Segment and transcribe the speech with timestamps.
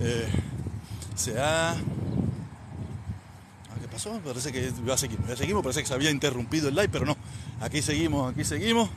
[0.00, 0.28] Eh,
[1.14, 1.76] se ha...
[3.80, 4.20] ¿Qué pasó?
[4.24, 7.16] Parece que ya seguimos, ya seguimos, parece que se había interrumpido el live, pero no.
[7.60, 8.88] Aquí seguimos, aquí seguimos.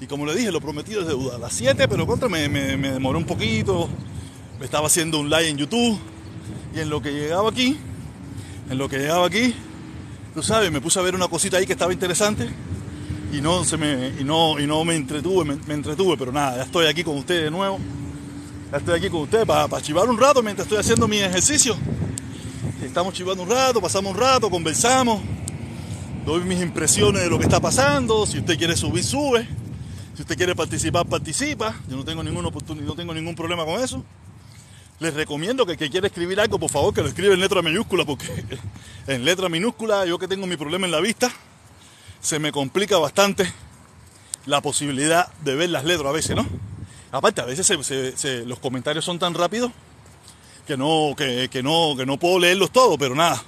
[0.00, 1.36] Y como le dije, lo prometido es deuda.
[1.36, 3.88] A las 7, pero contra me, me, me demoró un poquito.
[4.60, 5.98] Estaba haciendo un live en YouTube.
[6.74, 7.76] Y en lo que llegaba aquí,
[8.70, 9.54] en lo que llegaba aquí,
[10.34, 12.48] tú sabes, me puse a ver una cosita ahí que estaba interesante
[13.32, 16.62] y no se me y no y no me entretuve, me, entretuve, pero nada, ya
[16.62, 17.78] estoy aquí con ustedes de nuevo.
[18.74, 21.76] Estoy aquí con ustedes para, chivar un rato mientras estoy haciendo mi ejercicio.
[22.82, 25.22] Estamos chivando un rato, pasamos un rato, conversamos,
[26.26, 28.26] doy mis impresiones de lo que está pasando.
[28.26, 29.46] Si usted quiere subir, sube.
[30.16, 31.76] Si usted quiere participar, participa.
[31.88, 34.04] Yo no tengo ninguna oportunidad, no tengo ningún problema con eso
[35.00, 37.60] les recomiendo que el que quiera escribir algo, por favor, que lo escriba en letra
[37.62, 38.26] minúscula, porque
[39.06, 41.30] en letra minúscula, yo que tengo mi problema en la vista,
[42.20, 43.52] se me complica bastante
[44.46, 46.73] la posibilidad de ver las letras a veces, ¿no?
[47.14, 47.70] Aparte, a veces
[48.44, 49.70] los comentarios son tan rápidos
[50.66, 53.40] que no, que, no, que no puedo leerlos todos, pero nada.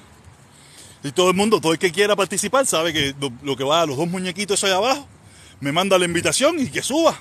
[1.02, 3.86] Y todo el mundo, todo el que quiera participar, sabe que lo, que va a
[3.86, 5.08] los dos muñequitos ahí abajo,
[5.58, 7.18] me manda la invitación y que suba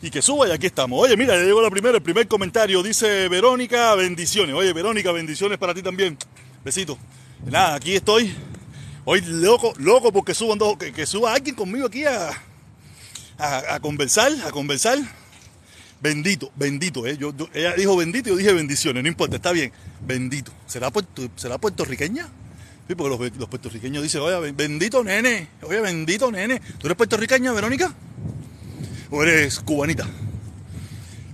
[0.00, 0.98] y que suba y aquí estamos.
[1.02, 2.82] Oye, mira, ya llegó la primera, el primer comentario.
[2.82, 4.54] Dice Verónica, bendiciones.
[4.54, 6.16] Oye, Verónica, bendiciones para ti también.
[6.64, 6.96] Besito.
[7.44, 8.34] Nada, aquí estoy.
[9.04, 12.30] Hoy loco, loco porque suban dos, que, suba alguien conmigo aquí a,
[13.36, 14.98] a, conversar, a conversar.
[16.00, 17.16] Bendito, bendito, ¿eh?
[17.16, 19.72] Yo, ella dijo bendito y yo dije bendiciones, no importa, está bien.
[20.06, 20.52] Bendito.
[20.66, 20.92] ¿Será,
[21.36, 22.28] será puertorriqueña?
[22.86, 26.60] Sí, porque los, los puertorriqueños dicen, oye, bendito nene, oye, bendito nene.
[26.78, 27.94] ¿Tú eres puertorriqueña, Verónica?
[29.10, 30.06] o eres cubanita.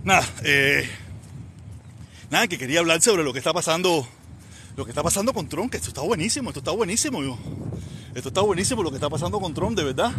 [0.05, 0.89] Nada, eh,
[2.31, 4.07] nada, que quería hablar sobre lo que está pasando,
[4.77, 7.39] lo que está pasando con Trump, que esto está buenísimo, esto está buenísimo, yo.
[8.15, 10.13] Esto está buenísimo lo que está pasando con Trump, de verdad.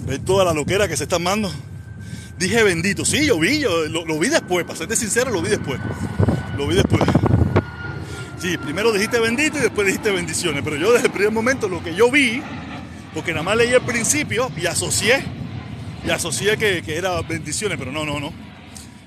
[0.00, 1.50] Ver toda la loquera que se está dando.
[2.42, 5.78] Dije bendito, sí, yo vi, yo lo, vi después, para serte sincero, lo vi después.
[6.56, 7.00] Lo vi después.
[8.40, 11.84] Sí, primero dijiste bendito y después dijiste bendiciones, pero yo desde el primer momento lo
[11.84, 12.42] que yo vi,
[13.14, 15.22] porque nada más leí el principio y asocié
[16.04, 18.32] y asocié que, que era bendiciones, pero no, no, no.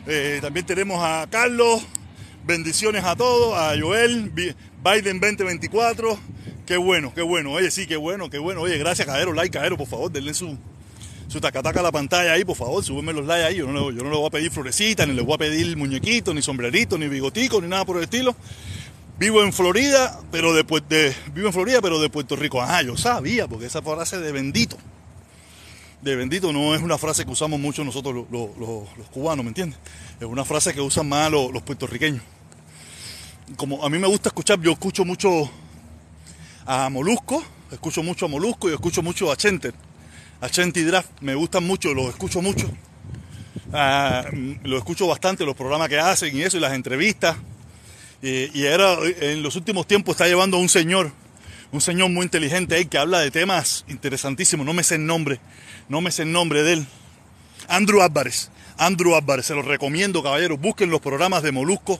[0.07, 1.85] Eh, también tenemos a Carlos,
[2.45, 6.17] bendiciones a todos, a Joel, Biden 2024.
[6.65, 7.51] Qué bueno, qué bueno.
[7.51, 8.61] Oye, sí, qué bueno, qué bueno.
[8.61, 10.57] Oye, gracias, Cadero, like, Cadero, por favor, denle su,
[11.27, 13.55] su tacataca a la pantalla ahí, por favor, súbenme los likes ahí.
[13.57, 16.33] Yo no, yo no le voy a pedir florecitas, ni le voy a pedir muñequitos,
[16.33, 18.35] ni sombreritos, ni bigoticos, ni nada por el estilo.
[19.17, 22.61] Vivo en Florida, pero de, de, vivo en Florida, pero de Puerto Rico.
[22.61, 24.77] Ah, yo sabía, porque esa frase de bendito
[26.05, 29.79] de bendito no es una frase que usamos mucho nosotros los, cubanos, ¿me entiendes?
[30.19, 32.21] Es una frase que usan más los, puertorriqueños.
[33.57, 35.49] Como a mí me gusta escuchar, yo escucho mucho
[36.67, 39.73] a Molusco, escucho mucho a Molusco y escucho mucho a Chenter,
[40.41, 42.69] a Chente Draft, me gustan mucho, los escucho mucho.
[43.73, 44.25] Ah,
[44.63, 47.37] lo escucho bastante, los programas que hacen y eso, y las entrevistas.
[48.21, 51.11] Y, y era, en los últimos tiempos está llevando a un señor,
[51.71, 55.39] un señor muy inteligente ahí que habla de temas interesantísimos, no me sé el nombre,
[55.89, 56.87] no me sé el nombre de él.
[57.67, 58.49] Andrew Álvarez.
[58.77, 60.59] Andrew Álvarez, se los recomiendo, caballeros.
[60.59, 61.99] Busquen los programas de Molusco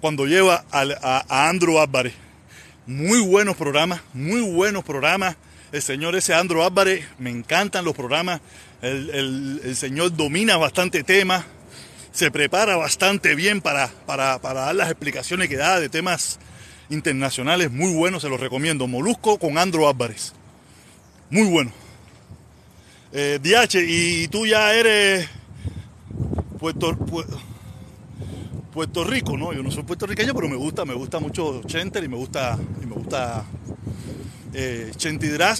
[0.00, 2.14] cuando lleva a, Andrew Álvarez.
[2.86, 5.36] Muy buenos programas, muy buenos programas.
[5.70, 8.40] El señor ese Andrew Álvarez, me encantan los programas.
[8.80, 11.44] El, señor domina bastante temas,
[12.10, 16.38] se prepara bastante bien para, para, para dar las explicaciones que da de temas
[16.88, 18.86] internacionales muy buenos, se los recomiendo.
[18.86, 20.32] Molusco con Andrew Álvarez.
[21.30, 21.70] Muy bueno.
[23.12, 25.28] Eh, DH, y tú ya eres
[26.58, 26.96] Puerto,
[28.72, 29.52] Puerto Rico, ¿no?
[29.52, 32.86] Yo no soy puertorriqueño, pero me gusta, me gusta mucho Chenter y me gusta, y
[32.86, 33.44] me gusta
[34.54, 34.92] eh,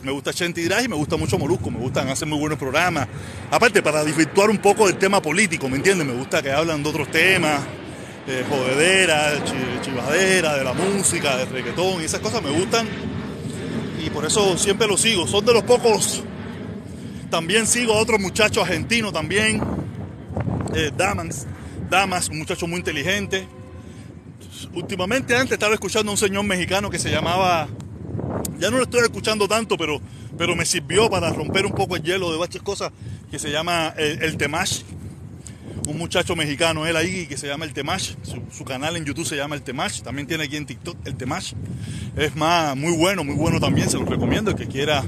[0.03, 3.09] me gusta Chentidras y me gusta mucho Molusco, me gustan, hacen muy buenos programas.
[3.51, 6.07] Aparte, para desvirtuar un poco del tema político, ¿me entiendes?
[6.07, 7.61] Me gusta que hablan de otros temas,
[8.27, 9.41] de jodedera, de
[9.83, 12.87] chivadera, de la música, de reggaetón y esas cosas me gustan.
[14.05, 15.27] Y por eso siempre los sigo.
[15.27, 16.23] Son de los pocos
[17.31, 19.61] también sigo a otro muchacho argentino también,
[20.75, 21.47] eh, Damas,
[21.91, 23.47] Damas, un muchacho muy inteligente.
[24.73, 27.69] Últimamente antes estaba escuchando a un señor mexicano que se llamaba,
[28.59, 30.01] ya no lo estoy escuchando tanto, pero,
[30.37, 32.93] pero me sirvió para romper un poco el hielo de varias cosas,
[33.31, 34.83] que se llama El, Temash.
[35.87, 38.15] Un muchacho mexicano, él ahí, que se llama El Temash.
[38.23, 40.03] Su, canal en YouTube se llama El Temash.
[40.03, 41.55] También tiene aquí en TikTok El Temash.
[42.17, 43.89] Es más, muy bueno, muy bueno también.
[43.89, 44.51] Se lo recomiendo.
[44.51, 45.05] El que quiera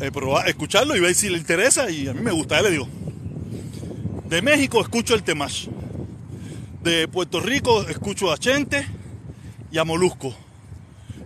[0.00, 0.10] eh,
[0.46, 2.88] escucharlo y ver si le interesa y a mí me gusta, le digo.
[4.28, 5.68] De México escucho el Temash.
[6.82, 8.86] De Puerto Rico escucho a Chente
[9.70, 10.34] y a Molusco.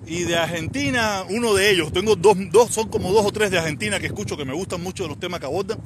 [0.06, 3.58] Y de Argentina, uno de ellos, tengo dos, dos, son como dos o tres de
[3.58, 5.78] Argentina que escucho que me gustan mucho de los temas que abordan,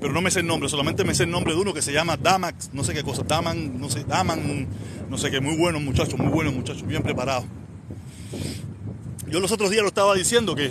[0.00, 1.92] pero no me sé el nombre, solamente me sé el nombre de uno que se
[1.92, 4.66] llama Damax, no sé qué cosa, Daman, no sé, Daman,
[5.08, 7.44] no sé qué, muy buenos muchachos, muy buenos muchachos, bien preparados.
[9.28, 10.70] Yo los otros días lo estaba diciendo que,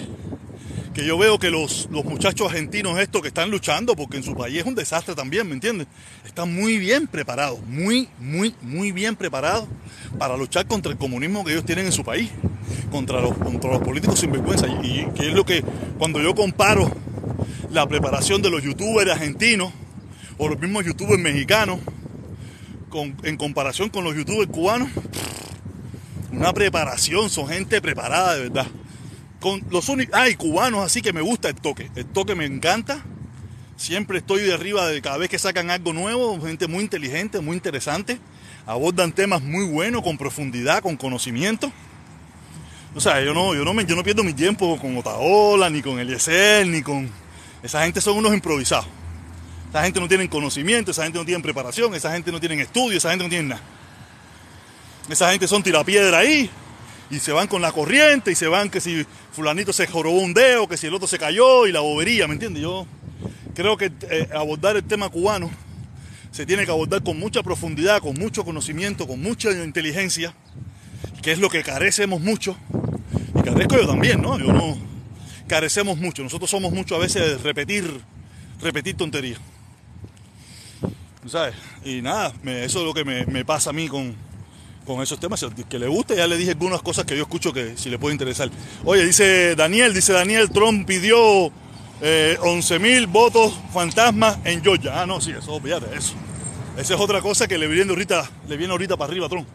[0.93, 4.35] que yo veo que los, los muchachos argentinos estos que están luchando, porque en su
[4.35, 5.87] país es un desastre también, ¿me entiendes?
[6.25, 9.67] Están muy bien preparados, muy, muy, muy bien preparados
[10.19, 12.29] para luchar contra el comunismo que ellos tienen en su país,
[12.91, 14.67] contra los, contra los políticos sin vergüenza.
[14.67, 15.63] Y, que es lo que,
[15.97, 16.91] cuando yo comparo
[17.71, 19.71] la preparación de los youtubers argentinos
[20.37, 21.79] o los mismos youtubers mexicanos
[22.89, 24.89] con, en comparación con los youtubers cubanos,
[26.33, 28.67] una preparación, son gente preparada de verdad.
[29.41, 33.03] Con los únicos, hay cubanos así que me gusta el toque, el toque me encanta.
[33.75, 37.55] Siempre estoy de arriba de cada vez que sacan algo nuevo, gente muy inteligente, muy
[37.55, 38.19] interesante.
[38.67, 41.71] Abordan temas muy buenos, con profundidad, con conocimiento.
[42.93, 45.81] O sea, yo no, yo no, me, yo no pierdo mi tiempo con Otaola, ni
[45.81, 47.09] con Eliezer, ni con...
[47.63, 48.85] Esa gente son unos improvisados.
[49.71, 52.99] Esa gente no tiene conocimiento, esa gente no tiene preparación, esa gente no tiene estudio,
[52.99, 53.61] esa gente no tiene nada.
[55.09, 56.47] Esa gente son tirapiedra ahí
[57.11, 60.33] y se van con la corriente y se van que si fulanito se jorobó un
[60.33, 62.63] dedo, que si el otro se cayó y la bobería, ¿me entiendes?
[62.63, 62.87] Yo
[63.53, 65.51] creo que eh, abordar el tema cubano
[66.31, 70.33] se tiene que abordar con mucha profundidad, con mucho conocimiento, con mucha inteligencia,
[71.21, 72.55] que es lo que carecemos mucho.
[73.35, 74.39] Y carezco yo también, ¿no?
[74.39, 74.77] Yo no
[75.47, 76.23] carecemos mucho.
[76.23, 78.01] Nosotros somos mucho a veces de repetir,
[78.61, 79.39] repetir tonterías.
[81.27, 81.55] ¿Sabes?
[81.83, 84.15] Y nada, eso es lo que me, pasa a mí con,
[84.93, 85.45] con esos temas.
[85.69, 88.13] Que le guste, ya le dije algunas cosas que yo escucho que si le puede
[88.13, 88.49] interesar.
[88.83, 91.51] Oye, dice Daniel, dice Daniel, Trump pidió
[92.01, 95.01] eh, 11 mil votos fantasmas en Georgia.
[95.01, 96.13] Ah, no, sí, eso, fíjate, eso.
[96.77, 99.47] Esa es otra cosa que le viene ahorita, le viene ahorita para arriba a Trump.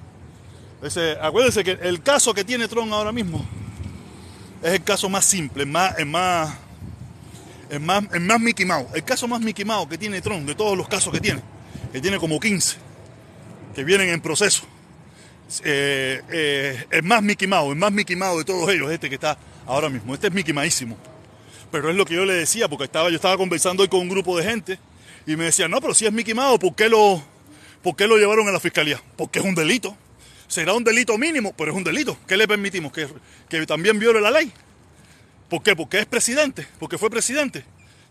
[0.83, 3.45] Ese, acuérdense que el caso que tiene Trump ahora mismo
[4.63, 6.55] es el caso más simple, es más, es más,
[7.71, 8.67] es más, es más Mickey.
[8.95, 11.43] El caso más Mickey que tiene Trump de todos los casos que tiene
[11.93, 12.77] que tiene como 15,
[13.75, 14.65] que vienen en proceso.
[15.65, 19.39] Eh, eh, es más Mickey Mouse, es más Mickey de todos ellos, este que está
[19.67, 20.15] ahora mismo.
[20.15, 20.97] Este es Mickey Maísimo.
[21.71, 24.09] Pero es lo que yo le decía, porque estaba, yo estaba conversando hoy con un
[24.09, 24.79] grupo de gente
[25.27, 27.23] y me decían, no, pero si es Mickey Mouse, ¿por qué lo,
[27.83, 29.01] por qué lo llevaron a la fiscalía?
[29.17, 29.97] Porque es un delito.
[30.49, 32.17] Será un delito mínimo, pero es un delito.
[32.27, 32.93] ¿Qué le permitimos?
[32.93, 33.09] ¿Que,
[33.49, 34.53] que también viole la ley?
[35.49, 35.75] ¿Por qué?
[35.75, 37.65] Porque es presidente, porque fue presidente.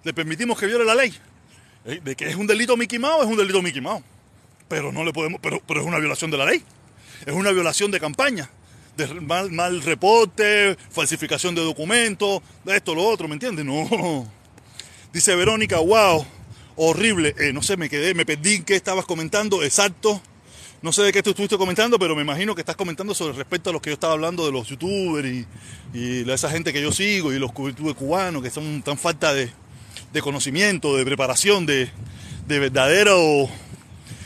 [0.04, 1.14] Le permitimos que viole la ley.
[1.86, 3.82] Eh, de que es un delito Mickey es un delito Mickey.
[4.68, 6.64] Pero no le podemos, pero, pero es una violación de la ley.
[7.26, 8.50] Es una violación de campaña.
[8.98, 13.66] De mal, reporte, falsificación de documentos, de esto, lo otro, ¿me entiendes?
[13.66, 14.32] No.
[15.12, 16.26] Dice Verónica, wow,
[16.78, 17.36] horrible.
[17.38, 20.22] Eh, no sé, me quedé, me perdí qué estabas comentando, exacto.
[20.82, 23.70] No sé de qué tú estuviste comentando, pero me imagino que estás comentando sobre respecto
[23.70, 25.46] a los que yo estaba hablando de los youtubers y,
[25.94, 29.50] y esa gente que yo sigo y los youtubers cubanos que son tan falta de,
[30.16, 31.90] de conocimiento, de preparación, de,
[32.48, 33.50] verdadero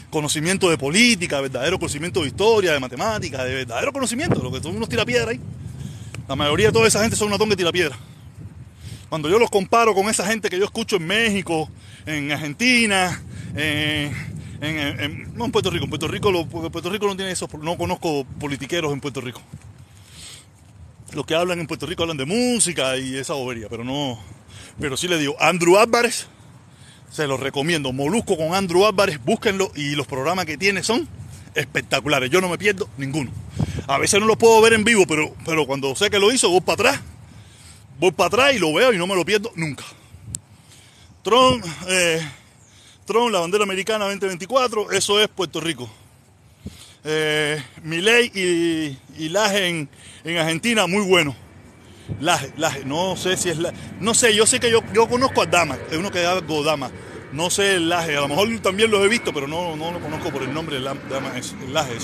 [0.09, 4.75] conocimiento de política, verdadero conocimiento de historia, de matemática, de verdadero conocimiento, lo que son
[4.75, 5.39] unos tirapiedras ahí.
[6.27, 7.97] La mayoría de toda esa gente son una tonga de tirapiedra.
[9.09, 11.69] Cuando yo los comparo con esa gente que yo escucho en México,
[12.06, 13.21] en Argentina,
[13.56, 14.13] en,
[15.35, 18.94] no en Puerto Rico, en Puerto Rico, Puerto Rico no tiene eso, no conozco politiqueros
[18.94, 19.41] en Puerto Rico.
[21.13, 24.19] Los que hablan en Puerto Rico hablan de música y esa bobería, pero no,
[24.79, 26.27] pero sí le digo, Andrew Álvarez,
[27.11, 27.91] se lo recomiendo.
[27.91, 31.07] Molusco con Andrew Álvarez, búsquenlo y los programas que tiene son
[31.56, 32.29] espectaculares.
[32.29, 33.31] Yo no me pierdo ninguno.
[33.88, 36.49] A veces no lo puedo ver en vivo, pero, pero cuando sé que lo hizo,
[36.49, 37.01] voy para atrás.
[37.99, 39.83] Voy para atrás y lo veo y no me lo pierdo nunca.
[41.23, 42.21] Tron, eh,
[43.06, 45.89] Tron, la bandera americana 2024, eso es Puerto Rico.
[47.04, 49.89] Eh, Miley y, y Laje en,
[50.23, 51.35] en Argentina, muy bueno.
[52.19, 55.42] Laje, Laje, no sé si es la, no sé, yo sé que yo, yo conozco
[55.42, 56.92] a Dama, es uno que da Godama,
[57.31, 59.99] no sé el Laje, a lo mejor también los he visto, pero no, no lo
[59.99, 61.97] conozco por el nombre de Dama, es, el Laje.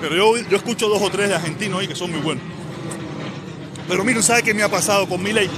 [0.00, 2.44] Pero yo, yo escucho dos o tres de argentinos ahí que son muy buenos.
[3.88, 5.50] Pero mira, ¿sabe qué me ha pasado con mi ley?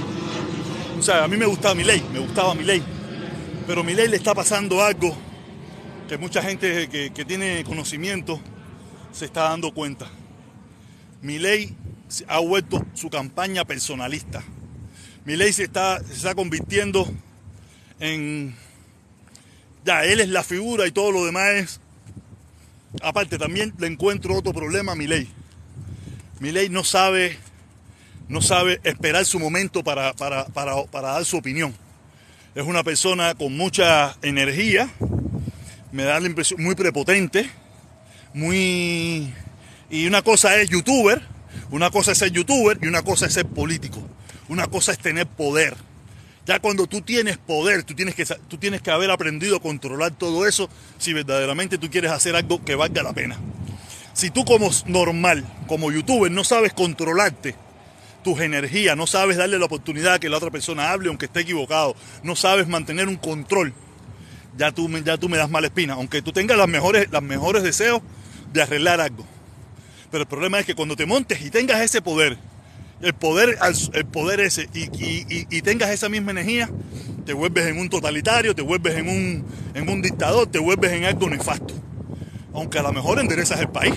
[0.97, 2.81] O sea, a mí me gustaba mi ley, me gustaba mi ley.
[3.67, 5.15] Pero mi ley le está pasando algo
[6.07, 8.39] que mucha gente que, que tiene conocimiento
[9.11, 10.07] se está dando cuenta.
[11.21, 11.75] Mi ley
[12.27, 14.43] ha vuelto su campaña personalista.
[15.25, 17.07] Milei se está, se está convirtiendo
[17.99, 18.55] en...
[19.85, 21.79] Ya, él es la figura y todo lo demás es...
[23.01, 25.27] Aparte, también le encuentro otro problema a Milei.
[26.39, 27.37] Milei no sabe,
[28.27, 31.73] no sabe esperar su momento para, para, para, para dar su opinión.
[32.53, 34.89] Es una persona con mucha energía,
[35.91, 37.49] me da la impresión muy prepotente,
[38.33, 39.33] muy...
[39.89, 41.21] Y una cosa es youtuber,
[41.71, 44.01] una cosa es ser youtuber y una cosa es ser político.
[44.49, 45.75] Una cosa es tener poder.
[46.45, 50.11] Ya cuando tú tienes poder, tú tienes que, tú tienes que haber aprendido a controlar
[50.11, 53.37] todo eso si verdaderamente tú quieres hacer algo que valga la pena.
[54.13, 57.55] Si tú como normal, como youtuber, no sabes controlarte
[58.23, 61.41] tus energías, no sabes darle la oportunidad a que la otra persona hable aunque esté
[61.41, 63.73] equivocado, no sabes mantener un control,
[64.57, 67.63] ya tú, ya tú me das mala espina, aunque tú tengas las mejores, los mejores
[67.63, 68.01] deseos
[68.51, 69.25] de arreglar algo.
[70.11, 72.37] Pero el problema es que cuando te montes y tengas ese poder,
[73.01, 73.57] el poder,
[73.93, 76.69] el poder ese, y, tengas esa misma energía,
[77.25, 81.05] te vuelves en un totalitario, te vuelves en un, en un dictador, te vuelves en
[81.05, 81.73] algo nefasto.
[82.53, 83.95] Aunque a lo mejor enderezas el país.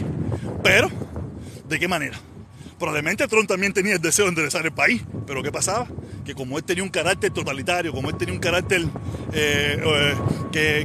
[0.63, 0.89] Pero,
[1.69, 2.17] ¿de qué manera?
[2.79, 5.87] Probablemente Trump también tenía el deseo de enderezar el país, pero ¿qué pasaba?
[6.25, 8.83] Que como él tenía un carácter totalitario, como él tenía un carácter
[9.33, 10.15] eh,
[10.53, 10.85] eh,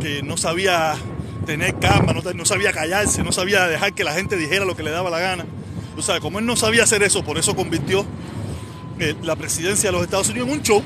[0.00, 0.94] que, no sabía
[1.46, 4.90] tener calma, no, sabía callarse, no sabía dejar que la gente dijera lo que le
[4.90, 5.46] daba la gana.
[5.96, 8.04] O sea, como él no sabía hacer eso, por eso convirtió
[8.98, 10.82] eh, la presidencia de los Estados Unidos en un show.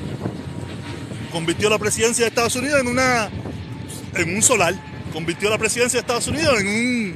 [1.33, 3.29] Convirtió la presidencia de Estados Unidos en una
[4.15, 4.73] en un solar.
[5.11, 7.15] Convirtió la presidencia de Estados Unidos en un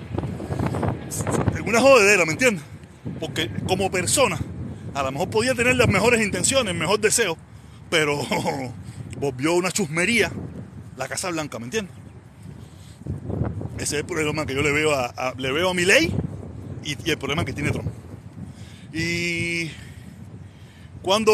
[1.56, 2.66] en una jodedera, ¿me entiendes?
[3.20, 4.38] Porque como persona,
[4.94, 7.38] a lo mejor podía tener las mejores intenciones, el mejor deseo,
[7.90, 8.20] pero
[9.20, 10.32] volvió una chusmería
[10.98, 12.05] la Casa Blanca, ¿me entiendes?
[13.78, 16.14] Ese es el problema que yo le veo a, le veo a mi ley
[16.84, 17.90] y, el problema que tiene Trump.
[18.94, 19.70] Y
[21.02, 21.32] cuando,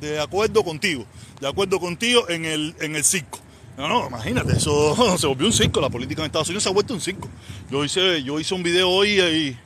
[0.00, 1.04] de acuerdo contigo,
[1.40, 3.40] de acuerdo contigo en el, en el circo.
[3.76, 6.72] No, no, imagínate, eso se volvió un circo, la política en Estados Unidos se ha
[6.72, 7.28] vuelto un circo.
[7.70, 9.56] Yo hice, yo hice un video hoy y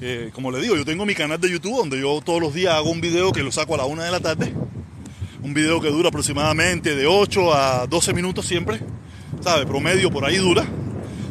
[0.00, 2.74] eh, como le digo, yo tengo mi canal de YouTube donde yo todos los días
[2.74, 4.52] hago un video que lo saco a la una de la tarde.
[5.42, 8.80] Un video que dura aproximadamente de 8 a 12 minutos siempre.
[9.40, 9.66] ¿Sabe?
[9.66, 10.64] Promedio por ahí dura.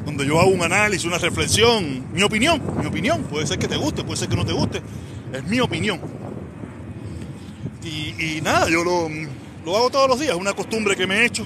[0.05, 3.23] Donde yo hago un análisis, una reflexión, mi opinión, mi opinión.
[3.23, 4.81] Puede ser que te guste, puede ser que no te guste.
[5.33, 5.99] Es mi opinión.
[7.83, 9.09] Y, nada, yo lo,
[9.63, 11.45] lo, hago todos los días, es una costumbre que me he hecho.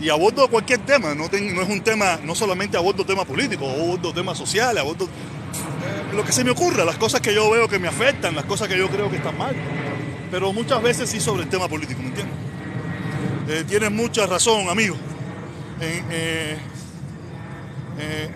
[0.00, 4.38] Y abordo cualquier tema, no, es un tema, no solamente abordo temas políticos, abordo temas
[4.38, 5.08] sociales, abordo
[6.14, 8.68] lo que se me ocurra, las cosas que yo veo que me afectan, las cosas
[8.68, 9.54] que yo creo que están mal.
[10.30, 12.36] Pero muchas veces sí sobre el tema político, ¿me entiendes?
[13.48, 14.96] Eh, tienes mucha razón, amigo.
[15.80, 16.58] Eh,
[17.98, 18.30] eh,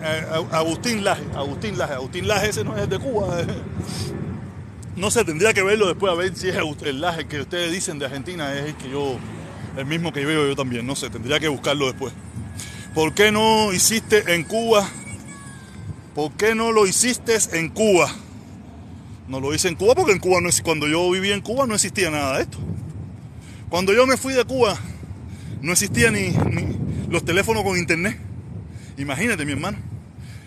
[0.51, 3.37] Agustín Laje, Agustín Laje, Agustín Laje ese no es de Cuba.
[4.95, 7.99] No sé, tendría que verlo después a ver si es el Laje que ustedes dicen
[7.99, 9.17] de Argentina es el que yo,
[9.75, 12.13] el mismo que veo yo también, no sé, tendría que buscarlo después.
[12.93, 14.87] ¿Por qué no hiciste en Cuba
[16.15, 18.09] ¿por qué no lo hiciste en Cuba?
[19.27, 21.75] No lo hice en Cuba porque en Cuba no cuando yo vivía en Cuba no
[21.75, 22.57] existía nada de esto.
[23.69, 24.79] Cuando yo me fui de Cuba
[25.61, 26.29] no existía ni,
[27.09, 28.17] los teléfonos con internet.
[28.97, 29.77] Imagínate mi hermano.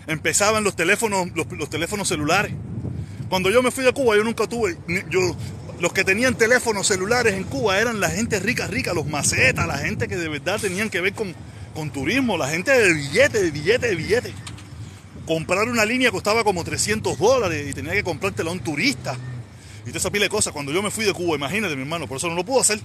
[0.07, 2.51] Empezaban los teléfonos, los, teléfonos celulares.
[3.29, 4.77] Cuando yo me fui de Cuba yo nunca tuve,
[5.09, 5.35] yo,
[5.79, 9.77] los que tenían teléfonos celulares en Cuba eran la gente rica, rica, los macetas, la
[9.77, 11.35] gente que de verdad tenían que ver con,
[11.75, 14.33] con turismo, la gente de billete, de billete, de billete
[15.29, 19.15] comprar una línea costaba como 300 dólares y tenía que comprártela a un turista.
[19.83, 20.51] Y toda esa pila de cosas.
[20.51, 22.79] Cuando yo me fui de Cuba, imagínate, mi hermano, por eso no lo pude hacer.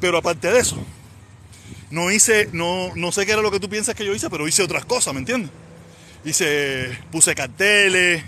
[0.00, 0.78] Pero aparte de eso,
[1.90, 4.48] no hice, no, no sé qué era lo que tú piensas que yo hice, pero
[4.48, 5.50] hice otras cosas, ¿me entiendes?
[6.24, 8.22] Hice, puse carteles,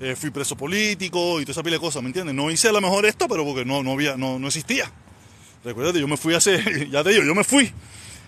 [0.00, 2.34] eh, fui preso político y toda esa pila de cosas, ¿me entiendes?
[2.34, 4.90] No hice a lo mejor esto, pero porque no, no había, no, no existía.
[5.64, 7.72] Recuerda, yo me fui hace, ya te digo, yo me fui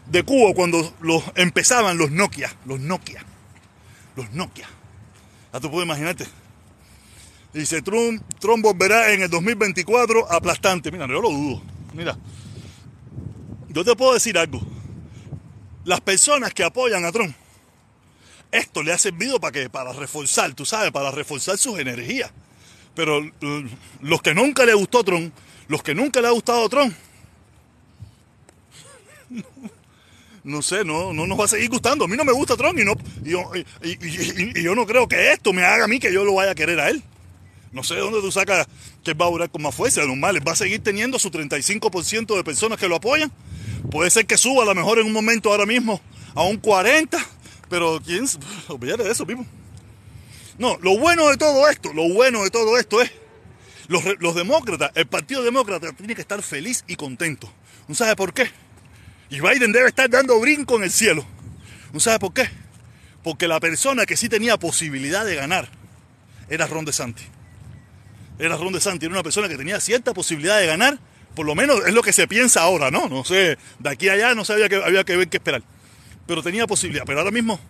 [0.06, 3.24] de Cuba cuando los, empezaban los Nokia, los Nokia
[4.16, 4.68] los Nokia.
[5.52, 6.26] Ya tú puedes imaginarte.
[7.52, 10.90] Dice, Trump, Trump volverá en el 2024 aplastante.
[10.90, 11.62] Mira, yo lo dudo.
[11.92, 12.16] Mira,
[13.74, 14.60] yo te puedo decir algo.
[15.84, 17.34] Las personas que apoyan a Trump,
[18.52, 22.30] esto le ha servido para que para reforzar, tú sabes, para reforzar sus energías.
[22.94, 23.66] Pero mm,
[24.02, 25.34] los que nunca le gustó Trump,
[25.66, 26.94] los que nunca le ha gustado Trump,
[30.44, 32.04] no sé, no, no nos va a seguir gustando.
[32.04, 35.64] A mí no me gusta Trump y, no, y, yo no creo que esto me
[35.64, 37.02] haga a mí que yo lo vaya a querer a él.
[37.72, 38.68] No sé de dónde tú sacas
[39.02, 40.04] que él va a durar con más fuerza.
[40.06, 43.32] Normal, va a seguir teniendo su 35% de personas que lo apoyan.
[43.90, 46.00] Puede ser que suba a lo mejor en un momento ahora mismo
[46.34, 47.18] a un 40%,
[47.68, 48.26] pero quién,
[48.68, 49.46] olvídate de eso, mismo.
[50.58, 53.10] No, lo bueno de todo esto, lo bueno de todo esto es
[53.88, 57.52] los, los demócratas, el Partido Demócrata tiene que estar feliz y contento.
[57.88, 58.50] ¿No sabe por qué?
[59.30, 61.24] Y Biden debe estar dando brinco en el cielo.
[61.92, 62.48] ¿No sabe por qué?
[63.22, 65.68] Porque la persona que sí tenía posibilidad de ganar
[66.48, 67.26] era Ron DeSantis.
[68.38, 70.98] Era Ron DeSantis, era una persona que tenía cierta posibilidad de ganar,
[71.34, 73.08] por lo menos es lo que se piensa ahora, ¿no?
[73.08, 75.62] No sé, de aquí a allá no sabía que había que ver qué esperar.
[76.26, 77.04] Pero tenía posibilidad.
[77.06, 77.60] Pero ahora mismo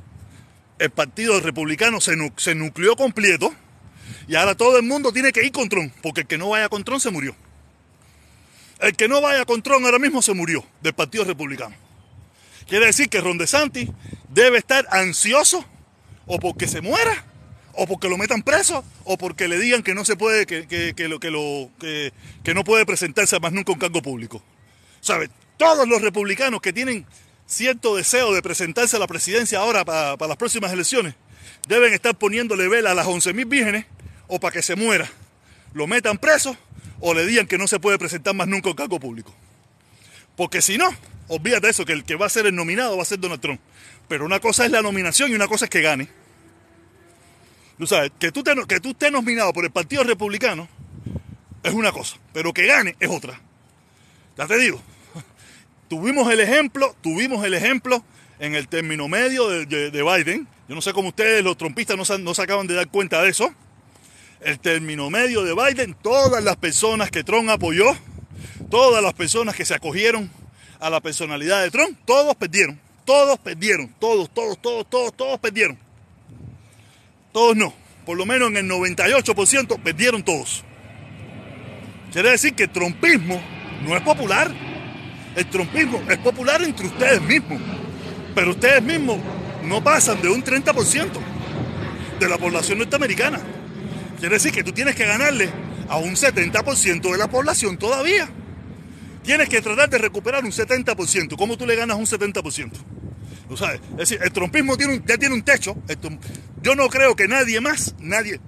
[0.78, 3.54] el partido republicano se, se nucleó completo
[4.28, 6.68] y ahora todo el mundo tiene que ir con Trump, porque el que no vaya
[6.68, 7.34] con Trump se murió.
[8.80, 11.74] El que no vaya con Trump ahora mismo se murió del Partido Republicano.
[12.66, 13.90] Quiere decir que Ron DeSantis
[14.28, 15.64] debe estar ansioso
[16.26, 17.24] o porque se muera,
[17.76, 20.94] o porque lo metan preso, o porque le digan que no se puede, que, que,
[20.94, 24.42] que, no puede presentarse más nunca un cargo público.
[25.00, 25.30] ¿Sabes?
[25.56, 27.06] Todos los republicanos que tienen
[27.46, 31.14] cierto deseo de presentarse a la presidencia ahora para, las próximas elecciones,
[31.68, 33.86] deben estar poniéndole vela a las 11.000 vírgenes
[34.26, 35.10] o para que se muera.
[35.72, 36.56] Lo metan preso
[37.00, 39.34] o le digan que no se puede presentar más nunca un cargo público.
[40.36, 40.88] Porque si no,
[41.28, 43.60] olvídate eso, que el que va a ser el nominado va a ser Donald Trump.
[44.08, 46.08] Pero una cosa es la nominación y una cosa es que gane.
[47.78, 50.68] Tú sabes, que tú, que tú estés nominado por el Partido Republicano
[51.62, 53.40] es una cosa, pero que gane es otra.
[54.36, 54.80] Ya te digo,
[55.88, 58.04] tuvimos el ejemplo, tuvimos el ejemplo
[58.38, 60.46] en el término medio de, Biden.
[60.68, 63.22] Yo no sé cómo ustedes, los trompistas, no se, no se acaban de dar cuenta
[63.22, 63.52] de eso.
[64.40, 67.96] El término medio de Biden, todas las personas que Trump apoyó,
[68.70, 70.30] todas las personas que se acogieron
[70.80, 72.78] a la personalidad de Trump, todos perdieron.
[73.04, 73.88] Todos perdieron.
[73.98, 75.78] Todos, todos, todos, todos, todos perdieron.
[77.34, 77.74] Todos no.
[78.06, 80.62] Por lo menos en el 98% perdieron todos.
[82.12, 83.42] Quiere decir que el trompismo
[83.82, 84.54] no es popular.
[85.34, 87.60] El trompismo es popular entre ustedes mismos.
[88.36, 89.18] Pero ustedes mismos
[89.64, 91.10] no pasan de un 30%
[92.20, 93.40] de la población norteamericana.
[94.20, 95.50] Quiere decir que tú tienes que ganarle
[95.88, 98.28] a un 70% de la población todavía.
[99.24, 101.36] Tienes que tratar de recuperar un 70%.
[101.36, 102.70] ¿Cómo tú le ganas un 70%?
[103.54, 105.76] Es decir, el trompismo ya tiene un techo.
[106.62, 108.40] Yo no creo que nadie más, nadie.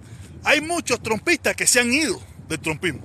[0.44, 3.00] Hay muchos trompistas que se han ido del trompismo.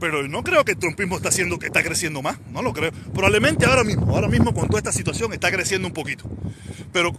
[0.00, 2.38] Pero no creo que el trompismo está haciendo que está creciendo más.
[2.52, 2.92] No lo creo.
[3.12, 6.24] Probablemente ahora mismo, ahora mismo con toda esta situación está creciendo un poquito.
[6.92, 7.12] Pero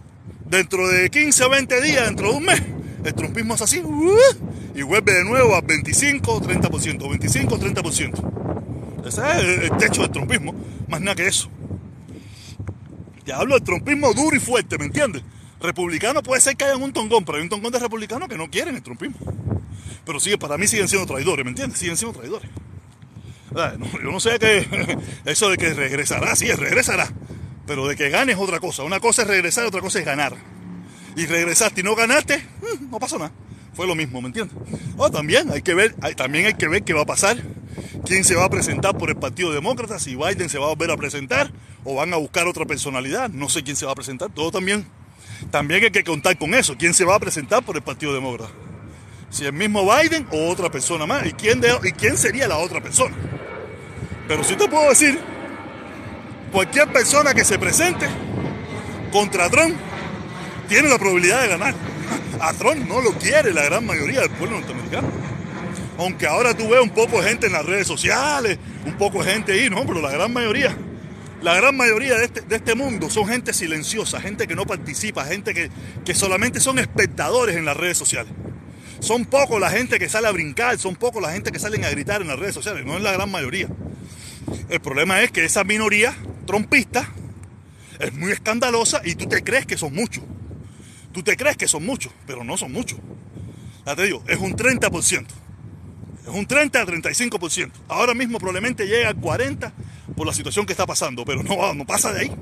[0.48, 2.62] dentro de 15 o 20 días, dentro de un mes,
[3.04, 3.80] el trompismo es así.
[3.80, 4.16] Uh,
[4.74, 7.08] y vuelve de nuevo a 25 30%.
[7.08, 9.06] 25 30%.
[9.06, 10.54] Ese es el techo del trompismo.
[10.88, 11.50] Más nada que eso.
[13.26, 15.20] Te hablo del trompismo duro y fuerte, ¿me entiendes?
[15.60, 18.48] Republicano puede ser que haya un tongón, pero hay un tongón de republicanos que no
[18.48, 19.16] quieren el trompismo.
[20.04, 21.76] Pero sigue, para mí siguen siendo traidores, ¿me entiendes?
[21.76, 22.48] Siguen siendo traidores.
[23.52, 24.96] yo no sé qué.
[25.24, 27.08] Eso de que regresará, sí, regresará.
[27.66, 28.84] Pero de que gane es otra cosa.
[28.84, 30.36] Una cosa es regresar, otra cosa es ganar.
[31.16, 33.32] Y regresaste y no ganaste, mm, no pasó nada.
[33.74, 34.56] Fue lo mismo, ¿me entiendes?
[34.96, 37.42] O también hay que ver, también hay que ver qué va a pasar
[38.04, 40.90] quién se va a presentar por el Partido Demócrata, si Biden se va a volver
[40.90, 41.50] a presentar
[41.84, 44.86] o van a buscar otra personalidad, no sé quién se va a presentar, todo también.
[45.50, 48.50] También hay que contar con eso, quién se va a presentar por el Partido Demócrata.
[49.30, 52.82] Si el mismo Biden o otra persona más, y quién, y quién sería la otra
[52.82, 53.14] persona.
[54.28, 55.18] Pero si te puedo decir,
[56.52, 58.06] cualquier persona que se presente
[59.12, 59.76] contra Trump
[60.68, 61.74] tiene la probabilidad de ganar.
[62.40, 65.08] A Trump no lo quiere la gran mayoría del pueblo norteamericano.
[65.98, 69.32] Aunque ahora tú ves un poco de gente en las redes sociales, un poco de
[69.32, 70.76] gente ahí, no, pero la gran mayoría,
[71.42, 75.24] la gran mayoría de este, de este mundo son gente silenciosa, gente que no participa,
[75.24, 75.70] gente que,
[76.04, 78.32] que solamente son espectadores en las redes sociales.
[79.00, 81.90] Son pocos la gente que sale a brincar, son pocos la gente que salen a
[81.90, 83.68] gritar en las redes sociales, no es la gran mayoría.
[84.68, 86.14] El problema es que esa minoría
[86.46, 87.08] trompista
[87.98, 90.24] es muy escandalosa y tú te crees que son muchos.
[91.12, 92.98] Tú te crees que son muchos, pero no son muchos.
[93.86, 95.26] Ya te digo, es un 30%.
[96.26, 97.70] Es un 30 a 35%.
[97.88, 99.70] Ahora mismo probablemente llega al 40%
[100.16, 102.32] por la situación que está pasando, pero no, no pasa de ahí.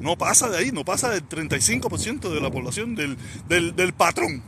[0.00, 3.16] No pasa de ahí, no pasa del 35% de la población del,
[3.48, 4.42] del, patrón.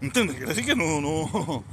[0.00, 0.36] ¿Entiendes?
[0.36, 1.64] Quiere decir que no, no.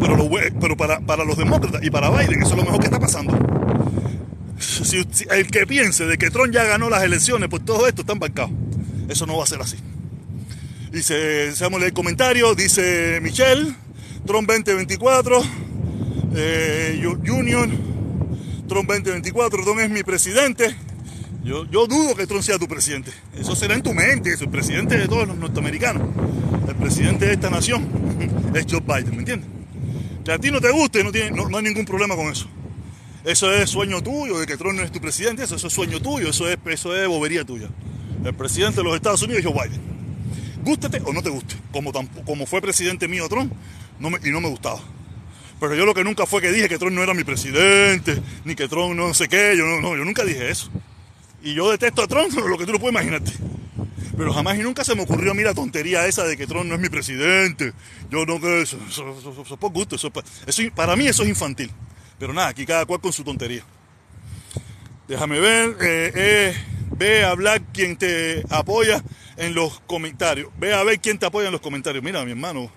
[0.00, 3.00] Pero, pero para, para, los demócratas y para Biden, eso es lo mejor que está
[3.00, 3.36] pasando.
[4.58, 8.12] Si, el que piense de que Trump ya ganó las elecciones, pues todo esto está
[8.12, 8.50] embarcado.
[9.08, 9.76] Eso no va a ser así.
[10.92, 13.74] Dice, seamos el comentario, dice Michelle.
[14.28, 15.42] Trump 2024,
[16.36, 17.70] eh, Union,
[18.68, 20.76] Trump 2024, Trump es mi presidente.
[21.42, 23.10] Yo, yo dudo que Trump sea tu presidente.
[23.34, 26.02] Eso será en tu mente, eso, el presidente de todos los norteamericanos.
[26.68, 27.88] El presidente de esta nación
[28.54, 29.48] es Joe Biden, ¿me entiendes?
[30.26, 32.48] Que a ti no te guste, no, tiene, no, hay ningún problema con eso.
[33.24, 36.02] Eso es sueño tuyo, de que Trump no es tu presidente, eso, eso es sueño
[36.02, 37.70] tuyo, eso es, eso es bobería tuya.
[38.22, 39.80] El presidente de los Estados Unidos es Joe Biden.
[40.62, 41.92] Gústete o no te guste, como,
[42.26, 43.54] como fue presidente mío Trump,
[44.00, 44.80] y no me gustaba.
[45.60, 48.54] Pero yo lo que nunca fue que dije que Trump no era mi presidente, ni
[48.54, 50.70] que Trump no sé qué, yo no, yo nunca dije eso.
[51.42, 53.32] Y yo detesto a Trump, lo que tú no puedes imaginarte.
[54.16, 56.66] Pero jamás y nunca se me ocurrió a mí la tontería esa de que Trump
[56.66, 57.72] no es mi presidente.
[58.10, 60.10] Yo no, que eso, eso, es por gusto, eso,
[60.74, 61.70] para mí eso es infantil.
[62.18, 63.62] Pero nada, aquí cada cual con su tontería.
[65.06, 66.54] Déjame ver, eh, eh,
[66.96, 69.02] ve a hablar quien te apoya
[69.36, 70.50] en los comentarios.
[70.58, 72.02] Ve a ver quién te apoya en los comentarios.
[72.02, 72.72] Mira, mi hermano,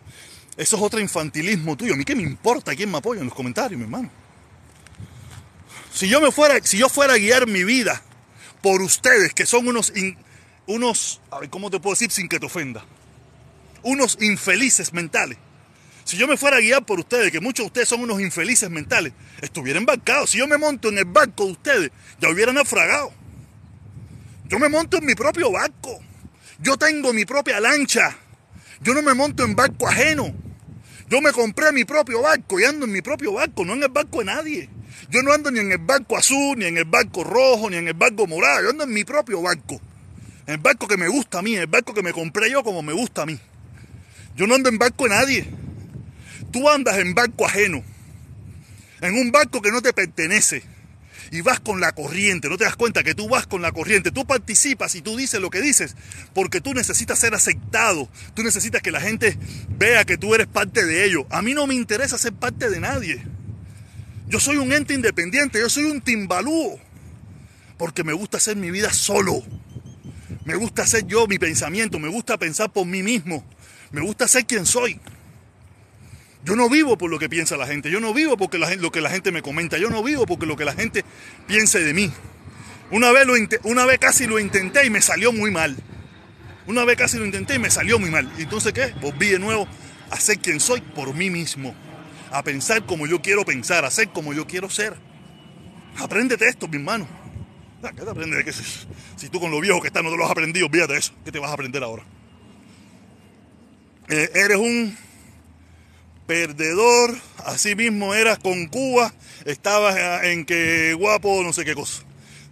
[0.62, 1.96] eso es otro infantilismo tuyo.
[1.96, 4.12] A mí qué me importa quién me apoya en los comentarios, mi hermano.
[5.92, 8.02] Si yo me fuera, si yo fuera a guiar mi vida
[8.62, 9.92] por ustedes, que son unos
[10.68, 11.20] unos,
[11.50, 12.86] ¿cómo te puedo decir sin que te ofenda?
[13.82, 15.40] Unos infelices mentales.
[16.04, 18.70] Si yo me fuera a guiar por ustedes, que muchos de ustedes son unos infelices
[18.70, 20.28] mentales, estuviera embarcado.
[20.28, 23.12] Si yo me monto en el barco de ustedes, ya hubieran naufragado.
[24.46, 26.00] Yo me monto en mi propio barco.
[26.60, 28.16] Yo tengo mi propia lancha.
[28.82, 30.51] Yo no me monto en barco ajeno.
[31.12, 33.90] Yo me compré mi propio barco y ando en mi propio barco, no en el
[33.90, 34.70] barco de nadie.
[35.10, 37.90] Yo no ando ni en el barco azul, ni en el barco rojo, ni en
[37.90, 38.64] el barco morado.
[38.64, 39.82] Yo ando en mi propio barco.
[40.48, 42.94] El barco que me gusta a mí, el barco que me compré yo como me
[42.94, 43.38] gusta a mí.
[44.38, 45.48] Yo no ando en barco de nadie.
[46.50, 47.84] Tú andas en barco ajeno.
[49.02, 50.64] En un barco que no te pertenece.
[51.32, 52.50] Y vas con la corriente.
[52.50, 54.12] No te das cuenta que tú vas con la corriente.
[54.12, 55.96] Tú participas y tú dices lo que dices.
[56.34, 58.10] Porque tú necesitas ser aceptado.
[58.34, 59.38] Tú necesitas que la gente
[59.70, 61.26] vea que tú eres parte de ello.
[61.30, 63.24] A mí no me interesa ser parte de nadie.
[64.28, 65.60] Yo soy un ente independiente.
[65.60, 66.78] Yo soy un timbalúo.
[67.78, 69.42] Porque me gusta hacer mi vida solo.
[70.44, 71.98] Me gusta hacer yo mi pensamiento.
[71.98, 73.46] Me gusta pensar por mí mismo.
[73.92, 75.00] Me gusta ser quien soy.
[76.44, 79.02] Yo no vivo por lo que piensa la gente, yo no vivo porque lo que
[79.02, 81.06] la gente me comenta, yo no vivo porque lo que la gente
[81.48, 82.12] piense de mí.
[82.90, 85.78] Una vez, lo, una vez casi lo intenté y me salió muy mal.
[86.68, 88.32] Una vez casi lo intenté y me salió muy mal.
[88.38, 88.94] Entonces, ¿qué?
[89.02, 89.68] Volví de nuevo
[90.10, 91.76] a ser quien soy por mí mismo.
[92.32, 94.96] A pensar como yo quiero pensar, a ser como yo quiero ser.
[95.98, 97.08] Apréndete esto, mi hermano.
[97.84, 98.44] Ah, ¿Qué te aprendes?
[98.46, 101.14] Que si, tú con lo viejo que estás no te lo has aprendido, olvídate eso.
[101.26, 102.04] ¿Qué te vas a aprender ahora?
[104.10, 104.96] Eh, eres un
[106.28, 109.14] perdedor, así mismo eras con Cuba,
[109.46, 112.04] estabas en que guapo, no sé qué cosa.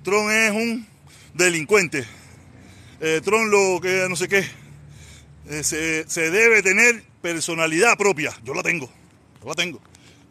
[0.03, 0.88] Tron es un
[1.34, 2.05] delincuente.
[3.01, 4.45] Eh, Tron lo que no sé qué.
[5.49, 8.38] Eh, se, debe tener personalidad propia.
[8.43, 8.89] Yo la tengo.
[9.41, 9.82] Yo la tengo.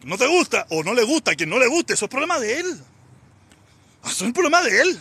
[0.05, 2.39] No te gusta o no le gusta, a quien no le guste, eso es problema
[2.39, 2.67] de él.
[4.05, 5.01] Eso es un problema de él.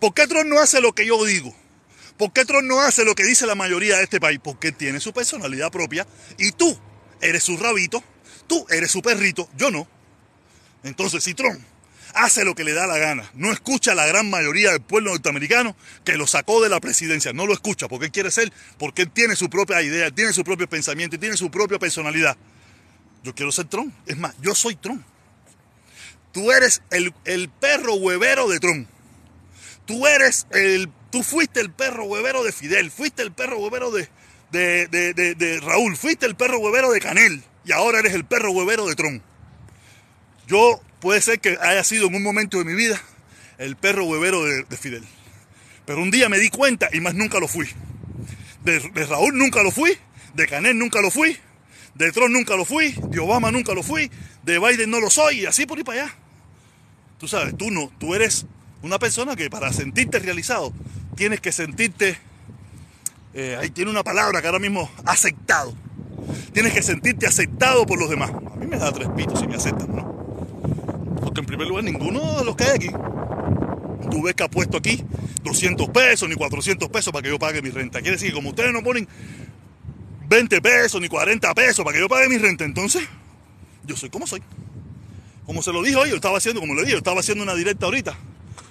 [0.00, 1.54] ¿Por qué Tron no hace lo que yo digo?
[2.18, 4.40] ¿Por qué Tron no hace lo que dice la mayoría de este país?
[4.42, 6.78] Porque tiene su personalidad propia y tú
[7.20, 8.02] eres su rabito,
[8.46, 9.86] tú eres su perrito, yo no.
[10.82, 11.60] Entonces, si Trump
[12.14, 15.10] hace lo que le da la gana, no escucha a la gran mayoría del pueblo
[15.10, 19.10] norteamericano que lo sacó de la presidencia, no lo escucha porque quiere ser, porque él
[19.10, 22.36] tiene su propia idea, tiene su propio pensamiento tiene su propia personalidad.
[23.22, 25.04] Yo quiero ser Trump, es más, yo soy Trump.
[26.32, 28.88] Tú eres el, el perro huevero de Trump.
[29.86, 34.08] Tú eres el, tú fuiste el perro huevero de Fidel, fuiste el perro huevero de,
[34.50, 38.94] de, Raúl, fuiste el perro huevero de Canel y ahora eres el perro huevero de
[38.94, 39.22] Tron.
[40.46, 43.00] Yo puede ser que haya sido en un momento de mi vida
[43.58, 45.04] el perro huevero de, Fidel.
[45.84, 47.68] Pero un día me di cuenta y más nunca lo fui.
[48.64, 49.96] De, Raúl nunca lo fui,
[50.34, 51.36] de Canel nunca lo fui,
[51.94, 54.10] de Tron nunca lo fui, de Obama nunca lo fui,
[54.42, 56.14] de Biden no lo soy y así por ahí para allá.
[57.18, 58.46] Tú sabes, tú no, tú eres
[58.82, 60.72] una persona que para sentirte realizado
[61.16, 62.18] tienes que sentirte
[63.40, 65.72] eh, ahí tiene una palabra que ahora mismo, aceptado.
[66.52, 68.30] Tienes que sentirte aceptado por los demás.
[68.30, 71.16] A mí me da tres pitos si me aceptan, ¿no?
[71.22, 72.90] Porque en primer lugar, ninguno de los que hay aquí,
[74.10, 75.04] tú ves que ha puesto aquí
[75.44, 78.00] 200 pesos ni 400 pesos para que yo pague mi renta.
[78.00, 79.06] Quiere decir que como ustedes no ponen
[80.28, 83.04] 20 pesos ni 40 pesos para que yo pague mi renta, entonces
[83.84, 84.42] yo soy como soy.
[85.46, 87.54] Como se lo dijo hoy, yo estaba haciendo, como le dije, yo estaba haciendo una
[87.54, 88.16] directa ahorita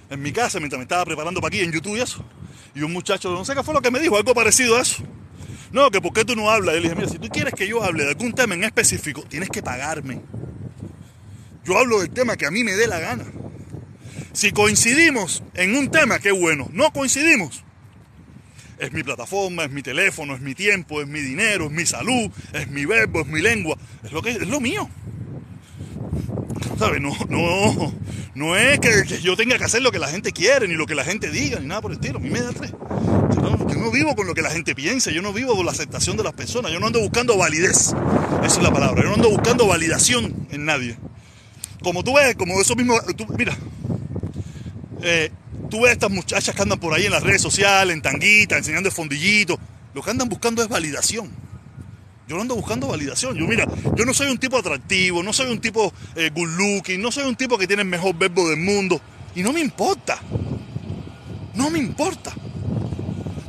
[0.10, 2.21] en mi casa mientras me estaba preparando para aquí en YouTube y eso.
[2.77, 5.01] Y un muchacho, no sé qué fue lo que me dijo, algo parecido a eso.
[5.71, 6.75] No, que por qué tú no hablas.
[6.75, 9.23] Y le dije, mira, si tú quieres que yo hable de algún tema en específico,
[9.23, 10.21] tienes que pagarme.
[11.65, 13.25] Yo hablo del tema que a mí me dé la gana.
[14.31, 16.69] Si coincidimos en un tema, qué bueno.
[16.71, 17.63] No coincidimos.
[18.77, 22.29] Es mi plataforma, es mi teléfono, es mi tiempo, es mi dinero, es mi salud,
[22.53, 23.75] es mi verbo, es mi lengua.
[24.03, 24.87] Es lo, que, es lo mío.
[26.77, 27.01] ¿Sabes?
[27.01, 27.93] No, no,
[28.35, 30.93] no es que, yo tenga que hacer lo que la gente quiere, ni lo que
[30.93, 32.19] la gente diga, ni nada por el estilo.
[32.19, 32.71] A mí me da tres.
[32.71, 36.17] Yo no, vivo con lo que la gente piensa, yo no vivo con la aceptación
[36.17, 37.93] de las personas, yo no ando buscando validez.
[38.43, 39.01] Esa es la palabra.
[39.01, 40.97] Yo no ando buscando validación en nadie.
[41.81, 42.99] Como tú ves, como eso mismo,
[43.37, 43.57] mira,
[45.01, 45.31] eh,
[45.69, 48.89] tú ves estas muchachas que andan por ahí en las redes sociales, en tanguita, enseñando
[48.89, 49.59] el fondillito.
[49.93, 51.46] Lo que andan buscando es validación.
[52.27, 53.35] Yo ando buscando validación.
[53.35, 57.01] Yo, mira, yo no soy un tipo atractivo, no soy un tipo eh, good looking,
[57.01, 58.99] no soy un tipo que tiene el mejor verbo del mundo.
[59.33, 60.19] Y no me importa.
[61.53, 62.33] No me importa.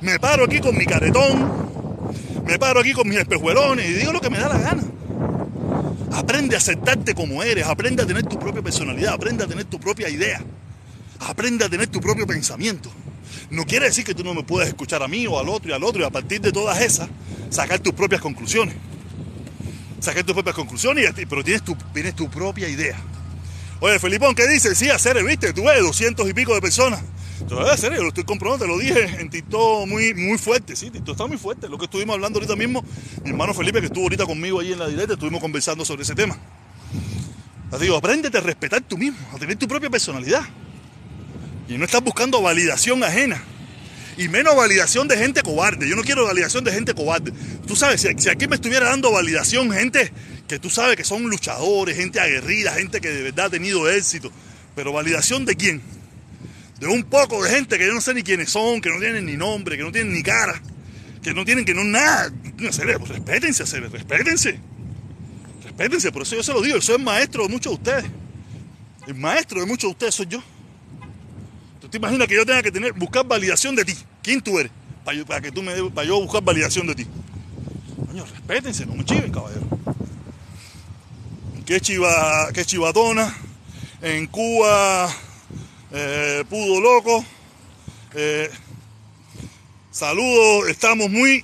[0.01, 1.69] Me paro aquí con mi caretón,
[2.47, 4.83] me paro aquí con mis espejuelones y digo lo que me da la gana.
[6.13, 9.81] Aprende a aceptarte como eres, aprende a tener tu propia personalidad, aprende a tener tu
[9.81, 10.41] propia idea,
[11.19, 12.91] aprende a tener tu propio pensamiento.
[13.51, 15.73] No quiere decir que tú no me puedas escuchar a mí o al otro y
[15.73, 17.09] al otro y a partir de todas esas
[17.51, 18.75] sacar tus propias conclusiones.
[20.01, 22.97] Sacar tus propias conclusiones, pero tienes tu, tienes tu propia idea.
[23.81, 24.77] Oye, Felipón, ¿qué dices?
[24.77, 27.01] Sí, hacer, viste, tú ves, doscientos y pico de personas.
[27.41, 31.15] En serio, lo estoy comprobando, te lo dije en TikTok muy, muy fuerte, sí, TikTok
[31.15, 31.69] está muy fuerte.
[31.69, 32.85] Lo que estuvimos hablando ahorita mismo,
[33.23, 36.15] mi hermano Felipe, que estuvo ahorita conmigo ahí en la directa, estuvimos conversando sobre ese
[36.15, 36.37] tema.
[37.71, 40.43] Así digo, apréndete a respetar tú mismo, a tener tu propia personalidad.
[41.69, 43.43] Y no estás buscando validación ajena.
[44.17, 45.89] Y menos validación de gente cobarde.
[45.89, 47.33] Yo no quiero validación de gente cobarde.
[47.67, 50.13] Tú sabes, si, aquí me estuviera dando validación gente
[50.49, 54.33] que tú sabes que son luchadores, gente aguerrida, gente que de verdad ha tenido éxito.
[54.75, 55.83] Pero validación de quién?
[56.81, 59.27] de un poco de gente que yo no sé ni quiénes son, que no tienen
[59.27, 60.61] ni nombre, que no tienen ni cara,
[61.23, 62.33] que no tienen que no nada.
[62.59, 64.59] No sé, pues respétense, respétense.
[65.65, 68.11] Respétense, por eso yo se lo digo, yo soy maestro de muchos de ustedes.
[69.07, 70.43] El maestro de muchos de ustedes soy yo.
[71.89, 73.95] ¿Tú te imaginas que yo tenga que tener, buscar validación de ti?
[74.23, 74.71] ¿Quién tú eres?
[75.05, 77.07] Para, que tú me para yo buscar validación de ti.
[78.07, 79.63] Coño, respétense, no me chiven, caballero.
[81.65, 83.35] Qué chiva, qué chivatona.
[84.03, 85.09] En Cuba
[85.91, 87.25] eh, pudo loco.
[88.15, 88.51] Eh,
[89.91, 91.43] saludos, estamos muy,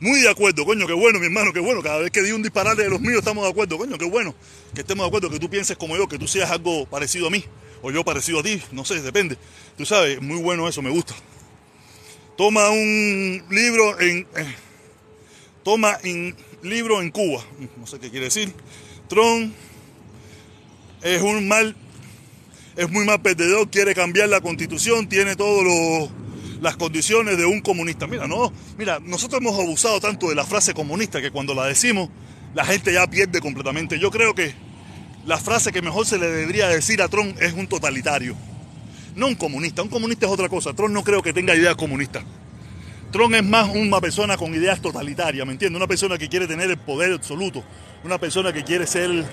[0.00, 1.82] muy de acuerdo, coño, qué bueno, mi hermano, qué bueno.
[1.82, 4.34] Cada vez que di un disparate de los míos estamos de acuerdo, coño, qué bueno.
[4.74, 7.30] Que estemos de acuerdo, que tú pienses como yo, que tú seas algo parecido a
[7.30, 7.42] mí,
[7.82, 9.36] o yo parecido a ti, no sé, depende.
[9.76, 11.14] Tú sabes, muy bueno eso, me gusta.
[12.36, 14.26] Toma un libro en.
[14.36, 14.54] Eh,
[15.62, 17.44] toma un libro en Cuba,
[17.76, 18.52] no sé qué quiere decir.
[19.08, 19.54] Tron
[21.02, 21.76] es un mal
[22.76, 26.10] es muy mal perdedor, quiere cambiar la constitución, tiene todas
[26.60, 28.06] las condiciones de un comunista.
[28.06, 32.10] Mira, no, mira, nosotros hemos abusado tanto de la frase comunista que cuando la decimos,
[32.54, 33.98] la gente ya pierde completamente.
[33.98, 34.54] Yo creo que
[35.26, 38.36] la frase que mejor se le debería decir a Trump es un totalitario.
[39.16, 40.72] No un comunista, un comunista es otra cosa.
[40.72, 42.22] Trump no creo que tenga ideas comunistas.
[43.10, 45.76] Trump es más una persona con ideas totalitarias, ¿me entiendes?
[45.76, 47.64] Una persona que quiere tener el poder absoluto,
[48.04, 49.24] una persona que quiere ser,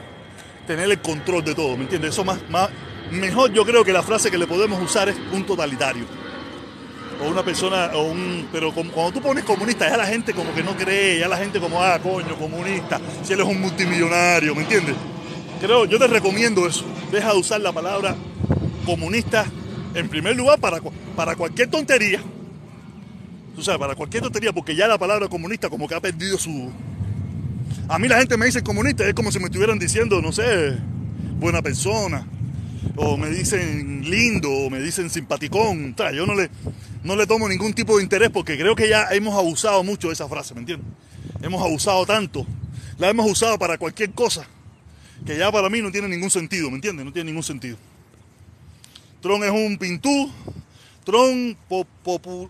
[0.65, 2.12] tener el control de todo, ¿me entiendes?
[2.12, 2.69] Eso más, más,
[3.12, 6.06] mejor yo creo que la frase que le podemos usar es un totalitario.
[7.21, 10.63] O una persona, o un, pero cuando tú pones comunista, ya la gente como que
[10.63, 14.62] no cree, ya la gente como, ah, coño, comunista, si él es un multimillonario, ¿me
[14.62, 14.95] entiendes?
[15.63, 16.84] Creo, yo te recomiendo eso.
[17.10, 18.17] Deja de usar la palabra
[18.86, 19.45] comunista
[19.95, 20.82] en primer lugar para,
[21.15, 22.21] para cualquier tontería.
[23.56, 26.69] Tú sabes, para cualquier tontería, porque ya la palabra comunista como que ha perdido su...
[27.88, 30.78] A mí la gente me dice comunista, es como si me estuvieran diciendo, no sé,
[31.39, 32.28] buena persona,
[32.97, 35.95] o me dicen lindo, o me dicen simpaticón.
[36.13, 36.49] yo no le,
[37.06, 40.15] no le tomo ningún tipo de interés porque creo que ya hemos abusado mucho de
[40.15, 40.89] esa frase, ¿me entiendes?
[41.41, 42.45] Hemos abusado tanto,
[42.97, 44.45] la hemos usado para cualquier cosa,
[45.26, 47.06] que ya para mí no tiene ningún sentido, ¿me entiendes?
[47.06, 47.78] No tiene ningún sentido.
[49.22, 50.32] Tron es un pintú,
[51.06, 51.58] Tron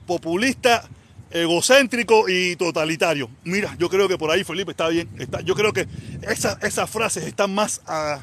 [0.05, 0.87] populista,
[1.31, 3.29] egocéntrico y totalitario.
[3.43, 5.09] Mira, yo creo que por ahí Felipe está bien.
[5.43, 5.87] Yo creo que
[6.21, 8.21] esas frases están más a,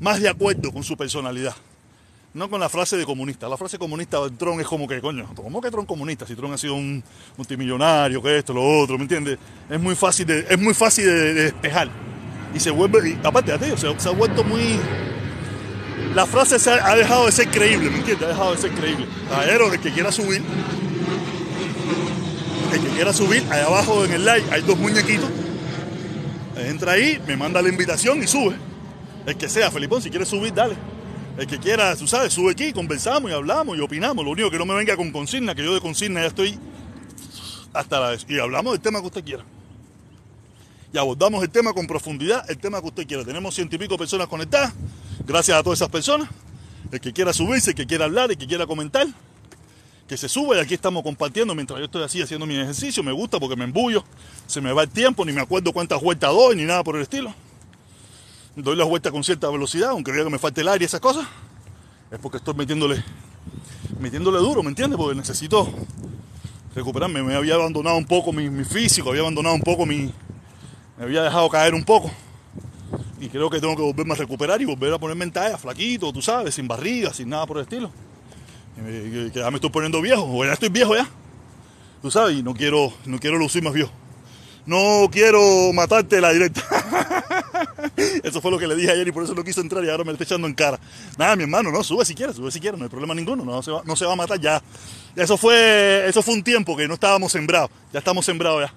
[0.00, 1.54] más de acuerdo con su personalidad.
[2.34, 3.48] No con la frase de comunista.
[3.48, 6.26] La frase comunista de Tron es como que, coño, ¿cómo que Tron comunista?
[6.26, 7.04] Si Tron ha sido un
[7.36, 9.38] multimillonario, que esto, lo otro, ¿me entiendes?
[9.68, 11.90] Es muy fácil de, es muy fácil de, despejar.
[12.54, 14.78] Y se vuelve, y aparte de se, se ha vuelto muy.
[16.14, 18.26] La frase se ha, dejado de ser creíble, ¿me entiendes?
[18.26, 19.06] Ha dejado de ser creíble.
[19.30, 20.42] Caballero, el que quiera subir,
[22.72, 25.30] el que quiera subir, ahí abajo en el like hay dos muñequitos.
[26.56, 28.54] Entra ahí, me manda la invitación y sube.
[29.26, 30.76] El que sea, Felipón, si quieres subir, dale.
[31.38, 34.24] El que quiera, tú sabes, sube aquí, conversamos y hablamos y opinamos.
[34.24, 36.58] Lo único que no me venga con consigna, que yo de consigna ya estoy
[37.72, 38.26] hasta la vez.
[38.28, 39.44] Y hablamos del tema que usted quiera.
[40.92, 43.24] Y abordamos el tema con profundidad, el tema que usted quiera.
[43.24, 44.72] Tenemos ciento y pico personas conectadas.
[45.26, 46.28] Gracias a todas esas personas.
[46.90, 49.06] El que quiera subirse, el que quiera hablar, el que quiera comentar,
[50.06, 53.02] que se suba y aquí estamos compartiendo mientras yo estoy así haciendo mi ejercicio.
[53.02, 54.04] Me gusta porque me embullo,
[54.46, 57.02] se me va el tiempo, ni me acuerdo cuántas vueltas doy, ni nada por el
[57.02, 57.34] estilo
[58.56, 61.00] doy la vuelta con cierta velocidad, aunque vea que me falte el aire y esas
[61.00, 61.26] cosas,
[62.10, 63.02] es porque estoy metiéndole,
[63.98, 64.98] metiéndole duro, ¿me entiendes?
[64.98, 65.72] Porque necesito
[66.74, 67.22] recuperarme.
[67.22, 70.12] Me había abandonado un poco mi, físico, había abandonado un poco mi.
[71.02, 72.12] Me había dejado caer un poco.
[73.20, 76.12] Y creo que tengo que volverme a recuperar y volver a ponerme en talla, flaquito,
[76.12, 77.90] tú sabes, sin barriga, sin nada por el estilo.
[78.76, 81.08] Que, ya me estoy poniendo viejo, o ya estoy viejo ya.
[82.02, 83.90] Tú sabes, y no quiero, no quiero lucir más viejo.
[84.64, 86.62] No quiero matarte la directa.
[88.22, 90.04] Eso fue lo que le dije ayer y por eso no quiso entrar y ahora
[90.04, 90.78] me lo está echando en cara.
[91.18, 93.60] Nada, mi hermano, no, sube si quieres, sube si quieres, no hay problema ninguno, no
[93.60, 94.62] se va, no se va a matar ya.
[95.16, 98.74] Eso fue, eso fue un tiempo que no estábamos sembrados, ya estamos sembrados ya.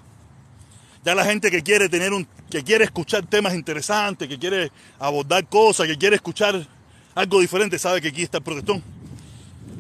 [1.06, 5.48] Ya la gente que quiere tener un, que quiere escuchar temas interesantes, que quiere abordar
[5.48, 6.68] cosas, que quiere escuchar
[7.14, 8.82] algo diferente, sabe que aquí está el protestón.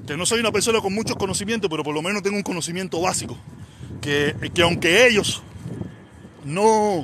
[0.05, 3.01] Que no soy una persona con muchos conocimientos, pero por lo menos tengo un conocimiento
[3.01, 3.35] básico.
[4.01, 5.41] Que, que aunque ellos
[6.43, 7.03] no,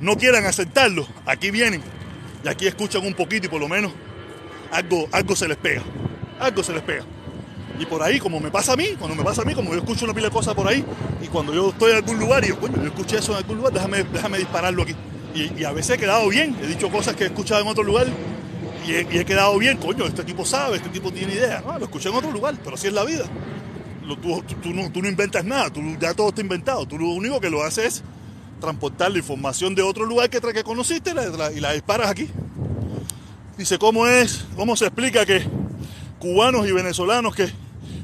[0.00, 1.82] no quieran aceptarlo, aquí vienen
[2.42, 3.92] y aquí escuchan un poquito y por lo menos
[4.72, 5.82] algo, algo se les pega.
[6.40, 7.04] Algo se les pega.
[7.78, 9.78] Y por ahí, como me pasa a mí, cuando me pasa a mí, como yo
[9.78, 10.84] escucho una pila de cosas por ahí,
[11.22, 13.58] y cuando yo estoy en algún lugar y yo, coño, yo escuché eso en algún
[13.58, 14.94] lugar, déjame, déjame dispararlo aquí.
[15.34, 18.06] Y, a veces he quedado bien, he dicho cosas que he escuchado en otro lugar
[18.86, 21.62] y he, quedado bien, coño, este tipo sabe, este tipo tiene idea.
[21.64, 23.24] No, lo escuché en otro lugar, pero así es la vida.
[24.62, 26.86] Tú, no, tú no inventas nada, tú, ya todo está inventado.
[26.86, 28.02] Tú lo único que lo haces es
[28.60, 31.12] transportar la información de otro lugar que, que conociste
[31.54, 32.28] y la disparas aquí.
[33.58, 34.46] Dice, ¿cómo es?
[34.56, 35.42] ¿Cómo se explica que
[36.18, 37.50] cubanos y venezolanos que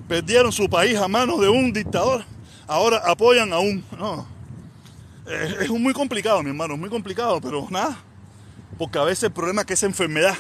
[0.09, 2.25] perdieron su país a manos de un dictador
[2.67, 3.85] ahora apoyan a un...
[3.99, 4.27] No,
[5.27, 7.97] es, es muy complicado, mi hermano, es muy complicado, pero nada.
[8.79, 10.35] Porque a veces el problema es que esa enfermedad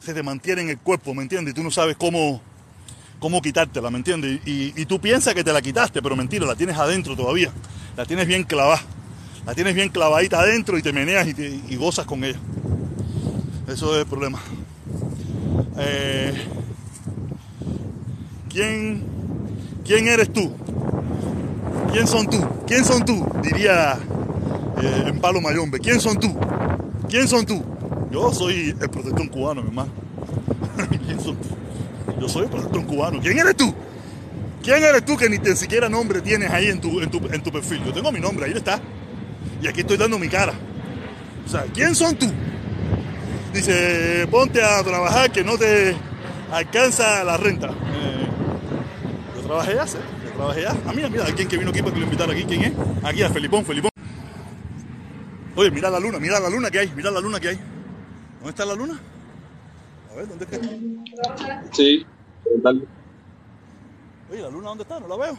[0.00, 1.52] se te mantiene en el cuerpo, ¿me entiendes?
[1.52, 2.42] Y tú no sabes cómo,
[3.18, 4.40] cómo quitártela, ¿me entiendes?
[4.44, 7.52] Y, tú piensas que te la quitaste, pero mentira, la tienes adentro todavía.
[7.96, 8.82] La tienes bien clavada.
[9.46, 12.38] La tienes bien clavadita adentro y te meneas y gozas con ella.
[13.68, 14.40] Eso es el problema.
[15.78, 16.32] Eh,
[18.52, 19.02] ¿quién,
[19.84, 20.52] ¿Quién eres tú?
[21.92, 22.40] ¿Quién son tú?
[22.66, 23.26] ¿Quién son tú?
[23.42, 23.98] Diría
[24.82, 25.78] eh, en Palo Mayombe.
[25.78, 26.34] ¿Quién son tú?
[27.08, 27.62] ¿Quién son tú?
[28.10, 29.90] Yo soy el protector cubano, mi hermano.
[31.06, 31.48] ¿Quién son tú?
[32.20, 33.20] Yo soy el protector cubano.
[33.20, 33.74] ¿Quién eres tú?
[34.62, 37.42] ¿Quién eres tú que ni tan siquiera nombre tienes ahí en tu, en tu, en
[37.42, 37.82] tu perfil?
[37.84, 38.80] Yo tengo mi nombre, ahí está.
[39.60, 40.52] Y aquí estoy dando mi cara.
[41.44, 42.26] O sea, ¿quién son tú?
[43.52, 45.94] Dice, ponte a trabajar que no te
[46.52, 47.68] alcanza la renta.
[47.68, 48.28] Eh,
[49.52, 50.70] trabajé ya, sé, yo trabajé ya.
[50.86, 52.72] Ah, mira, mira, alguien que vino aquí para que lo invitara aquí, ¿quién es?
[53.04, 53.90] Aquí, a Felipón, Felipón.
[55.54, 57.56] Oye, mira la luna, mira la luna que hay, mira la luna que hay.
[58.36, 58.98] ¿Dónde está la luna?
[60.10, 61.64] A ver, ¿dónde es que está?
[61.72, 62.06] Sí,
[62.62, 62.86] dale.
[64.30, 64.98] Oye, ¿la luna dónde está?
[64.98, 65.38] No la veo.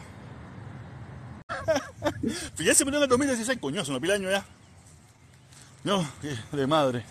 [2.54, 4.46] Fíjese, murió en el 2016, coño, hace una pila de años ya.
[5.82, 6.06] No,
[6.52, 7.04] de madre.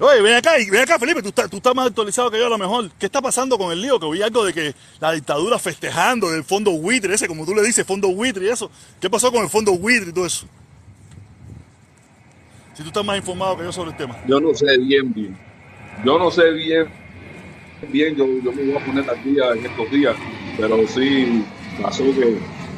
[0.00, 2.50] Oye, ven acá, ven acá, Felipe, tú estás, tú estás más actualizado que yo a
[2.50, 2.90] lo mejor.
[2.98, 3.98] ¿Qué está pasando con el lío?
[4.00, 7.62] Que oí algo de que la dictadura festejando del fondo buitre, ese, como tú le
[7.62, 8.70] dices, fondo buitre y eso.
[9.00, 10.46] ¿Qué pasó con el fondo buitre y todo eso?
[12.74, 14.16] Si tú estás más informado que yo sobre el tema.
[14.26, 15.38] Yo no sé bien, bien.
[16.04, 16.88] Yo no sé bien,
[17.88, 20.16] bien, yo, yo me voy a poner día en estos días,
[20.58, 21.44] pero sí
[21.80, 22.36] pasó que,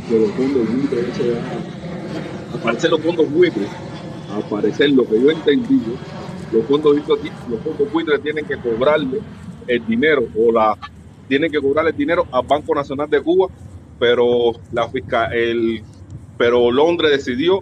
[0.09, 3.69] que los fondos buitres, ya- aparecer los fondos buitres,
[4.31, 5.97] aparecer lo que yo he entendido,
[6.53, 9.21] los fondos los fondos buitres tienen que cobrarle
[9.67, 10.77] el dinero o la
[11.29, 13.49] tienen que cobrarle el dinero al Banco Nacional de Cuba,
[13.99, 15.83] pero la fiscal, el
[16.39, 17.61] pero Londres decidió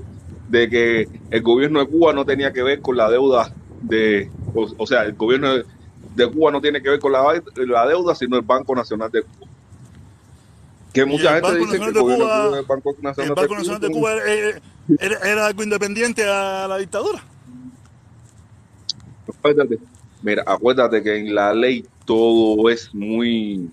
[0.49, 4.67] de que el gobierno de Cuba no tenía que ver con la deuda de, o,
[4.77, 5.65] o sea, el gobierno de,
[6.17, 7.23] de Cuba no tiene que ver con la,
[7.57, 9.47] la deuda, sino el Banco Nacional de Cuba.
[10.93, 13.89] Que mucha gente dice que el gobierno Cuba- de Cuba, el Banco El Nacional, de
[13.91, 14.61] Cuba era,
[15.01, 17.23] era- era algo independiente a la dictadura.
[19.29, 19.79] Acuérdate,
[20.23, 23.71] mira, acuérdate que en la ley todo es muy,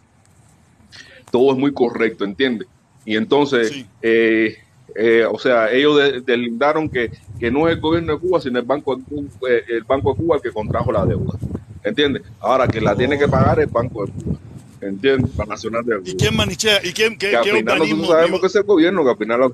[1.31, 2.67] todo es muy correcto, ¿entiendes?
[3.05, 3.85] Y entonces, Sí.
[4.01, 4.57] eh,
[4.95, 8.59] eh, o sea, ellos de- delindaron que, que no es el gobierno de Cuba, sino
[8.59, 11.33] el Banco de Cuba, eh, el Banco de Cuba el que contrajo la deuda,
[11.83, 12.23] ¿entiendes?
[12.39, 14.37] Ahora que la tiene que pagar el Banco de Cuba,
[14.81, 15.35] ¿entiendes?
[15.37, 16.15] La Nacional de ¿Y Cuba.
[16.19, 16.79] quién manichea?
[16.85, 17.97] ¿Y quién, qué, Que al qué final organismo?
[18.01, 19.53] nosotros sabemos digo, que es el gobierno, que al final lo-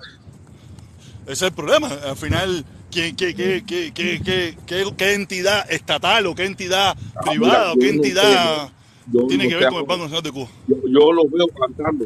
[1.24, 1.88] Ese es el problema.
[1.88, 6.96] Al final, ¿quién, qué, qué, qué, qué, qué, qué- qué entidad estatal o qué entidad
[7.16, 8.70] Ah, privada mira, o qué no entidad
[9.12, 9.86] yo tiene no que ver con el.
[9.86, 10.48] Banco Nacional de Cuba?
[10.68, 12.06] yo, yo lo veo cantando,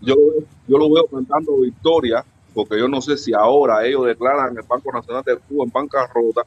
[0.00, 0.14] yo,
[0.66, 4.92] yo lo veo cantando victoria, porque yo no sé si ahora ellos declaran el Banco
[4.92, 6.42] Nacional de Cuba en bancarrota.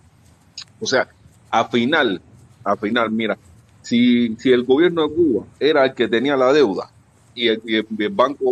[0.80, 1.08] O sea,
[1.51, 2.21] al final,
[2.63, 3.38] al final, mira,
[3.82, 6.89] si, si el gobierno de Cuba era el que tenía la deuda
[7.34, 8.45] y el, y el- el banco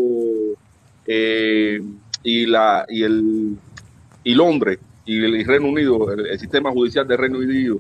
[1.06, 1.82] eh,
[2.23, 3.58] y la y el
[4.23, 7.78] y Londres y el Reino Unido, el, el sistema judicial de Reino Unido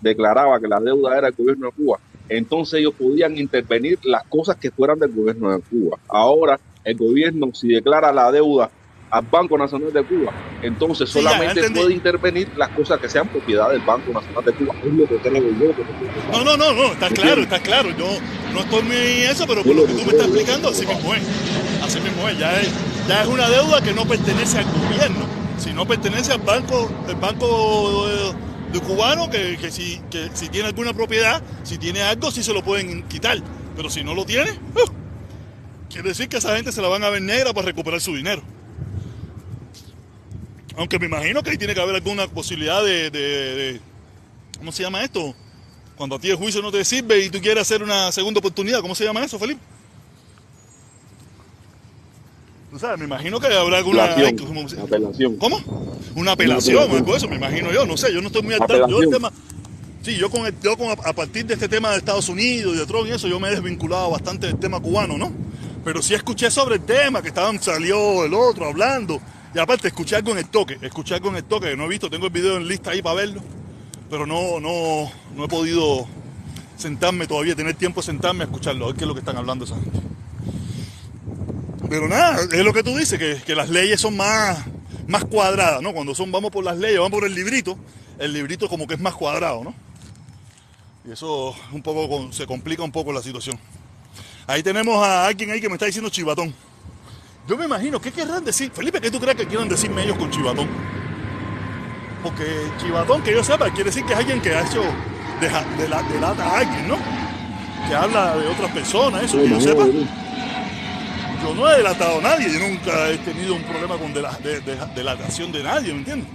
[0.00, 4.56] declaraba que la deuda era del gobierno de Cuba, entonces ellos podían intervenir las cosas
[4.56, 5.98] que fueran del gobierno de Cuba.
[6.08, 8.70] Ahora, el gobierno, si declara la deuda
[9.10, 13.70] al Banco Nacional de Cuba, entonces Sí, solamente puede intervenir las cosas que sean propiedad
[13.70, 14.74] del Banco Nacional de Cuba.
[14.84, 15.74] Es lo que yo.
[16.32, 17.88] no- No, no, no, está claro, está claro.
[17.98, 18.06] Yo
[18.52, 18.94] no estoy muy
[19.30, 21.22] eso, pero por lo que tú me estás explicando, así mismo es.
[21.82, 22.38] Así mismo es.
[22.38, 22.70] Ya es,
[23.08, 25.24] ya es una deuda que no pertenece al gobierno,
[25.58, 28.06] sino pertenece al banco, el banco
[28.72, 32.52] de, cubano, que, que si, que si tiene alguna propiedad, si tiene algo, sí se
[32.52, 33.38] lo pueden quitar.
[33.76, 34.90] Pero si no lo tiene, ¡uh!
[35.90, 38.42] quiere decir que esa gente se la van a ver negra para recuperar su dinero.
[40.76, 43.80] Aunque me imagino que ahí tiene que haber alguna posibilidad de- de-
[44.58, 45.34] ¿cómo se llama esto?
[45.96, 48.80] Cuando a ti el juicio no te sirve y tú quieres hacer una segunda oportunidad,
[48.80, 49.60] ¿cómo se llama eso, Felipe?
[52.70, 54.04] Tú sabes, me imagino que habrá alguna...
[54.04, 55.36] Apelación, ay, ¿cómo, se- apelación.
[55.36, 55.58] ¿Cómo?
[56.14, 58.88] Una apelación, de eso, me imagino yo, no sé, yo no estoy muy al tanto.
[58.88, 59.32] Yo el tema...
[60.02, 62.78] Sí, yo, con el- yo con, a partir de este tema de Estados Unidos y
[62.78, 65.32] de Trump y eso, yo me he desvinculado bastante del tema cubano, ¿no?
[65.84, 69.20] Pero sí escuché sobre el tema, que estaban, salió el otro hablando.
[69.54, 71.88] Y aparte escuché algo en el toque, escuché algo en el toque que no he
[71.88, 73.40] visto, tengo el video en lista ahí para verlo.
[74.10, 76.06] Pero no, no, no he podido
[76.76, 79.36] sentarme todavía, tener tiempo de sentarme a escucharlo, a ver qué es lo que están
[79.36, 79.98] hablando esa gente.
[81.88, 84.58] Pero nada, es lo que tú dices, que, que las leyes son más,
[85.06, 85.92] más cuadradas, ¿no?
[85.92, 87.78] Cuando son, vamos por las leyes, vamos por el librito,
[88.18, 89.74] el librito como que es más cuadrado, ¿no?
[91.06, 93.58] Y eso un poco se complica un poco la situación.
[94.46, 96.54] Ahí tenemos a alguien ahí que me está diciendo chivatón.
[97.48, 98.70] Yo me imagino, ¿qué querrán decir?
[98.70, 100.68] Felipe, ¿qué tú crees que quieran decirme ellos con chivatón?
[102.22, 102.44] Porque
[102.78, 104.82] chivatón, que yo sepa, quiere decir que es alguien que ha hecho
[105.40, 105.48] de,
[105.82, 106.98] de, la, delata a alguien, ¿no?
[107.88, 109.86] Que habla de otras personas, eso, que yo sepa.
[111.42, 114.22] Yo no he delatado a nadie, yo nunca he tenido un problema con de,
[114.94, 116.28] delatación de nadie, ¿me entiendes?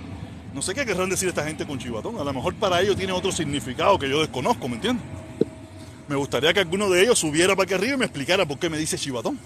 [0.54, 2.20] No sé qué querrán decir esta gente con chivatón.
[2.20, 5.04] A lo mejor para ellos tiene otro significado que yo desconozco, ¿me entiendes?
[6.08, 8.70] Me gustaría que alguno de ellos subiera para aquí arriba y me explicara por qué
[8.70, 9.40] me dice chivatón.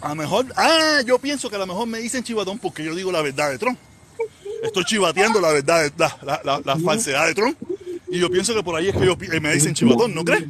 [0.00, 2.94] A lo mejor, ah, yo pienso que a lo mejor me dicen chivatón porque yo
[2.94, 3.78] digo la verdad de Trump.
[4.62, 7.56] Estoy chivateando la verdad, la, falsedad de Trump.
[8.08, 10.44] Y yo pienso que por ahí es que ellos me dicen chivatón, ¿no crees?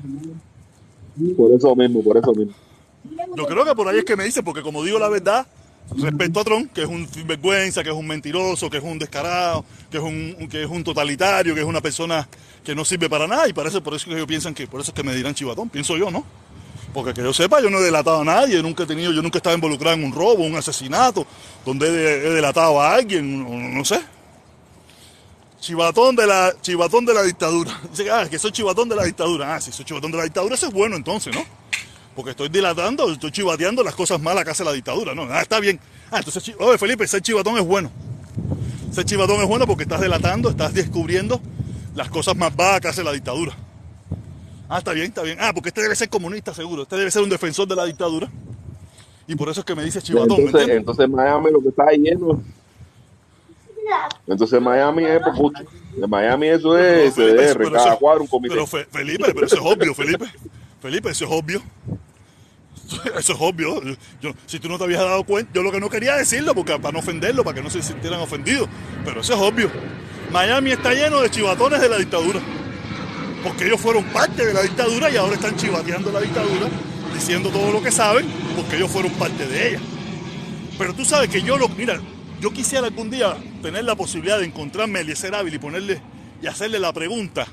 [1.36, 2.53] Por eso mismo, por eso mismo.
[3.37, 5.47] Yo creo que por ahí es que me dicen, porque como digo la verdad,
[5.97, 9.65] respecto a Trump, que es un vergüenza, que es un mentiroso, que es un descarado,
[9.91, 12.27] que es un, que es un totalitario, que es una persona
[12.65, 14.91] que no sirve para nada, y parece por eso que ellos piensan que por eso
[14.91, 16.25] es que me dirán chivatón, pienso yo, ¿no?
[16.93, 19.37] Porque que yo sepa, yo no he delatado a nadie, nunca he tenido, yo nunca
[19.37, 21.27] he estado involucrado en un robo, un asesinato,
[21.65, 24.01] donde he, delatado a alguien, no, sé.
[25.61, 27.81] Chivatón de la, chivatón de la dictadura.
[27.91, 29.57] Dice, ah, que soy chivatón de la dictadura.
[29.57, 31.45] Ah, si soy chivatón de la dictadura, eso es bueno entonces, ¿no?
[32.15, 35.23] Porque estoy dilatando, estoy chivateando las cosas malas que hace la dictadura, ¿no?
[35.31, 35.81] Ah, está bien.
[36.11, 37.91] Ah, entonces, oye, Felipe, ser chivatón es bueno.
[38.93, 41.41] Ser chivatón es bueno porque estás delatando, estás descubriendo
[41.95, 43.53] las cosas más bajas que hace la dictadura.
[44.69, 45.39] Ah, está bien, está bien.
[45.41, 46.83] Ah, porque este debe ser comunista, seguro.
[46.83, 48.31] Este debe ser un defensor de la dictadura.
[49.27, 50.41] Y por eso es que me dice chivatón.
[50.41, 52.43] Entonces, entonces Miami lo que está lleno.
[54.27, 55.62] Entonces Miami es popucho.
[55.97, 58.55] En Miami eso es CDR, cada cuadro un comité.
[58.55, 60.27] Pero Felipe, pero eso es obvio, Felipe.
[60.81, 61.62] Felipe, eso es obvio.
[63.18, 63.80] Eso es obvio.
[64.20, 66.78] Yo, si tú no te habías dado cuenta, yo lo que no quería decirlo, porque
[66.78, 68.68] para no ofenderlo, para que no se sintieran ofendidos.
[69.05, 69.70] Pero eso es obvio.
[70.30, 72.41] Miami está lleno de chivatones de la dictadura
[73.45, 76.66] porque ellos fueron parte de la dictadura y ahora están chivateando la dictadura,
[77.12, 78.26] diciendo todo lo que saben,
[78.57, 79.80] porque ellos fueron parte de ella.
[80.78, 82.01] Pero tú sabes que yo lo, mira,
[82.41, 86.01] yo quisiera algún día tener la posibilidad de encontrarme a Eliezer Ávila y ponerle
[86.43, 87.47] y hacerle la pregunta,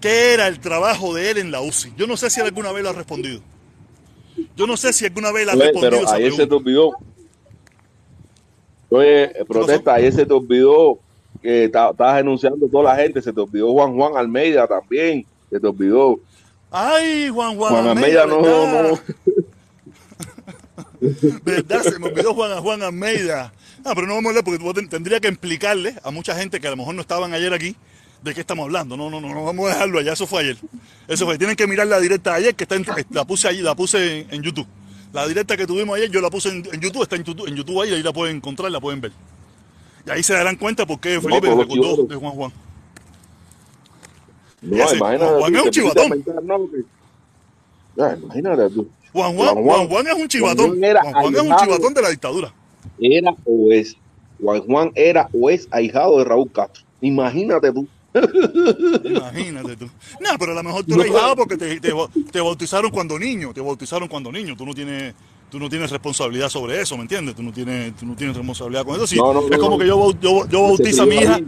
[0.00, 1.94] ¿qué era el trabajo de él en la UCI?
[1.96, 3.42] Yo no sé si alguna vez lo ha respondido.
[4.56, 5.90] Yo no sé si alguna vez la ha respondido.
[5.90, 6.92] Pero ahí se te olvidó.
[8.90, 10.98] Oye, protesta, ahí se te olvidó
[11.42, 15.66] que estabas denunciando toda la gente, se te olvidó Juan Juan Almeida también, se te
[15.66, 16.18] olvidó.
[16.70, 18.98] Ay, Juan Juan, Juan Almeida, no, no.
[21.44, 21.82] ¿Verdad?
[21.82, 23.52] Se me olvidó Juan, Juan Almeida.
[23.84, 26.70] Ah, pero no vamos a hablar porque tendría que explicarle a mucha gente que a
[26.70, 27.76] lo mejor no estaban ayer aquí
[28.22, 28.96] de qué estamos hablando.
[28.96, 30.56] No, no, no, no vamos a dejarlo allá, eso fue ayer.
[31.06, 32.76] Eso fue, tienen que mirar la directa de ayer que está
[33.10, 34.66] la puse allí, la puse en, YouTube.
[35.12, 37.80] La directa que tuvimos ayer, yo la puse en, YouTube, está en YouTube, en YouTube
[37.80, 39.12] ahí, ahí la pueden encontrar, la pueden ver.
[40.06, 42.52] Y ahí se darán cuenta por qué Felipe no, recordó de Juan Juan.
[44.60, 46.24] No, ese, Juan Juan es un chivatón.
[47.96, 48.88] imagínate tú.
[49.12, 50.78] Juan Juan, Juan Juan, es un chivatón.
[50.78, 52.52] Juan, Juan, Juan es un chivatón de la dictadura.
[53.00, 53.96] Era o es.
[54.40, 56.82] Juan Juan era o es ahijado de Raúl Castro.
[57.00, 57.88] Imagínate tú.
[59.04, 59.86] Imagínate tú.
[60.20, 61.92] No, pero a lo mejor tú eres ahijado porque te, te,
[62.30, 63.52] te bautizaron cuando niño.
[63.52, 64.56] Te bautizaron cuando niño.
[64.56, 65.14] Tú no tienes
[65.50, 67.34] tú no tienes responsabilidad sobre eso, ¿me entiendes?
[67.34, 69.06] Tú no tienes, tú no tienes responsabilidad con eso.
[69.06, 71.40] Sí, es como que yo, yo, yo bautizo a mi hija.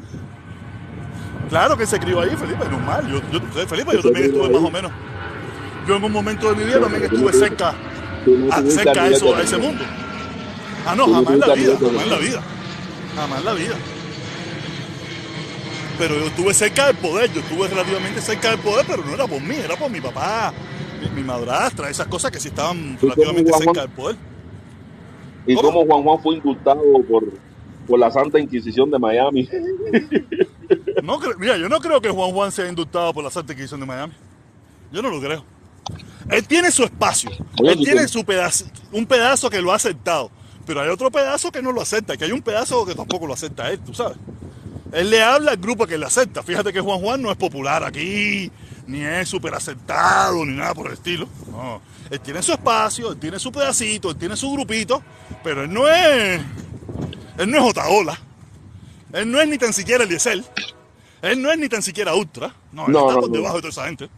[1.49, 3.11] Claro que se crió ahí, Felipe, normal.
[3.11, 4.93] Yo, yo, Felipe, yo también estuve más o menos.
[5.87, 7.75] Yo en un momento de mi vida también estuve cerca,
[8.69, 9.83] cerca a, eso, a ese mundo.
[10.87, 12.43] Ah, no, jamás en la vida, jamás en la vida.
[13.17, 13.75] Jamás en la vida.
[16.01, 19.27] Pero yo estuve cerca del poder, yo estuve relativamente cerca del poder, pero no era
[19.27, 20.51] por mí, era por mi papá,
[21.15, 24.17] mi, madrastra, esas cosas que sí estaban relativamente cerca del poder.
[25.47, 27.25] ¿Y cómo Juan Juan fue indultado por,
[27.87, 29.47] por la Santa Inquisición de Miami?
[31.03, 33.87] No, mira, yo no creo que Juan Juan sea indultado por la Santa Inquisición de
[33.87, 34.13] Miami.
[34.93, 35.45] Yo no lo creo.
[36.31, 37.31] Él tiene su espacio.
[37.65, 40.31] él tiene su pedazo, un pedazo que lo ha aceptado.
[40.67, 42.17] Pero hay otro pedazo que no lo acepta.
[42.17, 44.17] Que hay un pedazo que tampoco lo acepta él, tú sabes.
[44.93, 46.43] Él le habla al grupo que le acepta.
[46.43, 48.51] Fíjate que Juan Juan no es popular aquí
[48.91, 51.29] ni es súper aceptado, ni nada por el estilo.
[51.51, 51.81] No.
[52.11, 55.03] Él tiene su espacio, él tiene su pedacito, él tiene su grupito,
[55.45, 56.41] pero él no es.
[57.39, 58.19] Él no es Otaola.
[59.13, 60.43] Él no es ni tan siquiera Eliezer.
[61.23, 62.55] Él no es ni tan siquiera Ultra.
[62.73, 64.11] No, él está por debajo de toda esa gente.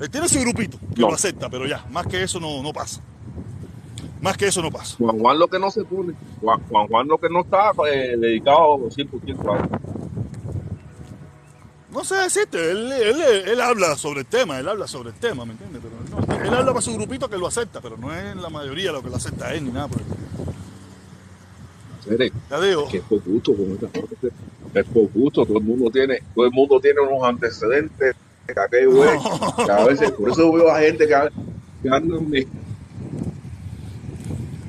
[0.00, 3.00] Él tiene su grupito que lo acepta, pero ya, más que eso no, no pasa.
[4.20, 4.96] Más que eso no pasa.
[4.98, 8.16] Juan Juan lo que no se pone, Juan Juan, Juan lo que no está eh,
[8.18, 9.68] dedicado 100% a él.
[11.90, 13.16] No sé decirte, él, él,
[13.46, 15.80] él habla sobre el tema, él habla sobre el tema, ¿me entiendes?
[15.82, 18.92] Pero no, él habla para su grupito que lo acepta, pero no es la mayoría
[18.92, 19.88] lo que lo acepta él ni nada.
[19.88, 20.06] por el-
[22.50, 24.28] Ya digo, que es por gusto con esta parte.
[24.74, 28.14] Es por gusto, todo el mundo tiene, todo el mundo tiene unos antecedentes
[28.46, 29.10] que güey,
[29.66, 31.14] que a veces, por eso veo a gente que,
[31.82, 32.46] que andan me-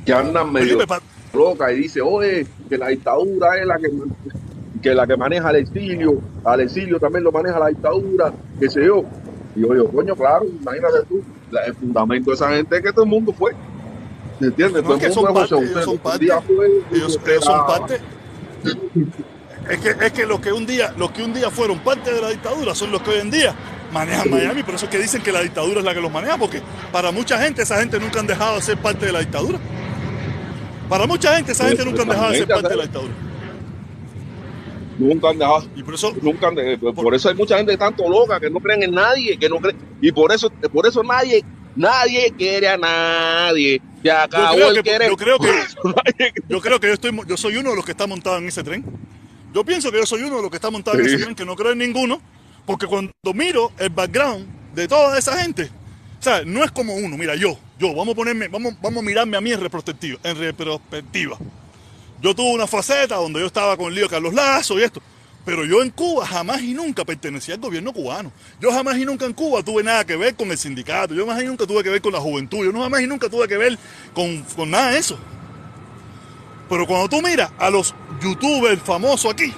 [0.09, 1.01] que andan medio Felipe, pa-
[1.33, 3.89] loca y dice, oye, que la dictadura es la que
[4.81, 8.85] que la que maneja el exilio, al exilio también lo maneja la dictadura, qué sé
[8.85, 9.03] yo.
[9.55, 12.91] Y yo digo, coño, claro, imagínate tú, la- el fundamento de esa gente es que
[12.93, 13.51] todo el mundo fue.
[14.39, 14.81] ¿Me entiendes?
[14.81, 15.49] No, todo es que el mundo parte,
[15.83, 16.25] son parte.
[16.93, 17.99] ellos, son parte.
[19.69, 22.21] Es que, es que los que un día, los que un día fueron parte de
[22.21, 23.53] la dictadura son los que hoy en día
[23.93, 26.37] manejan Miami, por eso es que dicen que la dictadura es la que los maneja,
[26.37, 29.59] porque para mucha gente esa gente nunca han dejado de ser parte de la dictadura.
[30.89, 33.13] Para mucha gente esa gente nunca han dejado de ser parte de la dictadura.
[34.97, 38.09] Nunca han dejado, Y por eso, nunca han de- por eso hay mucha gente tanto
[38.09, 41.43] loca que no creen en nadie, que no creen, y por eso, por eso nadie,
[41.75, 43.81] nadie quiere a nadie.
[44.03, 45.09] Se acabó creo el que- querer.
[45.09, 48.07] yo creo que- yo creo que yo estoy, yo soy uno de los que está
[48.07, 48.83] montado en ese tren.
[49.53, 51.45] Yo pienso que yo soy uno de los que está montado en ese tren, que
[51.45, 52.21] no creo en ninguno,
[52.65, 55.69] porque cuando miro el background de toda esa gente,
[56.19, 59.05] o sea, no es como uno, mira, yo, yo, vamos a ponerme, vamos, vamos a
[59.05, 61.37] mirarme a mí en retrospectiva, en retrospectiva.
[62.21, 65.01] Yo tuve una faceta donde yo estaba con el lío Carlos Lazo y esto.
[65.45, 68.31] Pero yo en Cuba jamás y nunca pertenecía al gobierno cubano.
[68.59, 71.13] Yo jamás y nunca en Cuba tuve nada que ver con el sindicato.
[71.13, 72.65] Yo jamás y nunca tuve que ver con la juventud.
[72.65, 73.79] Yo no jamás y nunca tuve que ver
[74.13, 75.17] con, con nada de eso.
[76.69, 79.51] Pero cuando tú miras a los youtubers famosos aquí,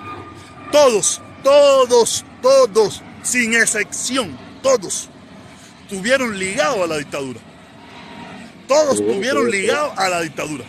[0.71, 5.09] todos, todos, todos, sin excepción, todos,
[5.95, 7.39] estuvieron ligados a la dictadura.
[8.67, 10.63] Todos estuvieron ligados a la dictadura.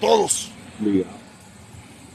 [0.00, 0.50] Todos.
[0.80, 1.06] Mira,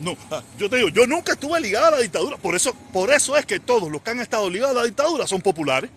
[0.01, 2.37] No, ah, yo te digo, yo nunca estuve ligado a la dictadura.
[2.37, 5.25] Por eso, por eso es que todos los que han estado ligados a la dictadura
[5.25, 5.89] son populares.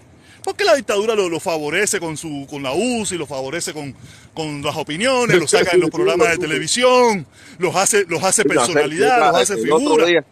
[0.45, 3.95] Porque la dictadura lo, lo favorece con su con la UCI, lo favorece con,
[4.33, 7.27] con las opiniones, lo saca en los programas de televisión,
[7.59, 10.07] los hace, los hace personalidad, los hace el otro figura.
[10.07, 10.25] día-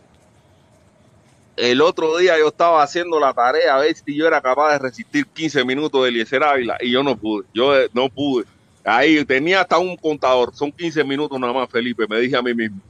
[1.59, 4.79] el otro día yo estaba haciendo la tarea a ver si yo era capaz de
[4.81, 8.47] resistir 15 minutos de Eliezer Ávila y yo no pude, yo eh, no pude.
[8.85, 12.55] Ahí tenía hasta un contador, son 15 minutos nada más, Felipe, me dije a mí
[12.55, 12.81] mismo.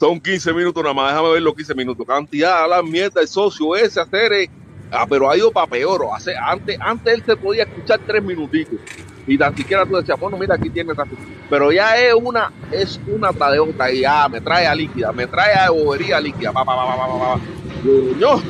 [0.00, 2.06] Son 15 minutos nada más, déjame ver los 15 minutos.
[2.06, 4.32] Cantidad de hablar mierda, el socio ese, hacer.
[4.90, 6.02] Ah, pero ha ido para peor.
[6.14, 8.78] hace- antes, antes él se podía escuchar tres minutitos.
[9.26, 10.92] Y tan siquiera tú decías, bueno, mira, aquí tiene
[11.48, 13.92] Pero ya es una, es una tras de otra.
[13.92, 16.52] Y ya me trae a líquida, me trae a bobería líquida.
[16.52, 17.40] Pa, pa, pa,
[17.84, 18.18] pa, pa, pa, pa.
[18.20, 18.40] Yo,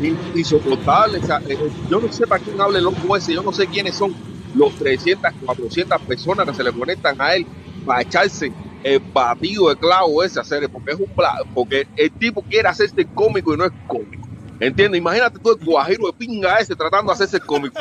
[0.00, 1.18] yo, in- insoportable.
[1.18, 3.32] o sea, eh, eh, yo no sé para quién hable el loco ese.
[3.34, 4.14] Yo no sé quiénes son
[4.54, 7.46] los 300, 400 personas que se le conectan a él
[7.84, 12.42] para echarse el batido de clavo ese hacer porque es un pla- porque el tipo
[12.42, 14.22] quiere hacerse cómico y no es cómico.
[14.60, 14.98] ¿Entiendes?
[14.98, 17.80] Imagínate tú el guajiro de pinga ese tratando de hacerse cómico.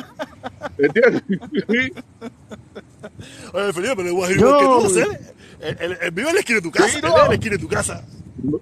[0.78, 1.22] ¿Entiendes?
[3.54, 4.58] Oye, Felipe, pero el guajiro No.
[4.58, 5.34] que tú hacer.
[5.60, 7.10] El, el, el vive en la esquina de tu casa, Sí, no.
[7.10, 8.04] vive en la esquina de tu casa.
[8.41, 8.60] No,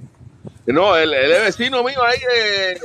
[0.66, 2.80] él, él es vecino mío ahí, eh,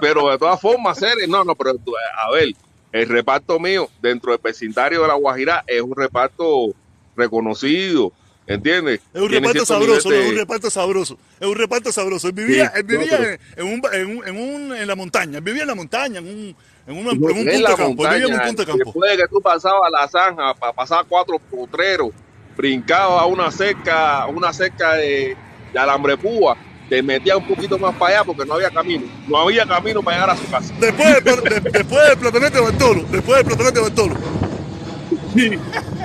[0.00, 0.98] pero de todas formas,
[1.28, 2.48] no, no, pero tú, a ver,
[2.92, 6.74] el reparto mío dentro del vecindario de la Guajira es un reparto
[7.16, 8.12] reconocido,
[8.46, 9.00] ¿entiendes?
[9.12, 11.18] Es un reparto sabroso, no, es un reparto sabroso.
[11.38, 12.28] Es un reparto sabroso.
[12.28, 14.36] Él vivía, Sí, él vivía no, pero- en, un, en, un, en,
[14.70, 15.38] un, en la montaña.
[15.38, 16.56] Él vivía en la montaña, en un,
[16.86, 18.06] en un, en No, un punto de campo.
[18.06, 18.84] Él vivía en un montaña, punto de campo.
[18.86, 22.10] Después de que tú pasabas la zanja para pasar cuatro potreros,
[22.56, 25.36] brincabas a una cerca, una cerca de,
[25.72, 26.56] de alambre púa,
[26.88, 29.04] te metías un poquito más para allá porque no había camino.
[29.26, 30.74] No había camino para llegar a su casa.
[30.80, 33.02] Después, del pla- de- después del platanete de Bartolo.
[33.10, 34.14] Después del platanete de Bartolo.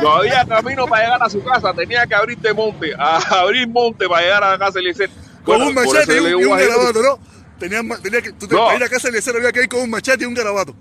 [0.01, 4.07] No había camino para llegar a su casa, tenía que abrirte monte, a abrir monte
[4.07, 5.09] para llegar a la casa de Eliezer.
[5.43, 7.19] Con Bueno, un machete y un, y garabato, ¿no?
[7.59, 7.81] Tenía,
[8.21, 8.65] que, tú te, No.
[8.65, 10.75] para ir a casa de Eliezer había que ir con un machete y un garabato.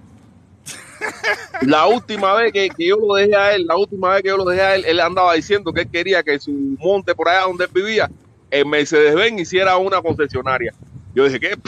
[1.62, 4.36] La última vez que, que yo lo dejé a él, la última vez que yo
[4.36, 7.42] lo dejé a él, él andaba diciendo que él quería que su monte por allá
[7.42, 8.08] donde él vivía,
[8.52, 10.72] en Mercedes-Benz hiciera una concesionaria.
[11.14, 11.56] Yo dije, ¿qué?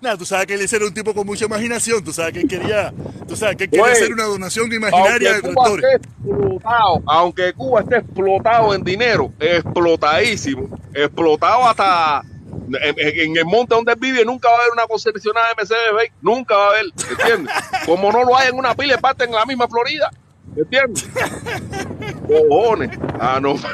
[0.00, 2.04] Nada, tú sabes que Eliezer era un tipo con mucha imaginación.
[2.04, 2.92] Tú sabes que él quería,
[3.26, 5.84] tú sabes que él quería Oye, hacer una donación imaginaria de tractores.
[5.84, 12.22] esté explotado, aunque Cuba esté explotado en dinero, explotadísimo, explotado hasta
[12.82, 16.56] en, el monte donde él vive, nunca va a haber una concesionada de Mercedes-Benz, nunca
[16.56, 17.54] va a haber, ¿entiendes?
[17.86, 20.10] Como no lo hay en una pila de parte en la misma Florida,
[20.56, 21.08] ¿entiendes?
[22.26, 22.90] Cojones.
[23.18, 23.56] Ah, no.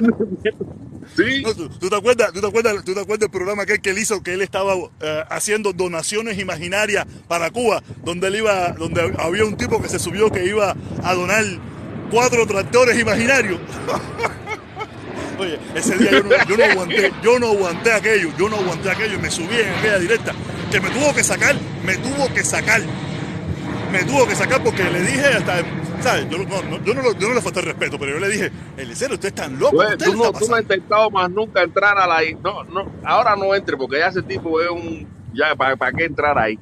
[1.17, 1.43] Sí.
[1.43, 3.91] No, ¿tú, tú te acuerdas, tú, te acuerdas, ¿Tú te acuerdas del programa que, que
[3.91, 7.83] él hizo que él estaba eh, haciendo donaciones imaginarias para Cuba?
[8.05, 11.45] Donde él iba, donde había un tipo que se subió que iba a donar
[12.13, 13.59] cuatro tractores imaginarios.
[15.39, 18.91] Oye, ese día yo no, yo no aguanté, yo no aguanté aquello, yo no aguanté
[18.91, 20.33] aquello y me subí en aquella directa
[20.71, 22.83] que me tuvo que sacar, me tuvo que sacar,
[23.91, 25.63] me tuvo que sacar porque le dije hasta,
[26.03, 26.29] ¿sabes?
[26.31, 28.29] Yo, no, no, yo, no, lo- yo no le falté el respeto, pero yo le
[28.29, 30.61] dije, Eliseo, usted es tan loco, Pues, tú, no, tú no has pasando".
[30.61, 32.21] intentado más nunca entrar a la...
[32.43, 35.07] No, no, ahora no entre porque ya ese tipo es un...
[35.33, 36.59] Ya, ¿para, para qué entrar ahí?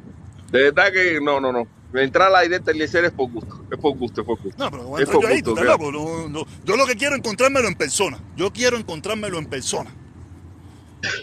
[0.50, 1.66] De verdad que no, no, no.
[1.94, 3.64] Entrar a la directa y es por gusto.
[3.70, 4.62] Es por gusto, es por gusto.
[4.62, 5.64] No, pero voy a Es por yo ahí, gusto.
[5.64, 6.46] No, no.
[6.64, 8.18] Yo lo que quiero es encontrármelo en persona.
[8.36, 9.90] Yo quiero encontrármelo en persona.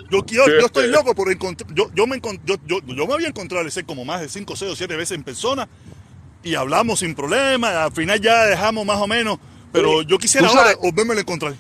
[0.10, 1.72] Yo, quiero, yo estoy loco por encontrar.
[1.74, 4.72] Yo, yo, me, yo, yo, yo me había encontrado ese como más de 5, 6
[4.72, 5.68] o 7 veces en persona
[6.46, 7.84] y hablamos sin problema.
[7.86, 9.38] Al final ya dejamos más o menos.
[9.74, 11.54] Pero yo quisiera ahora volverme a encontrar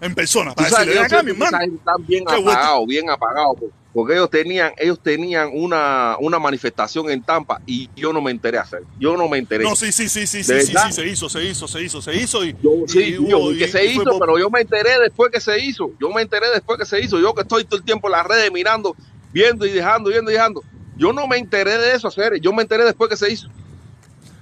[0.00, 0.54] en persona.
[0.54, 1.56] Para decirle, acá, mi hermano.
[1.62, 3.56] están bien apagados, bien apagados.
[3.58, 8.30] po- Porque ellos tenían, ellos tenían una, una manifestación en Tampa y yo no me
[8.32, 8.82] enteré hacer.
[8.98, 9.64] Yo no me enteré.
[9.64, 12.02] No, sí, sí, sí, sí, ¿De sí, sí, sí, se hizo, se hizo, se hizo,
[12.02, 12.44] se hizo.
[12.44, 15.30] Y, Yo, sí, hubo- yo, y que y- se hizo, pero yo me enteré después
[15.32, 15.90] que se hizo.
[16.00, 17.18] Yo me enteré después que se hizo.
[17.20, 18.94] Yo que estoy todo el tiempo en las redes mirando,
[19.32, 20.62] viendo y dejando, viendo y dejando.
[20.96, 22.40] Yo no me enteré de eso, hacer.
[22.40, 23.48] Yo me enteré después que se hizo.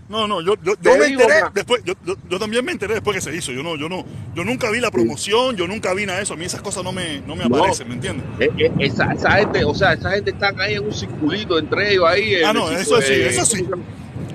[0.08, 3.16] No, no, yo, yo, yo me enteré después, yo, yo, yo también me enteré después
[3.16, 3.50] que se hizo.
[3.52, 4.04] Yo no, yo no,
[4.36, 6.34] yo nunca vi la promoción, yo nunca vi nada de eso.
[6.34, 7.56] A mí esas cosas no me, no me No.
[7.56, 8.24] aparecen, ¿me entiendes?
[8.38, 11.92] Eh, eh, Esa, esa gente, o sea, esa gente están ahí en un circulito entre
[11.92, 12.36] ellos ahí.
[12.44, 13.66] Ah, no, eso sí, eso sí.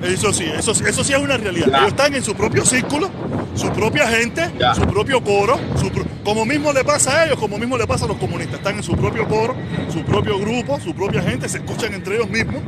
[0.04, 1.68] Eso sí, eso, sí- eso sí es una realidad.
[1.70, 1.78] Ya.
[1.78, 3.10] Ellos están en su propio círculo,
[3.56, 4.74] su propia gente, Ya.
[4.74, 8.06] su propio coro, su pro- como mismo le pasa a ellos, como mismo le pasa
[8.06, 8.58] a los comunistas.
[8.58, 9.56] Están en su propio coro,
[9.94, 12.62] su propio grupo, su propia gente, se escuchan entre ellos mismos.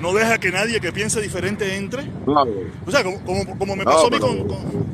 [0.00, 2.04] No deja que nadie que piense diferente entre.
[2.26, 2.46] No,
[2.86, 4.90] O sea, como, como, como me no, pasó a mí con, con-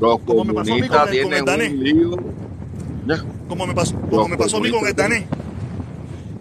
[0.00, 1.72] los Como me pasó a mí con el- con el danés.
[3.48, 5.24] como me pasó, como me pasó a mí con el danés.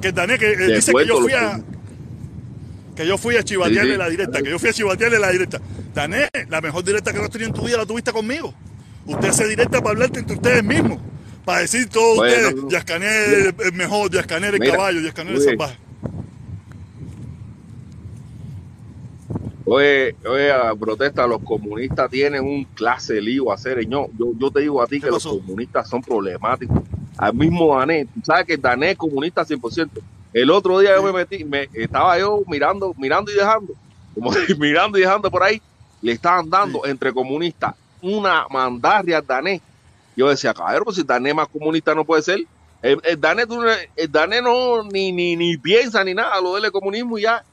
[0.02, 1.60] Que el danés que eh, dice que yo fui a
[2.96, 5.60] que yo fui a chivatearle Sí, la directa, que yo fui a chivatearle la directa.
[5.94, 8.54] Danés, la mejor directa que no has tenido en tu vida la tuviste conmigo.
[9.06, 11.00] Usted hace directa para hablarte entre ustedes mismos.
[11.46, 12.70] Para decir todos Bueno, ustedes, no.
[12.70, 15.50] Yascanel es mejor, Yascanel es Mira, caballo, Yascanel es oye.
[15.50, 15.78] salvaje.
[19.70, 20.50] Oye, oye,
[20.80, 23.86] protesta, los comunistas tienen un clase lío a hacer.
[23.86, 26.84] Yo, yo, yo te digo a ti ¿Qué que los comunistas son problemáticos.
[27.18, 29.90] Al mismo Dané, tú sabes que Dané es comunista 100%.
[30.32, 33.74] El otro día yo me metí, me, estaba yo mirando, mirando y dejando,
[34.16, 35.62] como mirando y dejando por ahí,
[36.02, 39.62] le estaban dando entre comunistas una mandarria al Dané.
[40.16, 42.40] Yo decía, cabrón, pues si Dané más comunista no puede ser.
[42.82, 43.44] El, el Dané,
[43.98, 47.44] el Dané no ni, ni, ni piensa ni nada, lo del comunismo y ya.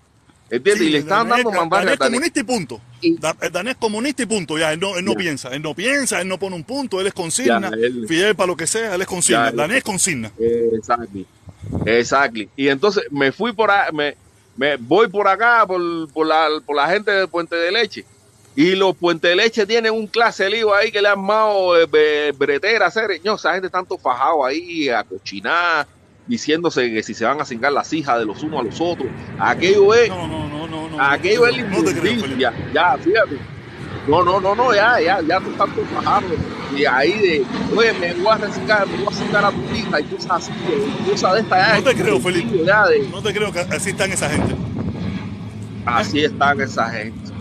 [0.51, 0.79] ¿Entiendes?
[0.83, 2.11] Sí, y le danés- dando danés mandarria es al Dané.
[2.11, 2.81] comunista y punto.
[3.19, 4.59] Da- El danés comunista y punto.
[4.59, 5.19] Ya, él no, él no Ya.
[5.19, 7.71] piensa, él no piensa, él no pone un punto, él es consigna.
[7.71, 9.51] Ya, él- Fidel para lo que sea, él es consigna.
[9.53, 10.31] Danés es consigna.
[10.39, 11.27] Exactly.
[11.87, 12.49] Exactly.
[12.57, 14.15] Y entonces me fui por ahí, me,
[14.57, 15.81] me voy por acá, por,
[16.13, 18.05] por, la, por la gente del Puente de Leche.
[18.57, 21.77] Y los Puente de Leche tienen un clase de lío ahí que le han armado
[21.77, 23.21] eh, bretera, hacer.
[23.25, 25.87] No, esa gente tanto fajado ahí a cochinar,
[26.27, 29.09] diciéndose que si se van a cingar las hijas de los unos a los otros.
[29.39, 31.03] Aquello es, No, no, no, no, no.
[31.03, 32.53] aquello es la inmundicia.
[32.73, 33.39] Ya, fíjate.
[34.07, 36.27] No, no, no, no, ya, ya, ya tú estás todo fajado.
[36.77, 37.45] Y ahí de,
[37.75, 40.53] oye, me voy a recingar, me voy a cingar a tu hija y cosas así,
[41.09, 41.77] cosas de esta ya.
[41.81, 42.65] No te creo, Felipe.
[42.65, 44.55] Ya de, No te creo que así están esa gente.
[45.87, 47.33] Así están esa gente.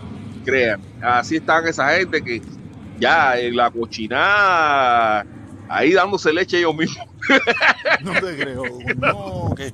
[0.46, 0.80] Crean.
[1.02, 2.42] Así están esa gente que
[3.00, 5.26] ya en la cochinada,
[5.68, 7.08] ahí dándose leche ellos mismos.
[8.02, 8.64] No te creo.
[8.98, 9.74] No, que.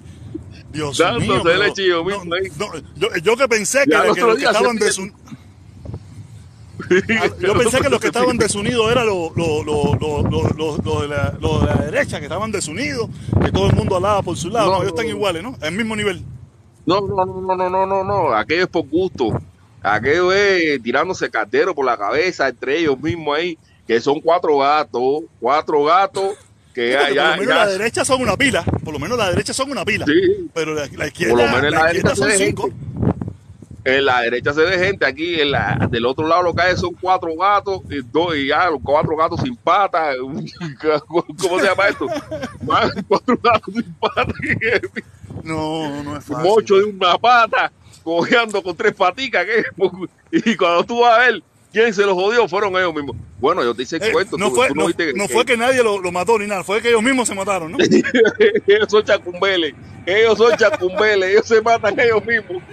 [0.72, 1.42] Dios Dándose mío.
[1.44, 2.48] pero- leche yo no, mismo ahí.
[2.58, 5.14] no, yo, yo que pensé que, el los que estaban se- desun-
[6.82, 11.66] Ah, Yo pensé que los que estaban desunidos eran los los- los- los de de
[11.66, 13.10] la derecha, que estaban desunidos,
[13.44, 14.72] que todo el mundo hablaba por su lado.
[14.72, 15.56] No, ellos están iguales, ¿no?
[15.62, 16.24] Al mismo nivel.
[16.86, 18.34] No, no, no, no, no, no, no, no.
[18.34, 19.40] Aquello es por gusto.
[19.84, 25.24] Aquello es tirándose cartero por la cabeza entre ellos mismos ahí, que son cuatro gatos,
[25.40, 26.36] cuatro gatos
[26.80, 28.64] que ya, Porque ya, por lo menos ya- la derecha son una pila.
[28.64, 30.06] Por lo menos la derecha son una pila.
[30.06, 30.50] Sí.
[30.54, 32.70] Pero la, la izquierda, Por lo menos en la la izquierda son cinco.
[33.86, 36.76] En la derecha se ve gente, aquí en la, del otro lado lo que hay
[36.78, 40.16] son cuatro gatos, y, dos, y ya los cuatro gatos sin patas.
[41.08, 42.06] ¿Cómo se llama esto?
[42.62, 44.36] Más cuatro gatos sin patas,
[45.44, 46.50] No, no es un fácil.
[46.52, 47.72] mocho de una pata,
[48.04, 49.46] cojeando con tres paticas.
[49.46, 49.64] ¿qué?
[50.32, 51.42] Y cuando tú vas a ver
[51.72, 53.16] quién se los jodió, fueron ellos mismos.
[53.40, 54.38] Bueno, yo te hice Eh, cuento.
[54.38, 56.64] no, tú- fue, tú no, viste no fue que nadie lo, lo mató ni nada,
[56.64, 57.78] fue que ellos mismos se mataron, ¿no?
[58.68, 59.74] ellos son chacumbeles.
[60.06, 62.64] Ellos son chacumbeles, ellos se matan ellos mismos.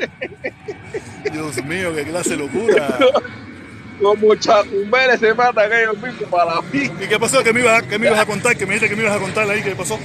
[1.32, 2.98] Dios mío, qué clase de locura.
[4.02, 6.92] como Chacumbere se matan ellos mismos para vida.
[7.02, 7.42] ¿Y qué pasó?
[7.42, 8.56] ¿Qué me ibas a, qué me ibas a contar?
[8.56, 9.98] Que me dijiste que me ibas a contar ahí, ¿qué pasó?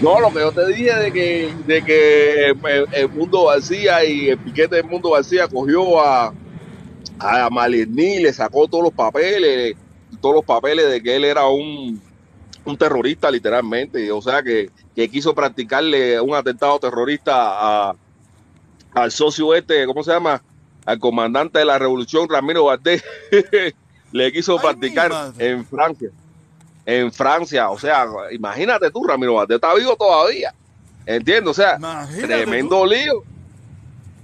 [0.00, 4.28] No, lo que yo te dije de que, de que el, el Mundo García y
[4.30, 6.34] el piquete del Mundo García cogió a,
[7.18, 9.76] a Malerní, le sacó todos los papeles,
[10.20, 12.00] todos los papeles de que él era un,
[12.64, 17.96] un terrorista literalmente, o sea que, que quiso practicarle un atentado terrorista a,
[18.94, 20.42] al socio este, ¿cómo se llama?
[20.84, 23.02] Al comandante de la revolución, Ramiro Bardet,
[24.12, 26.10] le quiso Ay, practicar en Francia.
[26.84, 30.54] En Francia, o sea, imagínate tú, Ramiro Bardet está vivo todavía.
[31.04, 33.22] Entiendo, o sea, Imagínate tremendo lío.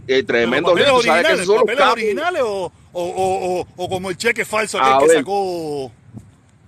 [0.07, 0.73] Eh, ¿Pero tremendo.
[0.75, 1.93] Tú sabes que esos son los capos.
[1.95, 5.17] originales o, o, o, o, como el cheque falso A que ver.
[5.19, 5.93] sacó?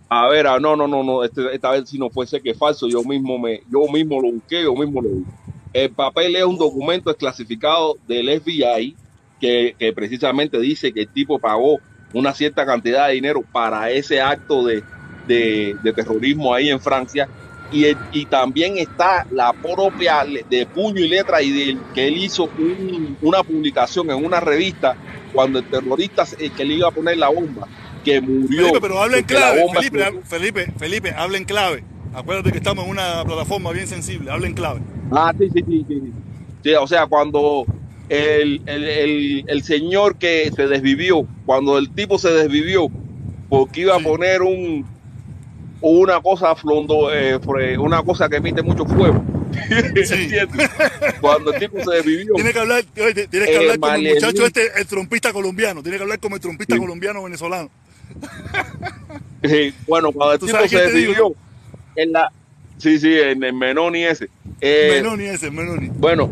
[0.08, 2.58] A ver, ah, no, no, no, no, este- esta vez si no fuese que es
[2.58, 5.24] falso, yo mismo me, yo mismo lo busqué, yo mismo lo vi.
[5.72, 8.94] El papel es un documento desclasificado del FBI
[9.40, 11.80] que, que precisamente dice que el tipo pagó
[12.12, 14.84] una cierta cantidad de dinero para ese acto de,
[15.26, 17.28] de- de terrorismo ahí en Francia.
[17.72, 22.44] Y, y también está la propia de puño y letra y de, que él hizo
[22.44, 24.94] un- una publicación en una revista
[25.32, 27.66] cuando el terrorista eh, que le iba a poner la bomba,
[28.04, 28.58] que murió.
[28.66, 29.64] Felipe, pero habla en clave.
[29.74, 31.82] Felipe, Felipe, Felipe, habla en clave.
[32.14, 34.30] Acuérdate que estamos en una plataforma bien sensible.
[34.30, 34.80] Habla en clave.
[35.10, 36.00] Ah, sí, sí, sí, sí.
[36.62, 37.64] Sí, o sea, cuando
[38.08, 42.88] el, el, el, el señor que se desvivió, cuando el tipo se desvivió,
[43.48, 44.00] porque iba Sí.
[44.00, 44.86] a poner un
[45.90, 47.38] una cosa flondo, eh,
[47.78, 49.22] una cosa que emite mucho fuego.
[51.20, 54.46] Cuando el tipo se desvivió, Tienes que hablar, tienes que Eh, hablar con el muchacho
[54.46, 55.82] este, el trompista colombiano.
[55.82, 56.80] Tienes que hablar como el trompista Sí.
[56.80, 57.70] colombiano venezolano.
[59.86, 61.34] bueno, cuando el ¿Tú tipo se desvivió,
[61.96, 62.32] en la,
[62.78, 64.28] sí, sí, en el Menoni ese,
[64.60, 65.88] eh, Menoni ese, Menoni.
[65.94, 66.30] Bueno,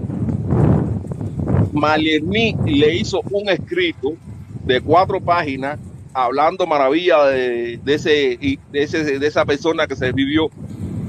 [1.73, 4.15] Malierni le hizo un escrito
[4.65, 5.79] de cuatro páginas
[6.15, 8.11] hablando maravilla de, de ese,
[8.73, 10.51] de ese de esa persona que se vivió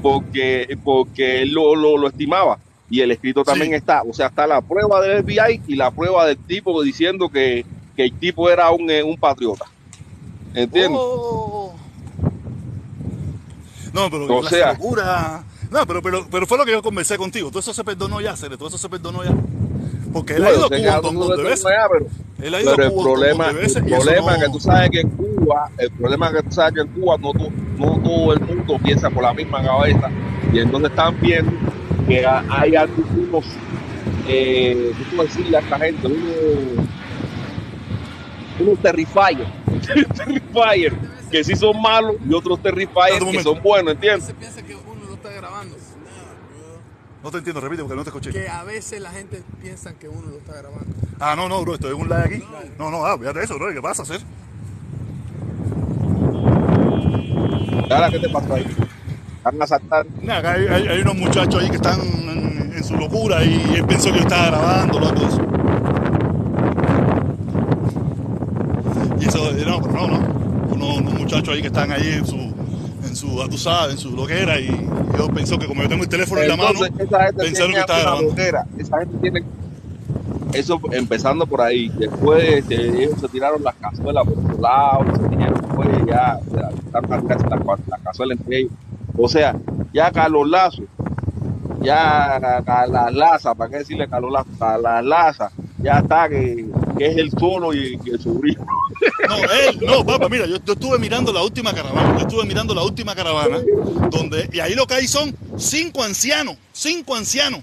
[0.02, 2.58] porque, porque él lo, lo, lo estimaba.
[2.90, 3.76] Y el escrito también Sí.
[3.76, 7.64] está, o sea, está la prueba del FBI y la prueba del tipo diciendo que,
[7.96, 9.64] que el tipo era un, eh, un patriota.
[10.54, 11.00] ¿Entiendes?
[11.02, 11.74] Oh.
[13.92, 15.44] No, pero O la sea- locura.
[15.70, 17.48] No, pero, pero, pero fue lo que yo conversé contigo.
[17.48, 19.34] Todo eso se perdonó ya, Cere, todo eso se perdonó ya.
[20.14, 21.66] Porque él ha ido a Cuba un montón de veces.
[21.66, 22.06] pero-
[22.42, 25.00] Él ha ido Pero a el problema, veces el problema no- que tú sabes que
[25.00, 27.32] en Cuba, el problema que tú sabes que en Cuba no,
[27.78, 30.10] no todo el mundo piensa con la misma cabeza
[30.52, 31.52] y entonces están viendo
[32.08, 33.44] que ha- hay algunos,
[34.28, 36.06] eh, ¿qué puedo decirle a esta gente?
[36.06, 36.86] Unos,
[38.60, 39.48] unos terrifiers,
[40.16, 40.94] terrifiers
[41.30, 44.24] que sí son malos y otros terrifiers que son buenos, ¿entiendes?
[44.26, 45.76] se piensa que uno lo está grabando.
[47.24, 48.30] No te entiendo, repite porque no te escuché.
[48.32, 50.84] Que a veces la gente piensa que uno lo está grabando.
[51.18, 52.42] Ah, no, no, bro, estoy en un live aquí.
[52.78, 54.22] No, no, ah, fíjate eso, bro, ¿qué pasa, Cere?
[57.90, 58.66] Ahora, ¿qué te pasó ahí?
[59.42, 60.06] Van a saltar.
[60.22, 63.74] Nada, acá hay, hay- hay unos muchachos ahí que están en, en su locura y
[63.76, 65.40] él pensó que yo estaba grabando, de eso.
[69.20, 70.18] Y eso, no, pero no, no.
[70.74, 72.53] Unos, unos muchachos ahí que están ahí en su,
[73.24, 74.68] su, ah, sabes, en su loquera y
[75.16, 77.72] yo pensó que como yo tengo el teléfono en la mano, Entonces, esa gente pensaron
[77.72, 78.28] que estaba grabando.
[78.30, 78.66] loquera.
[78.78, 79.44] Esa gente tiene.
[80.52, 81.88] Eso empezando por ahí.
[81.96, 85.04] Después este, ellos se tiraron las cazuelas por otro lado.
[85.16, 88.72] Se dijeron, pues ya, sea, están casi las, las cazuelas entre ellos.
[89.16, 89.56] O sea,
[89.92, 90.82] ya Carlos Lazo,
[91.80, 94.48] ya Carlos Laza, ¿para qué decirle Carlos Lazo?
[94.58, 96.66] Carlos Laza, ya está que,
[96.98, 98.64] que es el solo y, y el sobrino.
[99.28, 102.74] No, él, no, papá, mira, yo, yo estuve mirando la última caravana, yo estuve mirando
[102.74, 103.60] la última caravana,
[104.10, 107.60] donde, y ahí lo que hay son cinco ancianos, cinco ancianos.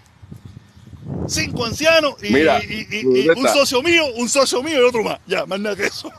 [1.27, 5.03] Cinco ancianos y, Mira, y- y- y un socio mío, un socio mío y otro
[5.03, 5.19] más.
[5.25, 6.11] Ya, más nada que eso.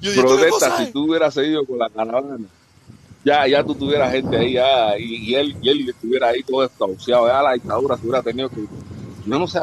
[0.00, 0.92] Yo dije, ¿esto qué cosa Protesta, si es?
[0.92, 2.38] tú hubieras seguido con la caravana,
[3.24, 6.62] ya, ya tú tuvieras gente ahí, ya, y, y él, y él estuviera ahí todo
[6.62, 8.60] desahuciado, ya la dictadura se hubiera tenido que.
[9.26, 9.60] Yo no sé.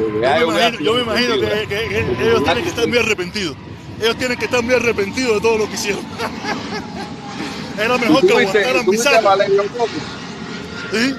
[0.00, 1.98] Yo me imagino, yo me imagino que, que- que
[2.28, 3.56] ellos tienen que estar muy arrepentidos.
[4.00, 6.02] Ellos tienen que estar muy arrepentidos de todo lo que hicieron.
[7.78, 8.84] Era mejor que aguantaran
[9.68, 9.88] Coco.
[10.92, 11.14] ¿Sí?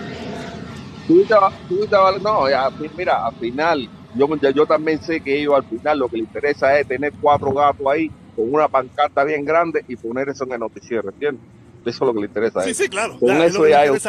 [1.90, 4.28] Valerio- No, ya, mira, al final, yo,
[4.66, 8.10] también sé que ellos al final lo que les interesa es tener cuatro gatos ahí
[8.36, 11.42] con una pancarta bien grande y poner eso en el noticiero, ¿entiendes?
[11.86, 12.78] Eso es lo que les interesa a Sí, ellos.
[12.78, 13.18] sí, claro.
[13.20, 14.04] Con Ya, es eso lo que ya ellos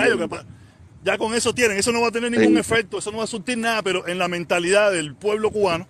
[1.05, 1.79] ya con eso tienen.
[1.79, 2.61] Eso no va a tener ningún Sí.
[2.61, 5.87] efecto, eso no va a surtir nada, pero en la mentalidad del pueblo cubano,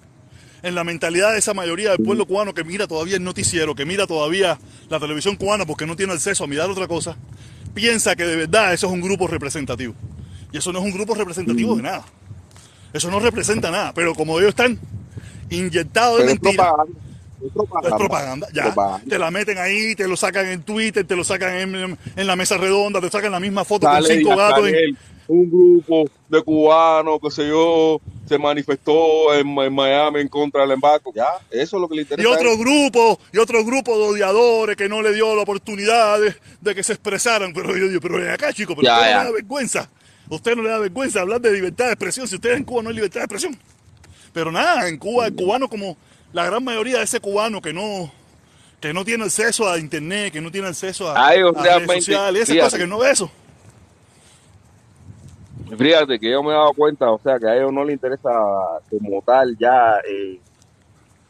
[0.63, 3.85] en la mentalidad de esa mayoría del pueblo cubano que mira todavía el noticiero, que
[3.85, 4.59] mira todavía
[4.89, 7.17] la televisión cubana porque no tiene acceso a mirar otra cosa,
[7.75, 9.95] piensa que de verdad eso es un grupo representativo.
[10.53, 12.05] Y eso no es un grupo representativo de nada.
[12.93, 14.79] Eso no representa nada, pero como ellos están
[15.51, 16.67] inyectados de mentiras.
[17.45, 17.89] Es propaganda.
[17.89, 18.49] es propaganda.
[18.55, 19.07] Ya, Propaganda.
[19.09, 22.37] te la meten ahí, te lo sacan en Twitter, te lo sacan en, en la
[22.37, 24.69] mesa redonda, te sacan la misma foto con cinco gatos.
[24.69, 24.97] en-
[25.29, 30.73] un grupo de cubanos, qué sé yo, se manifestó en, en Miami en contra del
[30.73, 31.13] embargo.
[31.15, 32.29] Ya, eso es lo que le Y interesa.
[32.29, 36.35] a otro grupo, y otro grupo de odiadores que no le dio la oportunidad de,
[36.61, 37.53] de que se expresaran.
[37.55, 39.91] Pero yo digo, pero ven acá, chicos, pero Ya, usted no le da vergüenza.
[40.29, 42.89] Usted no le da vergüenza hablar de libertad de expresión si ustedes en Cuba no
[42.91, 43.57] hay libertad de expresión.
[44.33, 45.97] Pero nada, en Cuba el cubano como
[46.33, 48.11] la gran mayoría de ese cubano que no
[48.81, 52.05] que no tiene acceso a internet, que no tiene acceso a, A ellos a redes
[52.05, 52.65] sociales, y esas fíjate.
[52.67, 53.31] cosas que no ve eso.
[55.79, 58.31] Fíjate que yo me he dado cuenta, o sea, que a ellos no les interesa
[58.91, 60.39] como tal ya eh,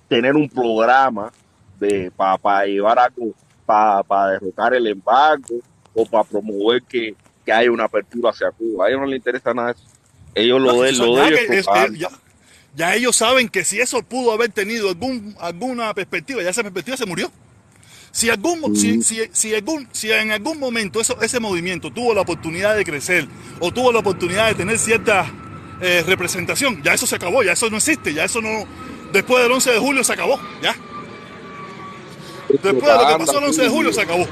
[0.08, 1.30] tener un programa
[1.78, 3.32] de para llevar algo,
[3.66, 5.56] para derrotar el embargo
[5.94, 8.86] o para promover que, que haya una apertura hacia Cuba.
[8.86, 9.82] A ellos no les interesa nada eso.
[10.34, 11.98] Ellos lo de, lo de ellos que es es- propaganda.
[11.98, 12.08] ya,
[12.74, 16.96] ya ellos saben que si eso pudo haber tenido algún, alguna perspectiva, ya esa perspectiva
[16.96, 17.30] se murió.
[18.12, 22.20] Si, algún, si, si, si, algún, si en algún momento eso, ese movimiento tuvo la
[22.20, 23.26] oportunidad de crecer
[23.58, 25.30] o tuvo la oportunidad de tener cierta
[25.80, 28.66] eh, representación, ya eso se acabó, ya eso no existe, ya eso no...
[29.12, 30.74] Después del 11 de julio se acabó, ya.
[32.48, 34.26] Después de lo que pasó el 11 de julio se acabó.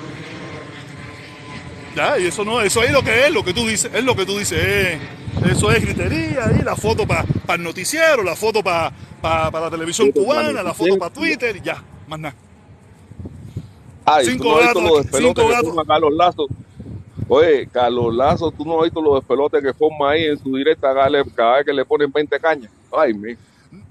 [2.21, 4.25] Y eso no, eso ahí lo que es, lo que tú dices, es lo que
[4.27, 4.99] tú dices, eh,
[5.51, 7.25] eso es gritería, ahí la foto para
[7.55, 8.93] el noticiero, la foto para
[9.23, 12.35] la televisión Foto pa' cubana, la foto para Twitter y ya, más nada.
[14.05, 15.75] Ay, Cinco no gatos los cinco gatos.
[15.87, 16.47] Carlos Lazo.
[17.29, 20.93] Oye, Carlos Lazo, tú no has visto los despelotes que forma ahí en su directa
[21.35, 22.71] cada vez que le ponen 20 cañas.
[22.93, 23.37] Ay, mi.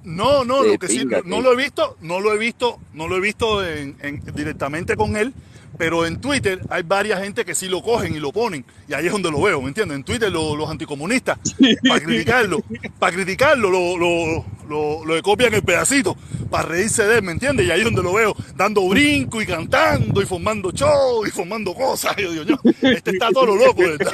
[0.04, 1.42] No, no, lo que sí, no tío.
[1.42, 5.16] lo he visto, no lo he visto, no lo he visto en- en- directamente con
[5.16, 5.34] él,
[5.80, 9.06] pero en Twitter hay varias gente que sí lo cogen y lo ponen, y ahí
[9.06, 9.96] es donde lo veo, ¿me entiendes?
[9.96, 11.40] En Twitter lo- los anticomunistas,
[11.88, 12.62] para criticarlo,
[13.00, 16.18] para criticarlo, lo, lo, lo, lo copian el pedacito,
[16.52, 17.66] para reírse de él, ¿me entiendes?
[17.66, 21.74] Y ahí es donde lo veo, dando brinco y cantando y formando show y formando
[21.74, 22.14] cosas.
[22.18, 24.12] Yo digo, yo, este está todo lo loco, ¿verdad?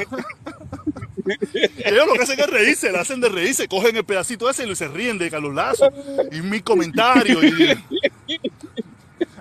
[1.83, 4.75] Ellos lo que hacen es reírse, le hacen de reírse, cogen el pedacito ese y
[4.75, 5.89] se ríen de Carlos Lazo
[6.31, 7.43] y mis comentarios.
[7.43, 8.37] Y...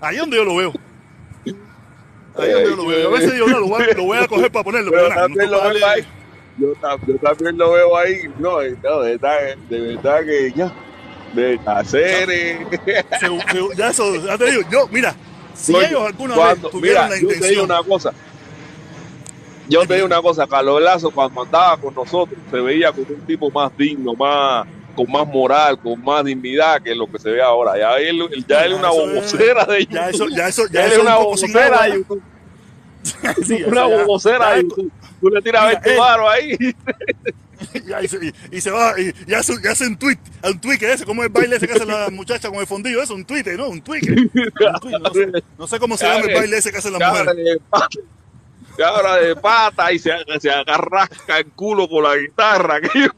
[0.00, 0.72] Ahí es donde yo lo veo.
[2.36, 3.08] Ahí yo lo veo.
[3.08, 5.14] A veces digo, no, lo voy a, lo voy a coger para ponerlo, Pero pero
[5.14, 6.04] nada, no también lo veo ahí.
[6.58, 6.72] Yo,
[7.06, 8.22] yo también lo veo ahí.
[8.38, 10.72] No, no, de verdad, de verdad que ya.
[11.34, 12.30] De hacer.
[12.30, 12.66] eh,
[13.76, 15.14] ya eso, ya te digo, yo, mira,
[15.52, 18.12] si ellos alguna cuando- vez tuvieran mira, la Yo te digo intención, una cosa.
[19.68, 23.20] Yo te digo una cosa, Carlos Lazo cuando andaba con nosotros se veía como un
[23.26, 27.42] tipo más digno, más con más moral, con más dignidad que lo que se ve
[27.42, 27.76] ahora.
[27.78, 30.36] Ya él, ya él es una bobocera de ya eso, YouTube.
[30.36, 31.94] ya eso, Ya él eso es una bobocera de.
[31.94, 32.22] YouTube.
[33.46, 34.90] Sí, Una bobocera de YouTube.
[35.20, 36.56] Tú le tiras Mira, 20 él- baros ahí.
[38.02, 40.78] Y, se, y- y se va y, y hace, y hace un tweet, un tweet
[40.82, 43.44] ese, como el baile ese que hace la muchacha con el fondillo, eso, un tweet,
[43.56, 43.68] ¿no?
[43.68, 44.00] Un tweet.
[44.10, 47.36] Un tweet, no, sé, no sé cómo se llama el baile ese que mujeres.
[47.36, 47.86] de pata,
[48.76, 52.80] cabra de pata y se, se agarrasca el culo con la guitarra.
[52.80, 53.10] que-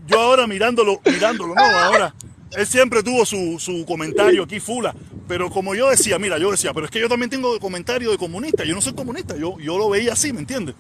[0.06, 2.14] yo ahora mirándolo, mirándolo, no, ahora,
[2.52, 4.94] él siempre tuvo su, su comentario aquí, fula,
[5.26, 8.18] pero como yo decía, mira, yo decía, pero es que yo también tengo comentario de
[8.18, 10.74] comunista, yo no soy comunista, yo, yo lo veía así, ¿me entiendes?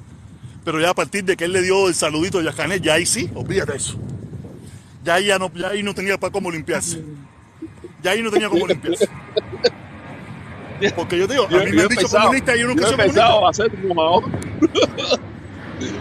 [0.64, 3.06] Pero ya a partir de que él le dio el saludito a Yacanet, ya ahí
[3.06, 3.96] sí, olvídate eso.
[5.02, 7.02] Ya ahí, ya no, ya ahí no tenía para cómo limpiarse.
[8.02, 9.08] Ya ahí no tenía cómo limpiarse.
[10.96, 12.88] Porque yo te digo, a mí me han dicho pensado, comunista y yo nunca yo
[12.88, 13.48] he he sido comunista.
[13.64, 14.28] hacer un ahorro.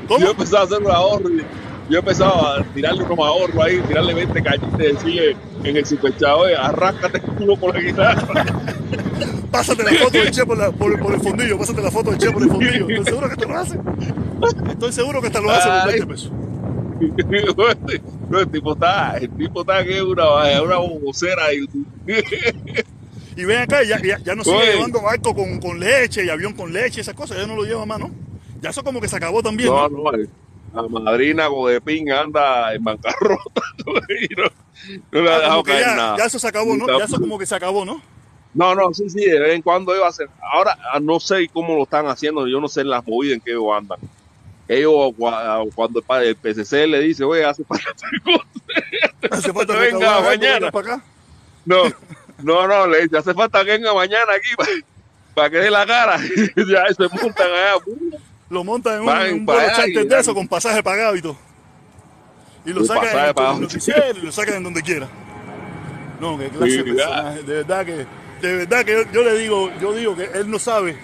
[0.08, 0.20] ¿Cómo?
[0.20, 1.30] Yo he empezado a hacer un ahorro.
[1.30, 1.46] y-
[1.90, 5.86] Yo he empezado a tirarle unos ahorros ahí, tirarle 20 cañitas y decirle en el
[5.86, 8.46] superchavo, "Oye, arráncate el culo con la guitarra.
[9.52, 12.20] Pásate la foto del Che por, la- por- por el fondillo, pásate la foto del
[12.20, 12.88] Che por el fondillo.
[12.90, 13.78] Estoy seguro que te lo hace.
[14.72, 15.88] Estoy seguro que te lo hace por Ay.
[16.00, 16.32] 20 pesos.
[18.32, 21.86] No, el tipo está, el tipo está que es una, una bobocera de YouTube.
[23.36, 24.74] Y ven acá, ya, ya, ya no sigue Oye.
[24.74, 27.86] llevando barco con, con leche y avión con leche, esas cosas, ya no lo lleva
[27.86, 28.12] más, ¿no?
[28.62, 30.12] Ya eso como que se acabó también, No, ¿no?
[30.12, 33.62] no, la madrina de pinga anda en bancarrota.
[34.20, 34.44] y no,
[35.12, 36.18] no le ha Ah, dejado caer ya, nada.
[36.18, 36.86] ya eso se acabó, ¿no?
[37.00, 38.02] Ya eso como que se acabó, ¿no?
[38.54, 40.28] No, no, sí, sí, de vez en cuando ellos hacen.
[40.54, 43.64] Ahora ah, no sé cómo lo están haciendo, yo no sé las movidas en ellos
[43.74, 44.00] andan.
[44.74, 49.36] Ellos, cua- cuando el PCC le dice, oye, hace falta tal cosa".
[49.36, 50.54] Hace falta Venga, recaudar algo, mañana.
[50.60, 51.04] venga para acá.
[51.66, 51.84] No,
[52.42, 54.50] no, no, le dice, hace falta que venga mañana aquí
[55.36, 56.18] para que dé la cara.
[56.56, 57.74] ya se montan allá.
[58.50, 61.38] Lo montan en un, Van un para allá de eso con pasaje pagado y todo.
[62.66, 65.08] Y lo sacan el noticiero y lo sacan en donde quiera.
[66.20, 67.06] No, qué clase Sí, de ya.
[67.06, 67.44] personaje.
[67.44, 68.06] De verdad que,
[68.48, 70.96] de verdad que yo, yo le digo, yo digo que él no sabe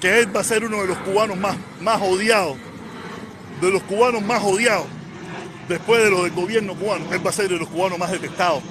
[0.00, 2.56] que él va a ser uno de los cubanos más, más odiados,
[3.60, 4.86] de los cubanos más odiados,
[5.68, 8.62] después de lo del gobierno cubano, él va a ser de los cubanos más detestados.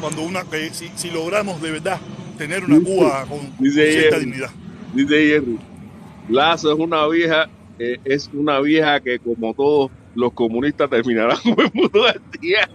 [0.00, 1.98] Cuando una, que si, si logramos de verdad
[2.36, 3.40] tener una Cuba con,
[3.72, 4.24] cierta Jerry.
[4.26, 4.50] dignidad.
[4.94, 5.58] Dice Jerry,
[6.28, 7.48] Lazo es una vieja,
[7.78, 12.68] eh, es una vieja que como todos los comunistas terminarán con el mundo del día.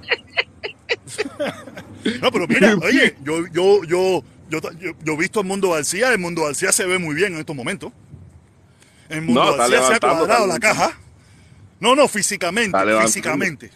[2.21, 6.43] No, pero mira, oye, yo, yo, yo, yo, he visto el mundo García, el mundo
[6.43, 7.91] García se ve muy bien en estos momentos.
[9.09, 10.97] El mundo García se ha cuadrado la caja.
[11.81, 13.69] No, no, físicamente, físicamente.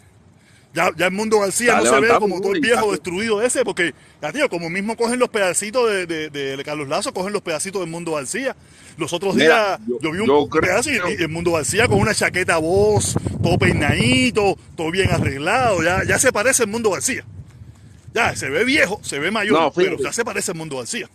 [0.72, 3.94] Ya, ya el mundo García no se ve como todo el viejo destruido ese, porque,
[4.20, 7.80] ya tío, como mismo cogen los pedacitos de, de, de Carlos Lazo, cogen los pedacitos
[7.80, 8.54] del mundo García.
[8.98, 11.88] Los otros Mira, días yo- yo, vi un yo pedazo y, y el mundo García
[11.88, 16.90] con una chaqueta voz, todo peinadito, todo bien arreglado, ya, ya se parece el mundo
[16.90, 17.24] García.
[18.12, 21.08] Ya, se ve viejo, se ve mayor, No, pero ya se parece el mundo García.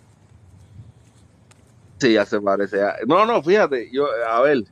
[2.00, 2.78] Sí, ya se parece.
[3.06, 4.64] No, no, fíjate, yo, a ver,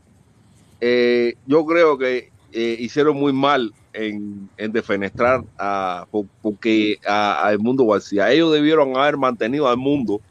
[0.82, 7.48] eh, yo creo que eh, hicieron muy mal en, en defenestrar a, por- porque a,
[7.48, 8.32] a el mundo García.
[8.32, 10.22] Ellos debieron haber mantenido al mundo,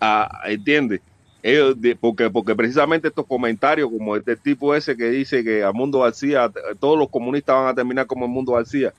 [0.00, 1.00] a, ¿entiendes?
[1.42, 5.72] Ellos, de- porque, porque precisamente estos comentarios, como este tipo ese que dice que a
[5.72, 8.92] Mundo García, todos los comunistas van a terminar como el Mundo García,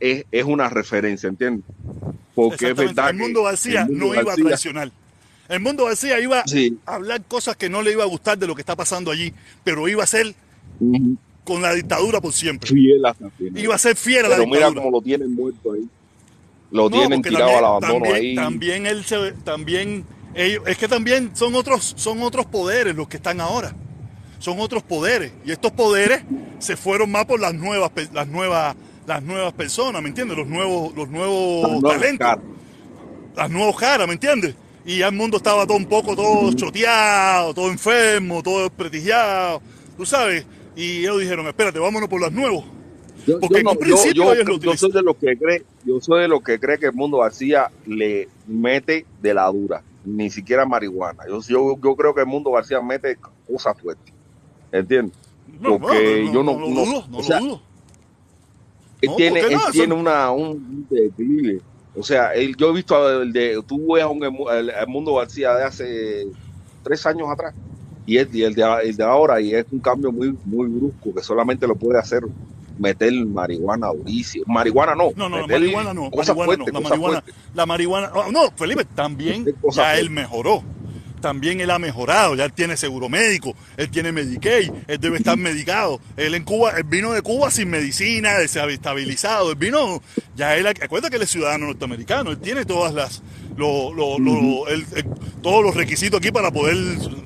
[0.00, 1.64] es, es una referencia, ¿entiendes?
[2.34, 4.90] Porque es verdad El mundo García no iba a traicionar.
[5.52, 6.78] El mundo García iba Sí.
[6.86, 9.32] a hablar cosas que no le iba a gustar de lo que está pasando allí,
[9.62, 10.34] pero iba a ser
[11.44, 12.70] con la dictadura por siempre.
[12.70, 13.26] fiel hasta.
[13.54, 14.82] Iba a ser fiel a la Pero mira dictadura.
[14.82, 15.86] cómo lo tienen muerto ahí.
[16.70, 18.34] Lo No, tienen tirado también- al abandono también, ahí.
[18.34, 23.18] También él se, también ellos, es que también son otros, son otros poderes los que
[23.18, 23.74] están ahora.
[24.38, 26.22] Son otros poderes y estos poderes
[26.60, 28.74] se fueron más por las nuevas, las nuevas,
[29.06, 30.38] las nuevas personas, ¿me entiendes?
[30.38, 32.40] Los nuevos, los nuevos No, talentos, cara.
[33.36, 34.54] las nuevas caras, ¿me entiendes?
[34.84, 39.62] Y ya el mundo estaba todo un poco todo choteado, todo enfermo, todo desprestigiado,
[39.96, 40.44] tú sabes.
[40.74, 42.64] Y ellos dijeron, espérate, vámonos por los nuevos.
[43.26, 43.96] Yo, Porque yo en no- yo-
[44.76, 47.70] soy de los que cree, yo soy de los que cree que el mundo García
[47.86, 51.22] le mete de la dura, ni siquiera marihuana.
[51.28, 53.16] Yo, yo, yo creo que el mundo García mete
[53.46, 54.12] cosas fuertes.
[54.72, 55.16] ¿Entiendes?
[55.60, 57.62] No, Porque no, yo no, no- lo no- dudo, no lo dudo.
[59.02, 61.60] Él No, tiene, una, un, un declive.
[61.94, 65.14] O sea, él, yo he visto el de, tú ves a un, el, el Mundo
[65.14, 66.26] García de hace
[66.82, 67.54] tres años atrás
[68.06, 71.14] y el, y el de, el de ahora y es un cambio muy, muy brusco
[71.14, 72.22] que solamente lo puede hacer
[72.78, 74.44] meter marihuana durísima.
[74.48, 75.10] Marihuana no.
[75.14, 77.24] No, no, la marihuana no, marihuana fuertes, no, la marihuana,
[77.54, 80.00] la marihuana, no, Felipe, también ya fuerte.
[80.00, 80.62] él mejoró,
[81.22, 85.36] también él ha mejorado, ya él tiene seguro médico, él tiene Medicaid, él debe estar
[85.38, 90.02] medicado, él en Cuba, él vino de Cuba sin medicina, desestabilizado, él vino,
[90.36, 93.22] ya él, acuérdate que él es ciudadano norteamericano, él tiene todas las,
[93.56, 95.06] lo, lo, lo- él- él-
[95.40, 96.76] todos los requisitos aquí para poder,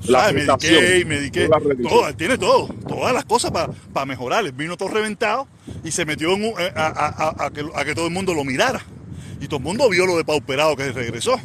[0.09, 0.33] ¿sabes?
[0.69, 1.49] Medicaid, Medicaid,
[1.89, 4.45] todo, él tiene todo, todas las cosas para mejorar.
[4.45, 5.47] Él vino todo reventado
[5.83, 8.13] y se metió en un- eh, a, a- a- a que, a que todo el
[8.13, 8.81] mundo lo mirara.
[9.39, 11.39] Y todo el mundo vio lo de pauperado que regresó.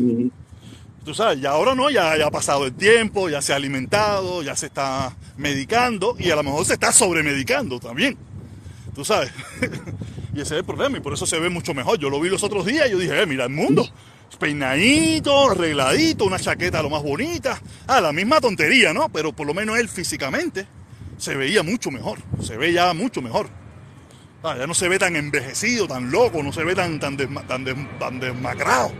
[1.05, 4.43] Tú sabes, y ahora no, ya, ya ha pasado el tiempo, ya se ha alimentado,
[4.43, 8.17] ya se está medicando y a lo mejor se está sobremedicando también.
[8.95, 9.33] Tú sabes.
[10.35, 11.99] y ese es el problema y por eso se ve mucho mejor.
[11.99, 13.89] Yo lo vi los otros días y yo dije, eh, mira el mundo.
[14.39, 17.61] Peinadito, arregladito, una chaqueta lo más bonita.
[17.87, 19.09] Ah, la misma tontería, ¿no?
[19.09, 20.67] Pero por lo menos él físicamente
[21.17, 22.19] se veía mucho mejor.
[22.43, 23.49] Se ve ya mucho mejor.
[24.43, 27.47] Ah, ya no se ve tan envejecido, tan loco, no se ve tan, tan, desma-
[27.47, 28.93] tan, des- tan desmacrado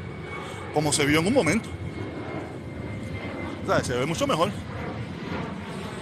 [0.75, 1.69] como se vio en un momento.
[3.67, 3.87] ¿Sabes?
[3.87, 4.51] Se ve mucho mejor.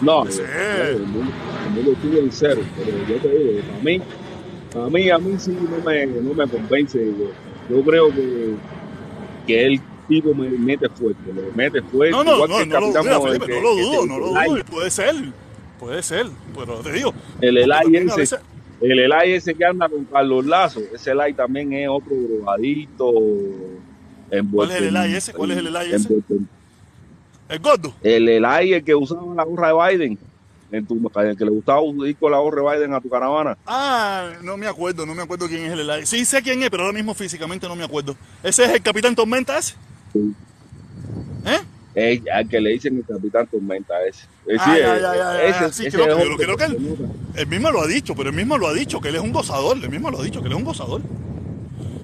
[0.01, 0.41] No, Sí.
[0.43, 1.31] eh, el mundo,
[1.67, 4.03] el mundo estuvo en cero, pero yo te digo, para mí,
[4.73, 6.99] para mí, a mí sí no me, no me convence.
[7.05, 8.55] Yo, yo creo que,
[9.47, 12.13] que el tipo me mete fuerte, le mete fuerte.
[12.13, 14.65] No, no, no, no lo, mira, Felipe, que- no lo dudo, no lo dudo.
[14.71, 15.15] Puede ser,
[15.79, 16.27] puede ser,
[16.59, 17.13] pero te digo.
[17.43, 18.41] El Elay ese, veces-
[18.81, 23.13] el Elay ese que anda con Carlos Lazo, ese Elay también es otro drogadito.
[24.51, 25.33] ¿Cuál es el Elay ese?
[25.35, 26.09] ¿Cuál es el Elay ese?
[27.51, 27.93] El gordo.
[28.03, 30.19] El el que usaba la gorra de Biden,
[30.73, 33.59] en tu, el que le gustaba ir con la gorra de Biden a tu caravana.
[33.67, 36.07] Ah, no me acuerdo, no me acuerdo quién es el Elay.
[36.07, 38.17] Sí sé quién es, pero ahora mismo físicamente no me acuerdo.
[38.43, 39.75] ¿Ese es el Capitán Tormenta ese?
[40.13, 40.33] Sí.
[41.45, 41.61] ¿Eh?
[41.93, 44.21] Es al que le dicen el capitán tormenta ese.
[44.47, 46.97] Sí, ya, ya, ya, ya, ese- creo que- él-.
[47.35, 49.33] Él mismo lo ha dicho, pero él mismo lo ha dicho, que él es un
[49.33, 49.77] gozador.
[49.77, 51.01] Él mismo lo ha dicho, que él es un gozador.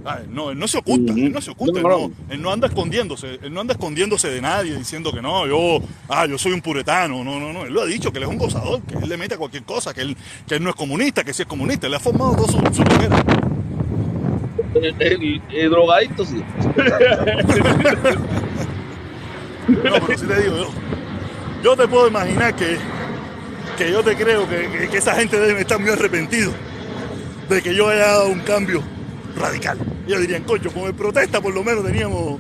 [0.08, 2.08] Él no, él no se oculta, él no se oculta, No, él, no.
[2.08, 5.80] no, él no anda escondiéndose, él no anda escondiéndose de nadie diciendo que no, yo,
[6.08, 8.30] ah, yo soy un puretano, no, no, no, él lo ha dicho, que él es
[8.30, 10.76] un gozador, que él le mete a cualquier cosa, que él, que él no es
[10.76, 13.22] comunista, que sí es comunista, él ha formado todo su, su loquera.
[14.74, 16.42] El, el- el drogadicto sí.
[19.68, 20.68] No, pero sí te digo, yo,
[21.62, 22.78] yo te puedo imaginar que,
[23.76, 26.52] que yo te creo que, que- que esa gente debe estar muy arrepentido
[27.48, 28.82] de que yo haya dado un cambio
[29.36, 29.78] radical.
[30.06, 32.38] Ellos dirían, coño, con el protesta por lo menos teníamos,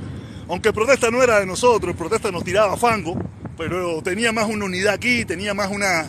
[0.48, 3.16] aunque el protesta no era de nosotros, el protesta nos tiraba fango,
[3.58, 6.06] pero tenía más una unidad aquí, tenía más una,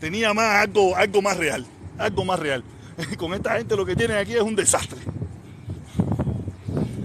[0.00, 1.66] tenía más algo, algo más real,
[1.98, 2.64] algo más real.
[3.18, 4.98] Con esta gente lo que tienen aquí es un desastre.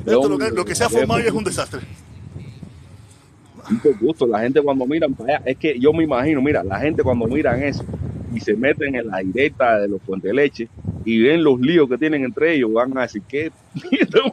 [0.06, 1.82] Esto, lo, que, lo que se ha formado es un desastre.
[4.00, 4.26] gusto.
[4.26, 7.28] La gente cuando miran para allá, es que yo me imagino, mira, la gente cuando
[7.28, 7.84] miran eso
[8.34, 10.70] y se meten en la directa de los fuentes leche
[11.06, 13.52] y ven los líos que tienen entre ellos, van a decir, ¿qué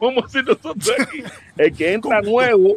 [0.01, 1.23] vamos a hacer nosotros aquí?
[1.57, 2.75] El que entra nuevo,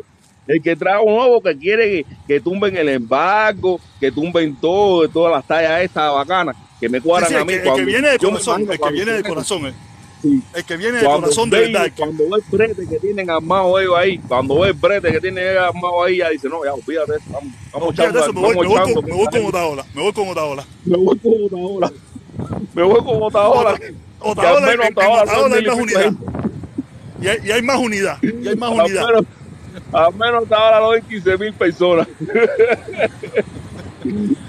[0.47, 5.03] el que trae un nuevo que quiere que, que tumben el embargo, que tumben todo,
[5.03, 7.53] de todas las tallas estas bacanas, que me Sí, cuadran sí, a el, mí.
[7.53, 9.73] que, el que viene de corazón, el que viene de corazón, eh.
[10.21, 10.41] Sí.
[10.53, 11.91] el que viene de Cuando corazón de ve, verdad.
[11.95, 15.57] cuando ve el brete que tienen armado ellos ahí, cuando ve el brete que tienen
[15.57, 18.41] armado ahí, ya dice, no, ya olvídate, de eso, vamos, vamos de echando, eso, me
[18.41, 20.65] voy, vamos me voy echando con, me voy con gente- Otaola, me voy con Otaola.
[20.85, 21.91] me voy con Otaola.
[22.73, 23.71] Me voy con Otaola.
[23.71, 26.11] al Otaola, menos en, Otaola hay más unidad.
[27.21, 28.17] Y hay, y hay más unidad.
[28.21, 29.05] Y hay más Al unidad.
[29.07, 29.25] menos,
[29.93, 32.07] al menos Otaola lo ven 15 mil personas.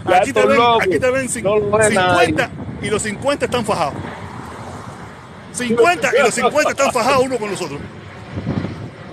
[0.04, 2.50] Aquí te ven, aquí te ven cin- no lo ve 50
[2.82, 3.94] y los 50 están fajados.
[5.52, 7.80] 50 y los 50 están fajados uno con los otros.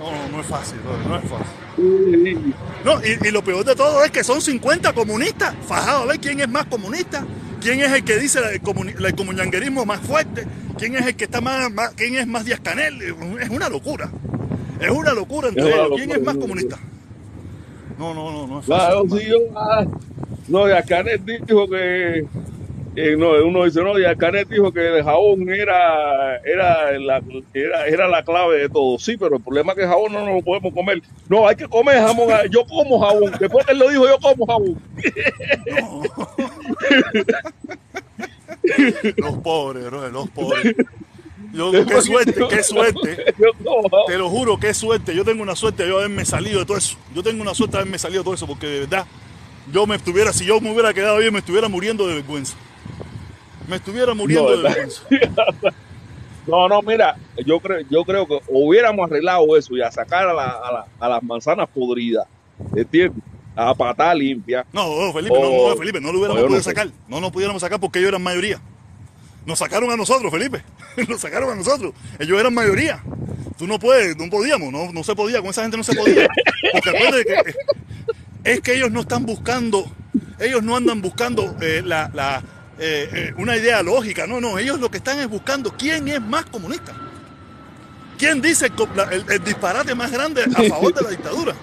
[0.00, 2.54] No, no es fácil, no es fácil.
[2.84, 6.02] No, y, y lo peor de todo es que son 50 comunistas fajados.
[6.04, 7.24] A ver quién es más comunista,
[7.60, 8.60] quién es el que dice el,
[9.14, 10.46] comunanguerismo más fuerte,
[10.78, 13.00] quién es el que está más, más- quién es más Díaz Canel.
[13.40, 14.10] Es una locura.
[14.80, 15.90] Es una locura entre ellos.
[15.96, 16.78] ¿Quién es más comunista?
[17.98, 19.18] No, no, no, no es Claro, fácil.
[19.20, 19.84] sí, yo, ah,
[20.48, 22.24] no, Díaz Canet dijo que,
[23.00, 27.22] eh, no, uno dice, no, Díaz Canet dijo que el jabón era, era, la,
[27.54, 28.98] era, era la clave de todo.
[28.98, 31.02] Sí, pero el problema es que el jabón no nos lo podemos comer.
[31.28, 32.28] No, hay que comer jamón.
[32.32, 33.32] ah, Yo como jabón.
[33.38, 34.82] Después que él lo dijo, yo como jabón.
[39.16, 40.74] Los pobres, bro, los pobres.
[41.52, 43.24] Yo, qué suerte, qué suerte.
[44.06, 45.14] Te lo juro, qué suerte.
[45.14, 46.96] Yo tengo una suerte de haberme salido de todo eso.
[47.14, 49.06] Yo tengo una suerte de haberme salido de todo eso porque de verdad,
[49.72, 52.54] yo me estuviera, si yo me hubiera quedado ahí, me estuviera muriendo de vergüenza.
[53.68, 54.88] Me estuviera muriendo No, de.
[56.46, 57.14] No, no, mira,
[57.44, 60.86] yo creo, yo creo que hubiéramos arreglado eso y a sacar a, la- a la-
[60.98, 62.26] a las manzanas podridas,
[62.74, 63.22] ¿entiendes?
[63.54, 64.64] A patada limpia.
[64.72, 66.70] No, no, Felipe, O- no, no, Felipe, no lo hubiéramos no podido sé.
[66.70, 66.88] sacar.
[67.06, 68.60] No nos pudiéramos sacar porque ellos eran mayoría.
[69.44, 70.62] Nos sacaron a nosotros, Felipe.
[71.08, 71.92] Nos sacaron a nosotros.
[72.18, 73.02] Ellos eran mayoría.
[73.58, 76.28] Tú no puedes, no podíamos, no, no se podía, con esa gente no se podía.
[76.72, 77.54] Porque acuérdate que eh,
[78.44, 79.84] es que ellos no están buscando,
[80.38, 82.42] ellos no andan buscando eh, la, la,
[82.78, 86.20] eh, eh, una idea lógica, no, no, ellos lo que están es buscando quién es
[86.20, 86.94] más comunista.
[88.18, 91.54] ¿Quién dice el, el- el disparate más grande a favor de la dictadura?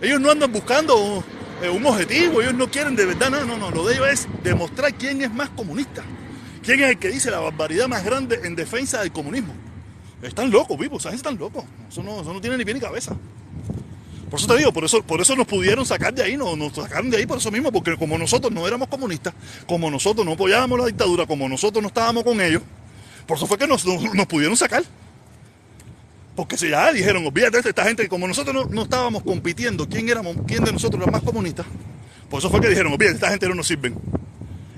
[0.00, 1.24] Ellos no andan buscando
[1.62, 4.28] eh, un objetivo, ellos no quieren de verdad, no, no, no, lo de ellos es
[4.42, 6.02] demostrar quién es más comunista,
[6.62, 9.54] quién es el que dice la barbaridad más grande en defensa del comunismo.
[10.22, 13.14] Están locos, vivos, gente están locos, eso no, eso no tiene ni pie ni cabeza.
[14.34, 16.72] Por eso te digo, por eso, por eso nos pudieron sacar de ahí, nos, nos
[16.74, 19.32] sacaron de ahí por eso mismo, porque como nosotros no éramos comunistas,
[19.64, 22.60] como nosotros no apoyábamos la dictadura, como nosotros no estábamos con ellos,
[23.28, 24.82] por eso fue que nos, nos- pudieron sacar.
[26.34, 30.08] Porque si ya dijeron, olvídate de esta gente, como nosotros no, no estábamos compitiendo, quién
[30.08, 31.64] éramos, quién de nosotros era más comunista,
[32.28, 33.94] por eso fue que dijeron, olvídate, esta gente no nos sirven.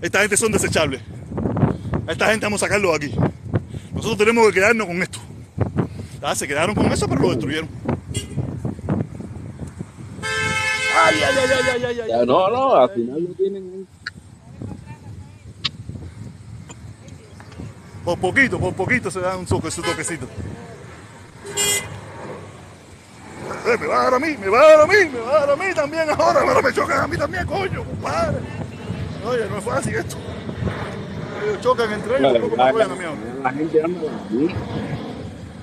[0.03, 1.01] Esta gente son desechables.
[2.07, 3.17] Esta gente vamos a sacarlo de aquí.
[3.95, 5.19] Nosotros tenemos que quedarnos con esto.
[6.21, 7.71] Ah, se quedaron con eso, pero lo destruyeron.
[11.07, 12.09] Ay, ay, ay, ay, ay, ay, ay.
[12.09, 13.87] Ya, no, no, al final lo tienen.
[18.05, 20.27] Por poquito, por poquito se da un toque, su toquecito.
[23.67, 25.31] Eh, me va a dar a mí, me va a dar a mí, me va
[25.31, 28.39] a dar a mí también ahora, ahora me chocan a mí también, coño, compadre.
[29.27, 30.17] Oye, no es fácil esto.
[31.45, 33.21] Ellos chocan entre ellos, La, tampoco me la- apoyan a mí ahora.
[33.43, 34.55] la gente anda así.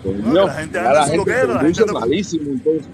[0.04, 2.88] La gente anda la haciendo gente que era, la gente malísimo entonces.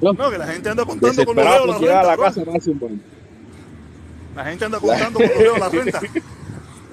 [0.00, 2.58] No, que la gente anda contando con los dedos la a renta, la casa para.
[4.34, 6.00] La gente anda contando con los dedos la renta.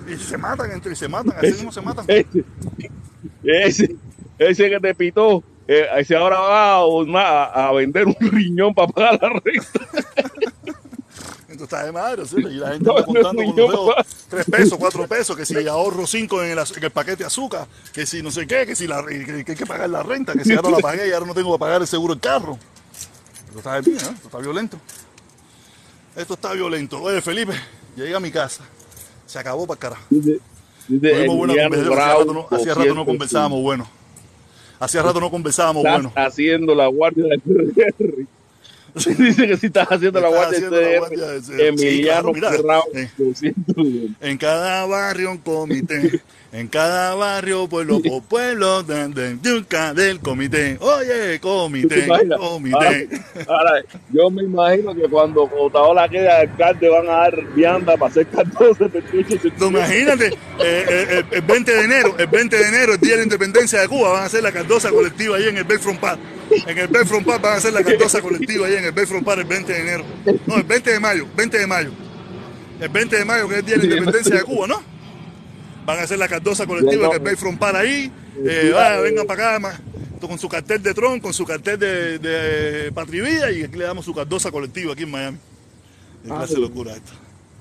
[0.06, 2.06] Y se matan entre y se matan, así mismo se matan.
[2.10, 2.44] Ese,
[3.42, 3.96] ese,
[4.38, 6.76] ese que te pitó, eh, ese ahora va
[7.22, 9.70] a, a vender un riñón para pagar la renta.
[11.48, 12.36] Entonces está de madre, ¿sí?
[12.38, 13.96] Y la gente anda contando con los dedos
[14.28, 17.26] tres pesos, cuatro pesos, que si ahorro cinco en el, az- en el paquete de
[17.26, 20.04] azúcar, que si no sé qué, que si la, que, que hay que pagar la
[20.04, 22.22] renta, que si ahora la pagué y ahora no tengo que pagar el seguro del
[22.22, 22.58] carro.
[23.54, 24.02] Esto está de mí, ¿eh?
[24.16, 24.78] Esto está violento.
[26.16, 27.02] Esto está violento.
[27.02, 27.54] Oye, Felipe,
[27.96, 28.64] llegué a mi casa.
[29.26, 30.04] Se acabó para carajo.
[30.10, 33.90] Hacía rato no- Brown, Hacía rato no 200, conversábamos bueno.
[34.80, 36.14] Hacía rato no conversábamos Estás bueno.
[36.16, 38.28] haciendo la guardia de.
[39.18, 41.42] Dice que si estás haciendo la guardia de.
[41.42, 42.34] Sí, Emiliano.
[42.34, 43.10] Ferrao, Eh.
[43.18, 43.76] 200.
[44.22, 46.22] En cada barrio un comité.
[46.54, 50.78] En cada barrio, pueblo por pueblo, del comité.
[50.82, 52.08] Oye, ¿Tú te comité,
[52.38, 52.76] comité.
[52.76, 53.00] Ahora,
[53.48, 58.28] ahora, yo me imagino que cuando Otaola quede alcalde van a dar vianda para hacer
[58.28, 62.94] 14, 28, No, imagínate, eh, eh, el, el 20 de enero, el 20 de enero,
[62.94, 65.58] el día de la independencia de Cuba, van a hacer la cardosa colectiva ahí en
[65.58, 66.20] el Bayfront Park.
[66.68, 69.40] En el Bayfront Park van a hacer la cardosa colectiva ahí en el Bayfront Park
[69.40, 70.06] el 20 de enero.
[70.46, 71.92] No, el 20 de mayo, 20 de mayo.
[72.80, 74.93] El 20 de mayo, que es el día de la independencia de Cuba, ¿no?
[75.86, 78.12] Van a hacer la cardosa colectiva en el Bayfront Park ahí.
[78.46, 79.80] Eh, vaya, vengan para acá, ma,
[80.22, 84.06] con su cartel de Tron, con su cartel de, de Patrivía y aquí le damos
[84.06, 85.38] su cardosa colectiva aquí en Miami.
[86.24, 87.12] Es Ah, clase de locura esto.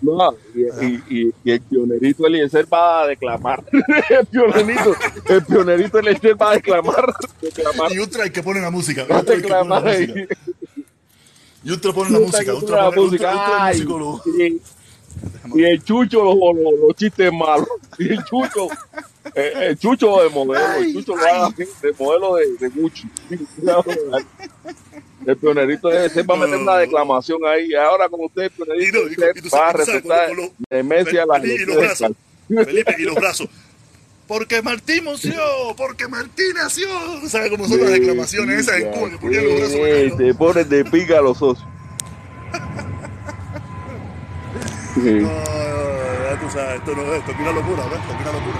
[0.00, 3.62] No, y, y, y, y el pionerito Eliezer va a declamar.
[4.10, 4.96] el pionerito,
[5.28, 7.12] el pionerito Eliezer va a declamar.
[7.40, 7.92] declamar.
[7.92, 9.04] Y Ultra el que pone la música.
[9.04, 10.12] Va a Ultra que la declamar música.
[10.14, 10.28] ahí.
[11.64, 12.54] Y Ultra pone la música.
[12.54, 13.30] Ultra La pone música.
[13.30, 14.22] Ultra, Ultra es Ay, musicólogo.
[15.54, 17.68] Y, el chucho, los, los, los chistes malos.
[17.98, 18.68] Y el chucho,
[19.34, 20.74] eh, el chucho de modelo.
[20.78, 23.08] El chucho lo haga de modelo de, de Gucci.
[25.26, 27.74] El pionerito Eliezer va a meter una declamación ahí.
[27.74, 31.16] Ahora con usted, el pionerito Y no, y- va a recetar con lo- de Messi
[31.18, 32.12] a la Felipe, y los brazos.
[32.48, 33.48] Felipe, y los brazos.
[34.26, 35.34] Porque Martín nació,
[35.76, 36.88] porque Martín nació.
[37.20, 39.76] ¿Tú ¿Sabes cómo son las declamaciones esas en Cuba que ponían los brazos?
[39.76, 40.18] Pegados?
[40.18, 41.68] Te pones de pica a los socios.
[44.94, 45.20] Sí.
[45.20, 47.98] No, ya tú sabes, esto no es, esto es una locura, ¿ves?
[48.00, 48.58] Esto es una locura.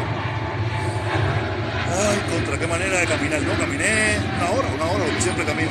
[1.92, 3.42] Ay, contra qué manera de caminar.
[3.42, 5.70] No, caminé una hora, una hora, porque siempre camino.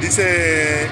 [0.00, 0.86] Dice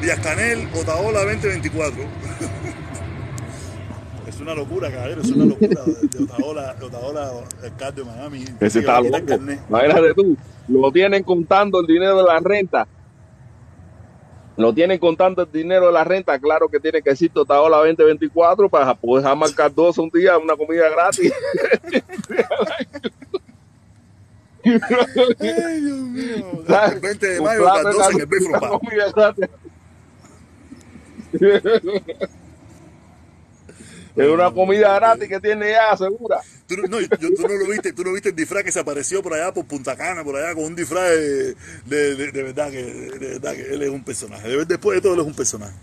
[0.00, 2.02] Díaz Canel, Otaola 2024.
[4.28, 7.32] es una locura, caballero, es una locura de Otaola, de Otaola,
[7.62, 8.44] alcalde de Miami.
[8.60, 9.18] Ese está Aquí loco.
[9.18, 9.58] el.
[9.68, 10.36] Imagínate tú.
[10.68, 12.86] Lo tienen contando el dinero de la renta.
[14.56, 16.38] Lo tienen contando el dinero de la renta.
[16.38, 20.88] Claro que tiene que decir Totaola 2024 para poder marcar dos un día, una comida
[20.88, 21.32] gratis.
[24.64, 26.64] Ay, Dios mío.
[26.92, 28.80] El 20 de mayo, plato las de 12 en el Bayfront una Park.
[28.80, 29.48] comida gratis.
[34.16, 36.40] Es una comida gratis que tiene ya segura.
[36.66, 38.80] Tú, no- no, yo- tú no lo viste, tú no viste el disfraz que se
[38.80, 42.42] apareció por allá por Punta Cana, por allá con un disfraz de, de, de- de
[42.42, 44.48] verdad que de verdad que él es un personaje.
[44.48, 45.74] De- después de todo él es un personaje.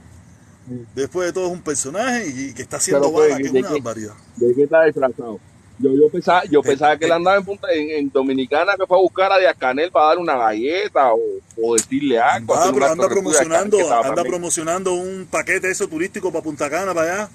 [0.95, 3.53] Después de todo es un personaje y, que está haciendo Pero, pues, bala, que es
[3.53, 3.73] ¿de una qué?
[3.75, 4.13] barbaridad.
[4.37, 5.39] ¿De qué está disfrazado?
[5.79, 8.95] Yo, yo pensaba, yo pensaba que él andaba en, Punta- en, en Dominicana que fue
[8.97, 11.19] a buscar a Díaz Canel para dar una galleta o,
[11.61, 12.53] o decirle algo.
[12.55, 17.13] Ah, pero anda promocionando, anda también- promocionando un paquete eso turístico para Punta Cana, para
[17.13, 17.29] allá.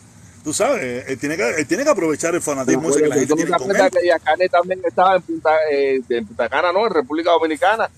[0.49, 3.27] Tú sabes, él tiene que, él tiene que aprovechar el fanatismo ese que la gente
[3.29, 3.91] ¿Tú no tiene con él.
[3.91, 6.87] que Díaz Canel también estaba en Punta, eh, en Punta Cana, no?
[6.87, 7.91] En República Dominicana.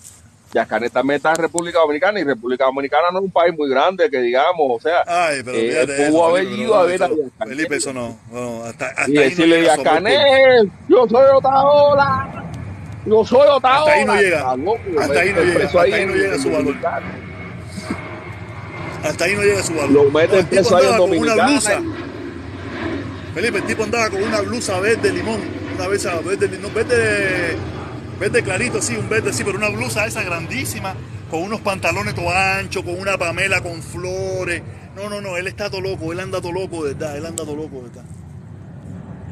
[0.52, 3.70] Díaz Canel también está en República Dominicana y República Dominicana no es un país muy
[3.70, 7.02] grande que digamos, o sea, Ay, pero Eh, él pudo haber ido a no, ver
[7.04, 7.30] a Canel.
[7.46, 12.44] Felipe, eso no, no, hasta, hasta y no decirle por- Canel, yo soy Otaola,
[13.06, 13.78] yo soy Otaola.
[13.78, 14.38] Hasta ahí no llega.
[14.38, 16.74] Está loco, Hasta ahí no el llega, hasta ahí no llega su valor.
[19.04, 19.90] Hasta ahí no llega su valor.
[19.92, 21.60] Lo No, tipo preso ahí en Dominicana.
[23.34, 25.40] Felipe, el tipo andaba con una blusa verde limón.
[25.76, 27.56] Una blusa verde, no, verde,
[28.18, 30.94] verde clarito, sí, un verde, sí, pero una blusa esa grandísima,
[31.30, 34.62] con unos pantalones todo anchos, con una pamela con flores.
[34.96, 37.44] No, no, no, él está todo loco, él anda todo loco, de verdad, él anda
[37.44, 38.04] todo loco, de verdad.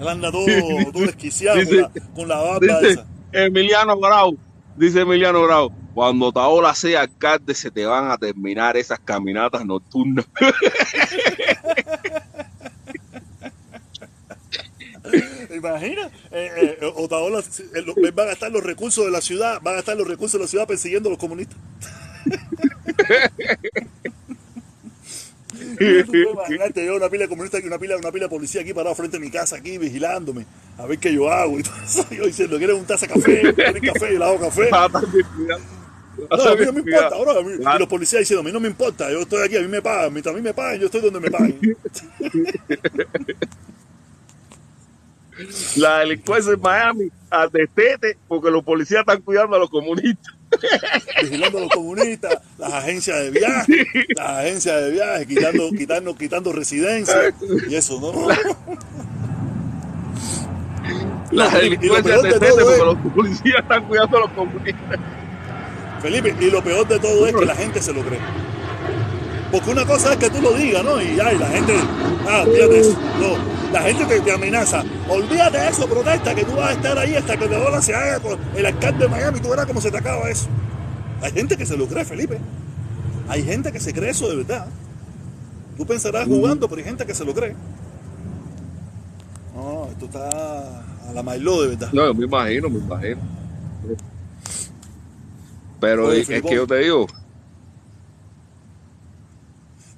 [0.00, 0.46] Él anda todo,
[0.92, 3.06] todo desquiciado Dice- con, la, con la barba Dice esa.
[3.32, 4.38] Emiliano Grau,
[4.76, 10.24] dice Emiliano Grau, cuando Taola sea alcalde se te van a terminar esas caminatas nocturnas.
[15.58, 19.72] Imagina, eh, eh, Otaola eh, lo- va a gastar los recursos de la ciudad, va
[19.72, 21.56] a gastar los recursos de la ciudad persiguiendo a los comunistas.
[25.80, 28.94] Imagínate yo una pila de comunistas y una pila, una pila de policía aquí parado
[28.94, 30.44] frente a mi casa aquí vigilándome
[30.76, 32.06] a ver qué yo hago y todo eso.
[32.14, 33.54] Yo diciendo, ¿quieres un taza de café?
[33.54, 34.12] ¿Quieres café?
[34.12, 34.70] Yo le hago café.
[34.70, 35.60] Va a estar bien cuidado.
[36.20, 38.44] Va a No, a mí no me importa, ahora mí- y los policías diciendo, a
[38.44, 40.54] mí no me importa, yo estoy aquí, a mí me pagan, mientras a mí me
[40.54, 41.54] pagan, yo estoy donde me pagan.
[45.76, 50.34] La delincuencia en Miami a destete porque los policías están cuidando a los comunistas.
[51.22, 53.86] vigilando a los comunistas, las agencias de viaje,
[54.16, 57.34] las agencias de viaje, quitando, quitando, quitando residencia
[57.68, 58.28] y eso, ¿no?
[61.30, 64.30] La lo delincuencia a de destete todo porque es- los policías están cuidando a los
[64.30, 64.98] comunistas.
[66.00, 68.18] Felipe, y lo peor de todo es que la gente se lo cree.
[69.50, 71.00] Porque una cosa es que tú lo digas, ¿no?
[71.00, 71.74] Y ay, la gente,
[72.28, 72.98] ah, olvídate eso.
[73.18, 74.84] No, la gente te, te amenaza.
[75.08, 77.94] Olvídate de eso, protesta, que tú vas a estar ahí hasta que de ahora se
[77.94, 79.40] haga con el alcalde de Miami.
[79.40, 80.48] Tú verás cómo se te acaba eso.
[81.22, 82.38] Hay gente que se lo cree, Felipe.
[83.28, 84.66] Hay gente que se cree eso de verdad.
[85.76, 87.54] Tú pensarás jugando, pero hay gente que se lo cree.
[89.54, 90.28] No, esto está
[91.08, 91.90] a la mailó de verdad.
[91.92, 93.20] No, yo me imagino, me imagino.
[95.80, 97.06] Pero Oye, es, que yo te digo,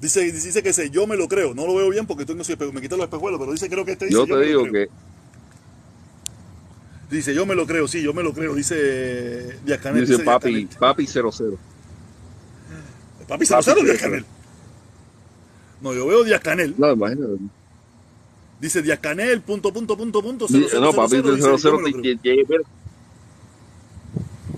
[0.01, 1.53] Dice, dice que se, yo me lo creo.
[1.55, 3.93] No lo veo bien porque tengo, espe- me quité los espejuelos, pero dice creo que
[3.93, 4.89] este dice yo me te digo que
[7.11, 8.55] Dice yo me lo creo, sí, yo me lo creo.
[8.55, 10.03] Dice Díaz Canel.
[10.03, 11.59] dice Díaz papi, papi 00.
[13.29, 14.05] Papi, ¿se lo Papi, sabe o sí, Díaz sí.
[14.05, 14.25] Canel?
[15.83, 16.75] No, yo veo Díaz Canel.
[16.79, 17.33] No, imagínate.
[18.61, 20.47] Dice Díaz Canel, punto, punto, punto, punto.
[20.47, 22.05] Di- cero, No, cero, papi cero, dice, 00 yo me lo te- creo.
[22.23, 22.65] lle- lle-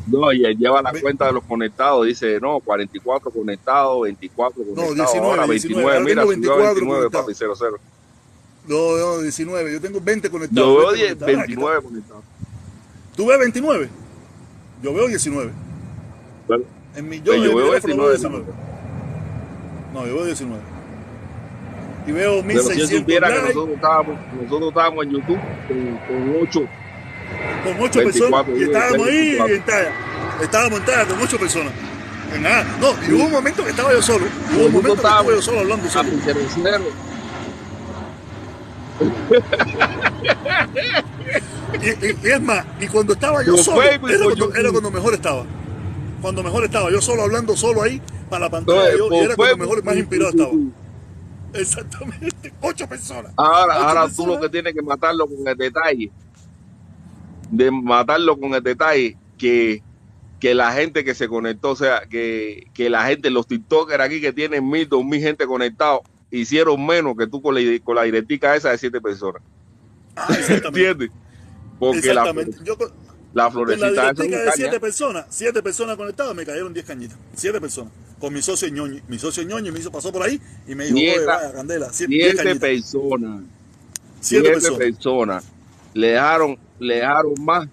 [0.07, 2.07] No, y él lleva la cuenta de los conectados.
[2.07, 4.95] Dice, no, 44 conectados, 24 conectados.
[4.95, 5.91] 19, ahora 19, 29.
[5.91, 7.79] ahora Mira, tengo subió a 24 29, papi 00.
[8.67, 9.73] No, no, 19.
[9.73, 10.69] Yo tengo 20 conectados.
[10.69, 11.35] Yo veo 20 10, conectados.
[11.35, 12.25] Ah, 29 conectados.
[13.17, 13.89] ¿Tú ves 29?
[14.83, 15.53] Yo veo 19.
[16.49, 16.65] Bueno,
[16.97, 18.19] En mi, yo, pues yo veo teléfono veo 29.
[18.19, 18.45] 19.
[19.95, 20.63] No, yo veo 19.
[22.07, 25.39] Y veo Pero si él 1600 supiera que nosotros estábamos, nosotros estábamos en YouTube
[25.69, 26.69] con, con 8.
[27.65, 29.55] Con 8 personas 24, y estábamos ahí 24.
[29.55, 29.93] en talla.
[30.43, 31.73] Estábamos en talla con 8 personas.
[32.35, 32.65] En nada.
[32.81, 34.25] No, y hubo un momento que estaba yo solo.
[34.57, 36.09] Hubo un momento que estuve yo solo hablando solo.
[36.11, 36.85] Papi 00.
[41.83, 44.57] Y, y- y es más, y cuando estaba yo solo, era por cuando, YouTube.
[44.57, 45.45] era cuando mejor estaba.
[46.21, 49.35] Cuando mejor estaba, yo solo hablando solo ahí para la pantalla, Entonces, yo, y era
[49.37, 50.51] cuando mejor, más inspirado estaba.
[51.55, 53.33] Exactamente, ocho personas.
[53.37, 56.11] Ahora, Ocho ahora tú lo que tienes que matarlo con el detalle.
[57.53, 59.83] De matarlo con el detalle que,
[60.41, 64.21] que la gente que se conectó, o sea, que, que la gente, los TikTokers aquí
[64.21, 66.01] que tienen mil, dos mil gente conectados,
[66.31, 69.43] hicieron menos que tú con la, con la directica esa de siete personas.
[70.17, 70.35] Ah.
[70.49, 71.11] ¿Entiendes?
[71.79, 72.59] Porque la, exactamente.
[72.65, 72.97] Yo con, la con
[73.35, 77.19] la florecita directica un de siete personas, siete personas conectadas, me cayeron diez cañitas.
[77.35, 77.93] Siete personas.
[78.19, 79.03] Con mi socio ñoño.
[79.09, 82.15] Mi socio ñoño me hizo, pasó por ahí y me dijo, oye, vaya, Candela, siete,
[82.15, 83.43] Siete personas.
[84.21, 84.79] Siete siete personas.
[84.79, 85.45] personas
[85.95, 87.69] le dejaron, le dejaron más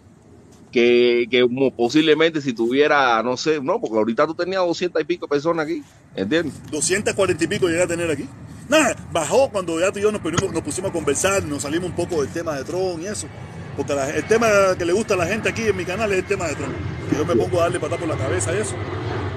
[0.72, 5.28] que, que posiblemente si tuviera, no sé, no, porque ahorita tú tenías doscientas y pico
[5.28, 5.84] personas aquí,
[6.16, 6.54] ¿entiendes?
[6.72, 8.26] 240 y pico llegué a tener aquí.
[8.68, 11.90] Nada, bajó cuando ya tú y yo nos pusimos, nos pusimos a conversar, nos salimos
[11.90, 13.28] un poco del tema de Tron y eso.
[13.76, 16.20] Porque la- el tema que le gusta a la gente aquí en mi canal es
[16.20, 16.70] el tema de Tron.
[17.10, 18.76] Que yo me pongo a darle patada por la cabeza y eso.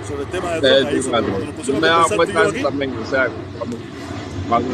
[0.07, 0.86] Sobre el tema de Tron.
[0.86, 2.59] ahí, sobre- cuando nos Yo pusimos me a daba conversar tú y cuenta yo de
[2.59, 3.28] eso aquí, también, o sea,
[3.59, 3.77] cuando,
[4.49, 4.69] cuando,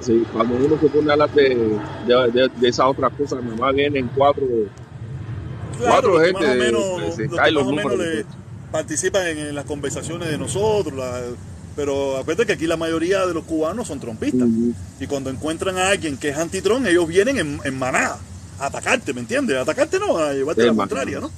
[0.00, 3.74] sí, cuando uno se pone a hablar de, de, de- de esas otras cosas, nomás
[3.74, 4.44] vienen cuatro,
[5.78, 8.24] claro, cuatro gente más o menos, se los caen más números, le
[8.72, 10.94] participan en, en las conversaciones de nosotros.
[10.98, 11.22] la-
[11.76, 14.48] pero acuérdate que aquí la mayoría de los cubanos son trompistas.
[14.98, 18.18] Y cuando encuentran a alguien que es antitrón, ellos vienen en, en manada
[18.58, 19.56] a atacarte, ¿me entiendes?
[19.56, 21.30] A atacarte no, a llevarte Sí, la contraria, ¿no?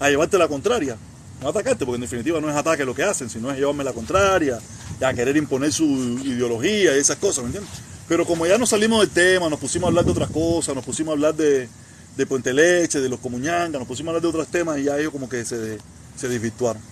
[0.00, 0.96] A llevarte la contraria.
[1.40, 3.84] No a atacarte, porque en definitiva no es ataque lo que hacen, sino es llevarme
[3.84, 4.58] la contraria,
[5.00, 5.84] a querer imponer su
[6.24, 7.72] ideología y esas cosas, ¿me entiendes?
[8.08, 10.84] Pero como ya nos salimos del tema, nos pusimos a hablar de otras cosas, nos
[10.84, 11.68] pusimos a hablar de,
[12.16, 14.98] de Puente Leche, de los comuñangas, nos pusimos a hablar de otros temas y ya
[14.98, 15.78] ellos como que se,
[16.16, 16.82] se desvirtuaron.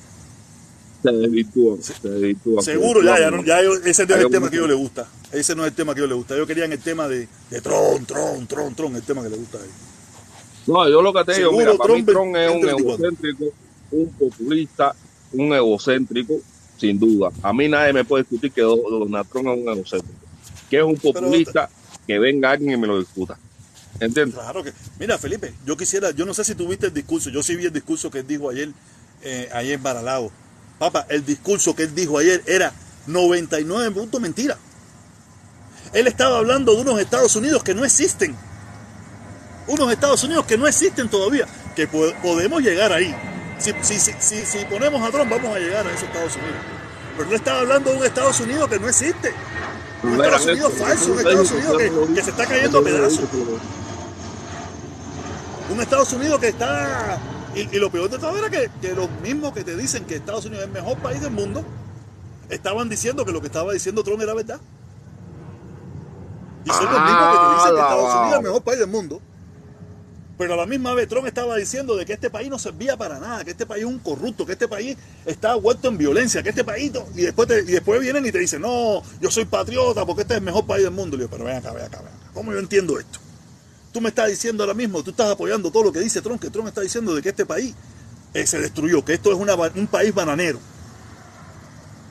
[1.02, 2.64] se desvirtúan, se desvirtúan.
[2.64, 5.08] Seguro, ya, ya, no- ya ese no es el tema que yo le gusta.
[5.32, 6.34] Ese no es el tema que yo le gusta.
[6.34, 9.58] Ellos querían el tema de, de Tron, Tron, Tron, Tron, el tema que le gusta
[9.58, 9.74] a ellos.
[10.66, 12.94] No, yo lo que te digo, mira, para mí Trump Trump es un 2024.
[13.06, 13.44] egocéntrico,
[13.90, 14.94] un populista,
[15.32, 16.34] un egocéntrico,
[16.78, 17.30] sin duda.
[17.42, 20.18] A mí nadie me puede discutir que Do- Donald Trump es un egocéntrico.
[20.70, 21.68] Que es un populista,
[22.06, 23.38] que venga alguien y me lo discuta.
[24.00, 24.34] ¿Entiendes?
[24.38, 24.72] Claro que.
[24.98, 27.72] Mira, Felipe, yo quisiera, yo no sé si tuviste el discurso, yo sí vi el
[27.72, 28.68] discurso que él dijo ayer,
[29.22, 30.30] eh, ayer en Baralao.
[30.78, 32.72] Papá, el discurso que él dijo ayer era
[33.06, 34.58] 99 puntos mentira.
[35.94, 38.36] Él estaba hablando de unos Estados Unidos que no existen.
[39.68, 41.46] Unos Estados Unidos que no existen todavía.
[41.74, 43.14] Que po- podemos llegar ahí.
[43.58, 46.56] Si, si, si, si, ponemos a Trump, vamos a llegar a esos Estados Unidos.
[47.16, 49.32] Pero él estaba hablando de un Estados Unidos que no existe.
[50.02, 53.20] Un No Estados Unidos falso, un Estados Unidos que, que se está cayendo a pedazos.
[55.70, 57.18] Un Estados Unidos que está.
[57.54, 60.16] Y, y lo peor de todo era que, que los mismos que te dicen que
[60.16, 61.64] Estados Unidos es el mejor país del mundo
[62.50, 64.60] estaban diciendo que lo que estaba diciendo Trump era verdad.
[66.64, 68.78] Y son los mismos que te dicen que Ah, Estados Unidos es el mejor país
[68.78, 69.22] del mundo.
[70.38, 73.18] Pero a la misma vez Trump estaba diciendo de que este país no servía para
[73.18, 74.94] nada, que este país es un corrupto, que este país
[75.24, 76.92] está vuelto en violencia, que este país...
[77.14, 80.34] Y después, te- y después vienen y te dicen, no, yo soy patriota porque este
[80.34, 81.16] es el mejor país del mundo.
[81.16, 82.30] Y yo, pero ven acá, ven acá, ven acá.
[82.34, 83.18] ¿Cómo yo entiendo esto?
[83.92, 86.50] Tú me estás diciendo ahora mismo, tú estás apoyando todo lo que dice Trump, que
[86.50, 87.74] Trump está diciendo de que este país
[88.34, 90.58] eh, se destruyó, que esto es una un país bananero.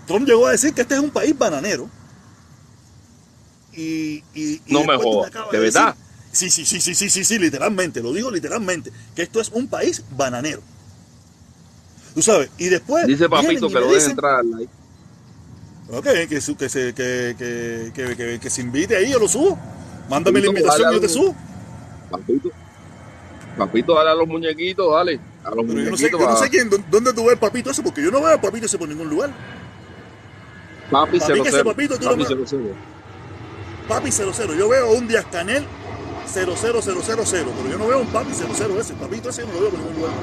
[0.07, 1.87] Trump llegó a decir que este es un país bananero.
[3.73, 5.95] Y, y- y No me jodas, ¿de decir- verdad?
[6.35, 9.67] Sí, sí, sí, sí, sí, sí, sí, literalmente, lo digo literalmente, que esto es un
[9.67, 10.61] país bananero.
[12.13, 13.07] Tú sabes, y después.
[13.07, 14.69] Dice papito que lo deje entrar al live.
[15.91, 17.35] Ok, que, su- que, se, que,
[17.93, 19.57] que, que, se invite ahí, yo lo subo.
[20.09, 21.35] Mándame la invitación yo te subo.
[22.11, 22.49] Papito.
[23.57, 25.19] Papito, dale a los muñequitos, dale.
[25.43, 26.19] A los Pero yo no sé, muñequitos.
[26.19, 28.27] yo no sé quién, dó- dónde tú ves el papito ese, porque yo no veo
[28.29, 29.31] al papito ese por ningún lugar.
[30.91, 31.63] Papi Papi, que ese 00.
[31.65, 32.75] papito tú Papi lo- 00.
[33.87, 34.53] Papi 00.
[34.55, 35.65] Yo veo un Díaz Canel
[36.27, 38.93] 00000, pero yo no veo un papi 00 ese.
[38.95, 40.13] Papito ese yo no lo veo por ningún lugar.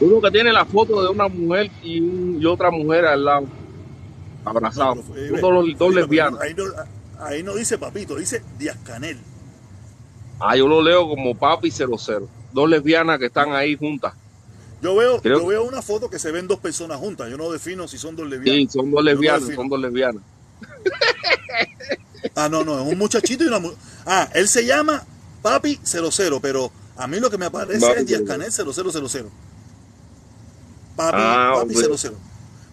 [0.00, 3.46] Uno que tiene la foto de una mujer y, un- y otra mujer al lado.
[4.44, 5.04] Abrazados.
[5.08, 6.40] No, pero, eh, Son ve, dos, lesbianas.
[6.40, 6.64] Ahí no,
[7.20, 9.18] ahí no dice papito, dice Díaz Canel.
[10.40, 12.28] Ah, yo lo leo como Papi 00.
[12.52, 14.14] Dos lesbianas que están ahí juntas.
[14.80, 17.28] Yo veo, Creo- yo veo una foto que se ven dos personas juntas.
[17.28, 18.56] Yo no defino si son dos lesbianas.
[18.72, 20.22] Sí, son dos lesbianas, son dos lesbianas.
[22.34, 23.72] Ah, no, no, es un muchachito y una mu-
[24.10, 25.04] Ah, él se llama
[25.42, 28.26] Papi 00, pero a mí lo que me aparece Papi es Díaz 00.
[28.26, 29.26] Canel 0000.
[30.96, 31.96] Papi, Ah, papi ok.
[31.96, 32.14] 00.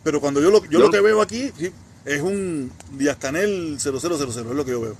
[0.04, 1.72] Pero cuando yo lo, yo Yo lo que veo aquí sí,
[2.06, 4.96] es un Díaz Canel 0000, es lo que yo veo.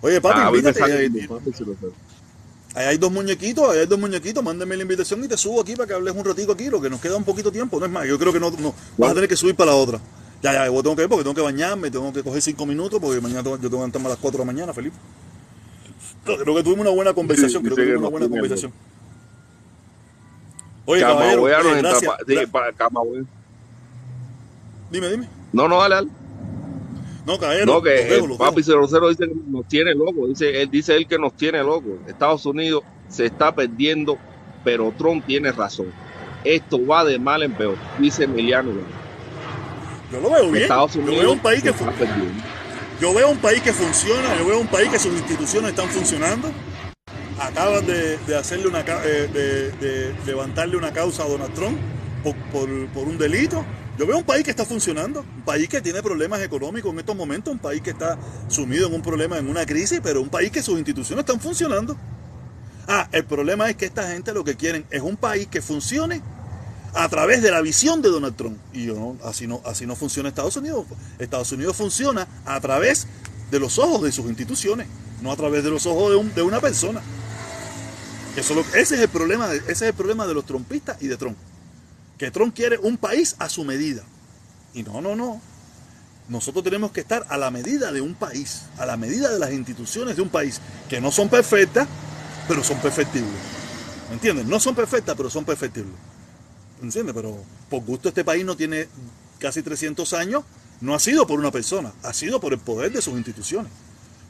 [0.00, 1.28] Oye, papi, Ah, invítate.
[1.28, 1.92] Papi 00.
[2.74, 5.76] Ahí hay dos muñequitos, ahí hay dos muñequitos, mándame la invitación y te subo aquí
[5.76, 7.92] para que hables un ratico aquí, lo que nos queda un poquito tiempo, no es
[7.92, 10.00] más, yo creo que no, no vas a tener que subir para la otra.
[10.42, 12.98] Ya, ya, yo tengo que ir porque tengo que bañarme, tengo que coger cinco minutos
[12.98, 14.96] porque mañana yo tengo que levantarme a las 4 de la mañana, Felipe.
[16.24, 18.72] Creo que tuvimos una buena conversación, Sí, creo que tuvimos una buena conversación.
[20.84, 22.10] Oye, caballero, oye, entra gracias.
[22.10, 23.22] pa- sí, para Camagüey.
[24.90, 25.28] Dime, dime.
[25.52, 26.08] No, no, dale, dale.
[27.24, 28.86] No, caballero, No, los que dejo, Papi dejo.
[28.88, 30.26] 00 dice que nos tiene loco.
[30.26, 31.98] Dice, él dice él que nos tiene loco.
[32.08, 34.18] Estados Unidos se está perdiendo,
[34.64, 35.86] pero Trump tiene razón.
[36.44, 38.72] Esto va de mal en peor, dice Emiliano.
[40.10, 40.62] Yo lo veo bien.
[40.64, 42.42] Estados Yo Unidos veo un país que está perdiendo.
[43.00, 46.50] Yo veo un país que funciona, yo veo un país que sus instituciones están funcionando.
[47.38, 51.76] Acaban de, de hacerle una eh, de, de levantarle una causa a Donald Trump
[52.22, 53.64] por, por- por un delito.
[53.98, 57.16] Yo veo un país que está funcionando, un país que tiene problemas económicos en estos
[57.16, 58.16] momentos, un país que está
[58.48, 61.96] sumido en un problema, en una crisis, pero un país que sus instituciones están funcionando.
[62.88, 66.22] Ah, el problema es que esta gente lo que quieren es un país que funcione
[66.94, 68.58] a través de la visión de Donald Trump.
[68.72, 70.84] Y yo no, así no, así no funciona Estados Unidos.
[71.18, 73.06] Estados Unidos funciona a través
[73.50, 74.86] de los ojos de sus instituciones,
[75.20, 77.00] no a través de los ojos de, un- de una persona.
[78.36, 80.96] Eso es lo- ese, es el problema de, ese es el problema de los trompistas
[81.00, 81.36] y de Trump.
[82.18, 84.02] Que Trump quiere un país a su medida.
[84.74, 85.40] Y no, no, no.
[86.28, 89.52] Nosotros tenemos que estar a la medida de un país, a la medida de las
[89.52, 91.86] instituciones de un país, que no son perfectas,
[92.48, 93.32] pero son perfectibles.
[94.08, 94.46] ¿Me entiendes?
[94.46, 95.92] No son perfectas, pero son perfectibles.
[96.82, 97.14] ¿Entiendes?
[97.14, 97.36] Pero
[97.70, 98.88] por gusto este país no tiene
[99.38, 100.42] casi 300 años,
[100.80, 103.70] no ha sido por una persona, ha sido por el poder de sus instituciones.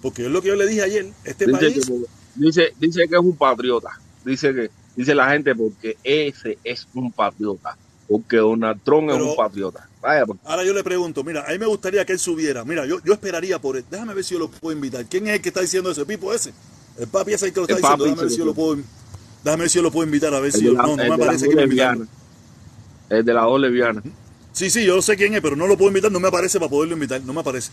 [0.03, 1.87] Porque es lo que yo le dije ayer, este Dice país...
[1.87, 1.95] que,
[2.37, 3.91] dice, dice que es un patriota.
[4.24, 7.77] Dice que dice la gente porque ese es un patriota.
[8.09, 9.89] Porque Donald Trump es Pero- un patriota.
[10.03, 12.65] Vaya, pues, Ahora yo le pregunto, mira, a mí me gustaría que él subiera.
[12.65, 13.85] Mira, yo, yo esperaría por él.
[13.89, 15.07] Déjame ver si yo lo puedo invitar.
[15.07, 16.53] ¿Quién es el que está diciendo ese pipo ese?
[16.99, 18.05] El papi ese que lo está El diciendo.
[18.05, 18.79] Déjame ver si yo lo puedo,
[19.45, 21.03] déjame ver si yo lo puedo invitar a ver el si yo, la, no, no
[21.05, 22.09] el me parece que me invitaron.
[23.12, 24.02] El de la dos lesbianas.
[24.52, 26.70] Sí, sí, yo sé quién es, pero no lo puedo invitar, no me aparece para
[26.70, 27.70] poderlo invitar, no me aparece.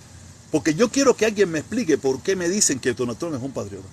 [0.52, 3.42] Porque yo quiero que alguien me explique por qué me dicen que Donald Trump es
[3.42, 3.88] un patriota.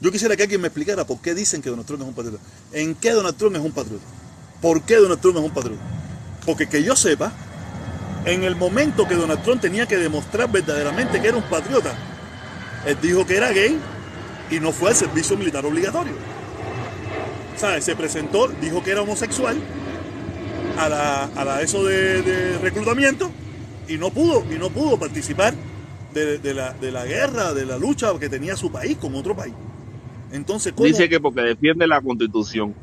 [0.00, 2.42] Yo quisiera que alguien me explicara por qué dicen que Donald Trump es un patriota.
[2.72, 4.04] ¿En qué Donald Trump es un patriota?
[4.60, 5.82] ¿Por qué Donald Trump es un patriota?
[6.44, 7.32] Porque que yo sepa,
[8.24, 11.94] en el momento que Donald Trump tenía que demostrar verdaderamente que era un patriota,
[12.84, 13.78] él dijo que era gay
[14.50, 16.14] y no fue al servicio militar obligatorio.
[17.56, 17.84] ¿Sabes?
[17.84, 19.56] Se presentó, dijo que era homosexual
[20.84, 23.30] a la, a la eso de, de reclutamiento
[23.88, 25.54] y no pudo y no pudo participar
[26.14, 29.36] de, de la, de la guerra, de la lucha que tenía su país con otro
[29.36, 29.54] país.
[30.32, 32.74] Entonces, ¿cómo, Dice que porque defiende la constitución.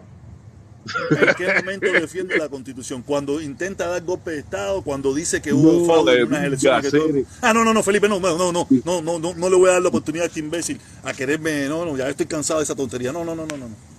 [1.11, 3.03] ¿en qué momento defiende la constitución?
[3.03, 6.43] Cuando intenta dar golpe de Estado, cuando dice que No, hubo fraude eh, en unas
[6.45, 6.91] elecciones.
[6.91, 7.23] que todo-.
[7.41, 9.69] Ah, no, no, no, Felipe, no, no, no, no, no, no, no, no le voy
[9.69, 12.63] a dar la oportunidad a este imbécil a quererme, no, no, ya estoy cansado de
[12.65, 13.11] esa tontería.
[13.11, 13.96] No, no, no, no, no.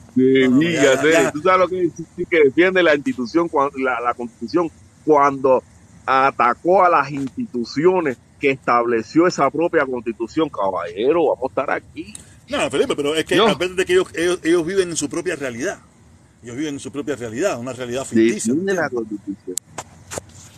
[0.51, 1.33] No, ya, sí, ya.
[1.33, 4.71] Tú sabes lo que defiende la institución, la, la constitución,
[5.05, 5.63] cuando
[6.07, 10.49] atacó a las instituciones que estableció esa propia constitución.
[10.49, 12.15] Caballero, vamos a estar aquí.
[12.49, 13.55] No, Felipe, pero es que No.
[13.55, 15.79] de que ellos, ellos, ellos viven en su propia realidad.
[16.43, 18.55] Ellos viven en su propia realidad, una realidad ficticia.
[18.55, 19.57] ¿me Defiende la constitución.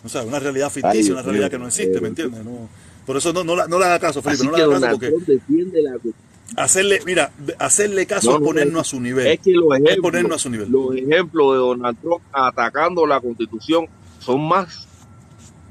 [0.03, 2.43] O sea, una realidad ficticia, Ay, una realidad que no existe, Dios ¿me entiendes?
[2.45, 2.69] No,
[3.05, 5.31] por eso no, no, la- no le haga caso, Felipe, no le haga caso porque
[5.33, 6.30] defiende la constitución.
[6.55, 9.27] Hacerle, mira, hacerle caso No, es no, ponernos a su nivel.
[9.27, 10.71] Es que los ponernos a ejemplos, su nivel.
[10.71, 13.87] los ejemplos de Donald Trump atacando la constitución
[14.19, 14.87] son más,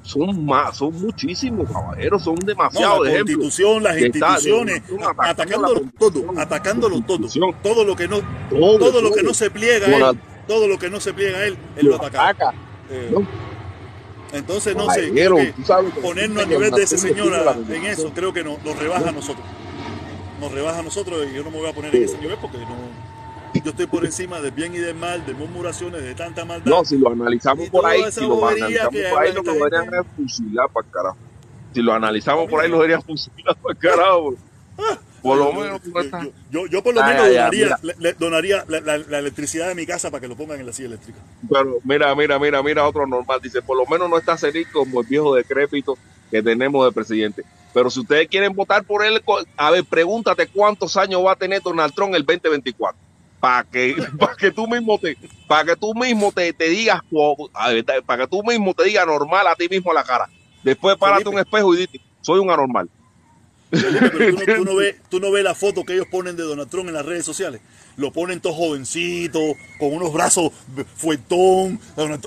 [0.02, 3.36] son más, son muchísimos, caballeros, son No, demasiados la ejemplos.
[3.38, 4.82] constitución, las instituciones,
[5.18, 7.28] atacándolo todo, atacándolo todo,
[7.62, 8.20] todo lo que no,
[8.50, 11.38] Todo, todo lo que no se pliega a él, todo lo que no se pliega
[11.38, 12.28] a él, él lo ataca.
[12.30, 12.54] ataca.
[12.90, 13.24] Eh, No.
[14.32, 15.12] entonces, no No, sé,
[16.02, 17.32] ponernos a nivel de ese señor
[17.70, 19.46] en eso, creo que nos, nos rebaja a nosotros.
[20.40, 22.58] Nos rebaja a nosotros y yo no me voy a poner en ese nivel porque
[22.58, 22.76] no,
[23.62, 26.70] yo estoy por encima del bien y del mal, de murmuraciones, de tanta maldad.
[26.70, 29.80] No, si lo analizamos por ahí, si lo analizamos por ahí, habla no lo esta
[29.82, 31.16] deberían fusilar para el carajo.
[31.74, 34.34] Si lo analizamos por ahí, lo deberían fusilar para carajo.
[35.22, 35.80] Por lo menos
[36.50, 37.78] yo, yo- por lo menos donaría,
[38.18, 41.18] donaría la electricidad de mi casa para que lo pongan en la silla eléctrica.
[41.50, 43.38] Pero mira, mira, mira, mira, otro normal.
[43.42, 45.98] Dice, por lo menos no está senil como el viejo decrépito
[46.30, 47.44] que tenemos de presidente.
[47.72, 49.22] Pero si ustedes quieren votar por él,
[49.56, 52.98] a ver, pregúntate cuántos años va a tener Donald Trump el 2024.
[53.38, 55.16] Para que, para que tú mismo te,
[55.46, 57.00] para que tú mismo te, te digas,
[58.06, 60.28] para que tú mismo te digas normal a ti mismo a la cara.
[60.62, 61.36] Después párate Felipe.
[61.36, 62.90] un espejo y dite, soy un anormal.
[63.70, 66.36] Felipe, pero tú no, tú no ves, tú no ves la foto que ellos ponen
[66.36, 67.60] de Donald Trump en las redes sociales.
[67.96, 69.40] Lo ponen todo jovencito,
[69.78, 70.52] con unos brazos
[70.96, 71.80] fuetón.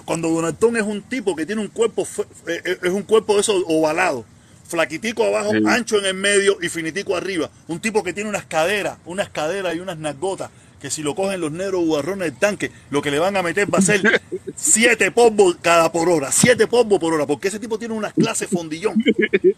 [0.05, 2.07] Cuando Donald Trump es un tipo que tiene un cuerpo,
[2.47, 4.25] eh, eh, es un cuerpo de esos ovalado,
[4.67, 5.63] flaquitico abajo, Sí.
[5.67, 7.49] ancho en el medio y finitico arriba.
[7.67, 10.49] Un tipo que tiene unas caderas, unas caderas y unas nalgotas
[10.81, 13.73] que si lo cogen los negros guarrones del tanque, lo que le van a meter
[13.73, 14.01] va a ser
[14.57, 18.49] siete pombos cada por hora, siete pombos por hora, porque ese tipo tiene unas clases
[18.49, 19.01] fondillón.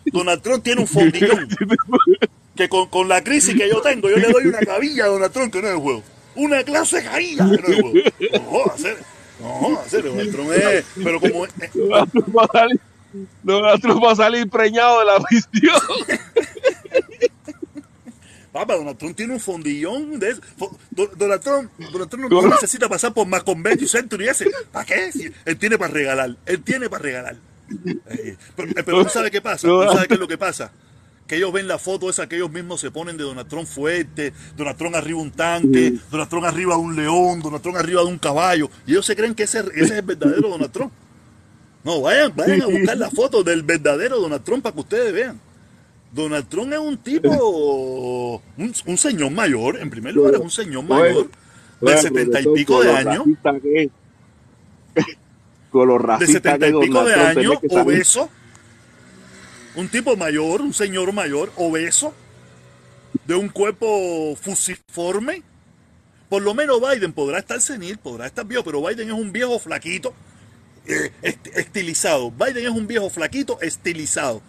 [0.05, 1.47] Donald Trump tiene un fondillón
[2.55, 5.33] que con, con la crisis que yo tengo, yo le doy una cabilla a Donald
[5.33, 6.03] Trump que no es el juego.
[6.35, 8.65] Una clase cabilla que no es el juego.
[8.65, 8.97] No hacer.
[9.39, 10.03] No jodas, hacer.
[10.03, 10.85] Donald Trump es.
[11.03, 11.45] Pero como.
[11.47, 11.49] eh,
[13.43, 15.81] Donald Trump va a salir, preñado de la prisión.
[18.55, 20.41] Papá, Donald Trump tiene un fondillón de eso.
[21.17, 24.49] Donald Trump, Donald Trump no necesita pasar por más Convention Century ese.
[24.71, 25.11] ¿Para qué?
[25.43, 26.37] Él tiene para regalar.
[26.45, 27.35] Él tiene para regalar.
[28.07, 29.67] Eh, pero, eh, pero ¿tú sabes qué pasa?
[29.67, 30.71] ¿Tú sabes qué es lo que pasa?
[31.27, 34.31] Que ellos ven la foto esa que ellos mismos se ponen de Donald Trump fuerte,
[34.55, 38.07] Donald Trump arriba un tanque, Donald Trump arriba de un león, Donald Trump arriba de
[38.07, 38.69] un caballo.
[38.87, 40.93] Y ellos se creen que ese, ese es el verdadero Donald Trump.
[41.85, 45.39] No, vayan, vayan a buscar la foto del verdadero Donald Trump para que ustedes vean.
[46.11, 50.83] Donald Trump es un tipo, un, un señor mayor, en primer lugar es un señor
[50.83, 51.29] mayor,
[51.81, 53.25] de setenta y pico de años,
[55.69, 58.29] Con los de setenta y pico de años, obeso,
[59.75, 62.13] un tipo mayor, un señor mayor, obeso,
[63.25, 65.43] de un cuerpo fusiforme.
[66.29, 69.59] Por lo menos Biden podrá estar senil, podrá estar viejo, pero Biden es un viejo
[69.59, 70.13] flaquito,
[70.87, 72.31] eh, est- estilizado.
[72.31, 74.41] Biden es un viejo flaquito, estilizado.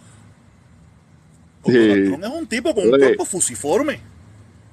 [1.65, 1.73] Sí.
[1.73, 3.03] Donald Trump es un tipo con un Oye.
[3.05, 3.99] cuerpo fusiforme,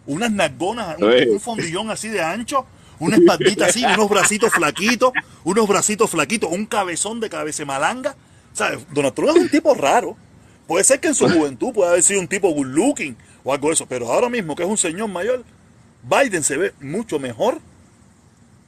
[0.06, 2.66] unas nalgonas, un, un fondillón así de ancho,
[3.00, 5.12] una espaldita así, unos bracitos flaquitos,
[5.42, 8.14] unos bracitos flaquitos, un cabezón de cabecemalanga.
[8.52, 8.86] ¿Sabes?
[8.92, 10.16] Donald Trump es un tipo raro.
[10.68, 13.68] Puede ser que en su juventud pueda haber sido un tipo good looking o algo
[13.68, 15.44] de eso, pero ahora mismo que es un señor mayor,
[16.04, 17.60] Biden se ve mucho mejor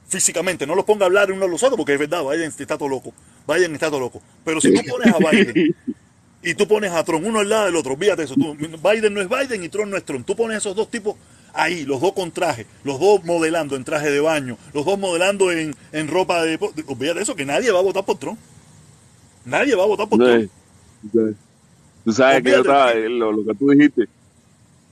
[0.07, 0.65] físicamente.
[0.65, 2.89] No lo ponga a hablar uno de los otros porque es verdad, Biden está todo
[2.89, 3.13] loco.
[3.47, 4.21] Biden está todo loco.
[4.43, 5.75] Pero si tú pones a Biden
[6.43, 9.21] y tú pones a Trump uno al lado del otro, fíjate eso, tú- Biden no
[9.21, 10.25] es Biden y Trump no es Trump.
[10.25, 11.15] Tú pones esos dos tipos
[11.53, 15.51] ahí, los dos con traje, los dos modelando en traje de baño, los dos modelando
[15.51, 16.59] en, en ropa de...
[16.87, 18.37] Olvídate eso, que nadie va a votar por Trump.
[19.45, 20.49] Nadie va a votar por Trump.
[21.11, 21.19] Sí.
[22.05, 24.07] Tú sabes que yo estaba, lo, lo que tú dijiste,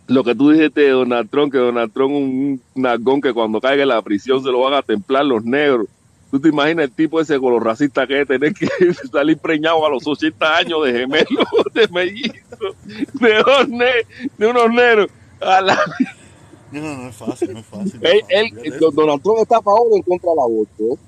[0.07, 3.59] lo que tú dijiste de Donald Trump, que Donald Trump un, un nalgón que cuando
[3.61, 5.87] caiga en la prisión se lo van a templar los negros.
[6.31, 8.67] ¿Tú te imaginas el tipo ese con los racistas que es tener que
[9.11, 11.25] salir preñado a los 80 años de gemelo,
[11.73, 12.75] de mellizo,
[13.13, 14.05] de,
[14.37, 15.09] de unos negros?
[15.39, 15.79] A la-
[16.71, 18.01] No, no, no es fácil, no es fácil.
[18.01, 18.79] no es fácil, él-.
[18.93, 20.99] Donald Trump está a favor o en contra del aborto.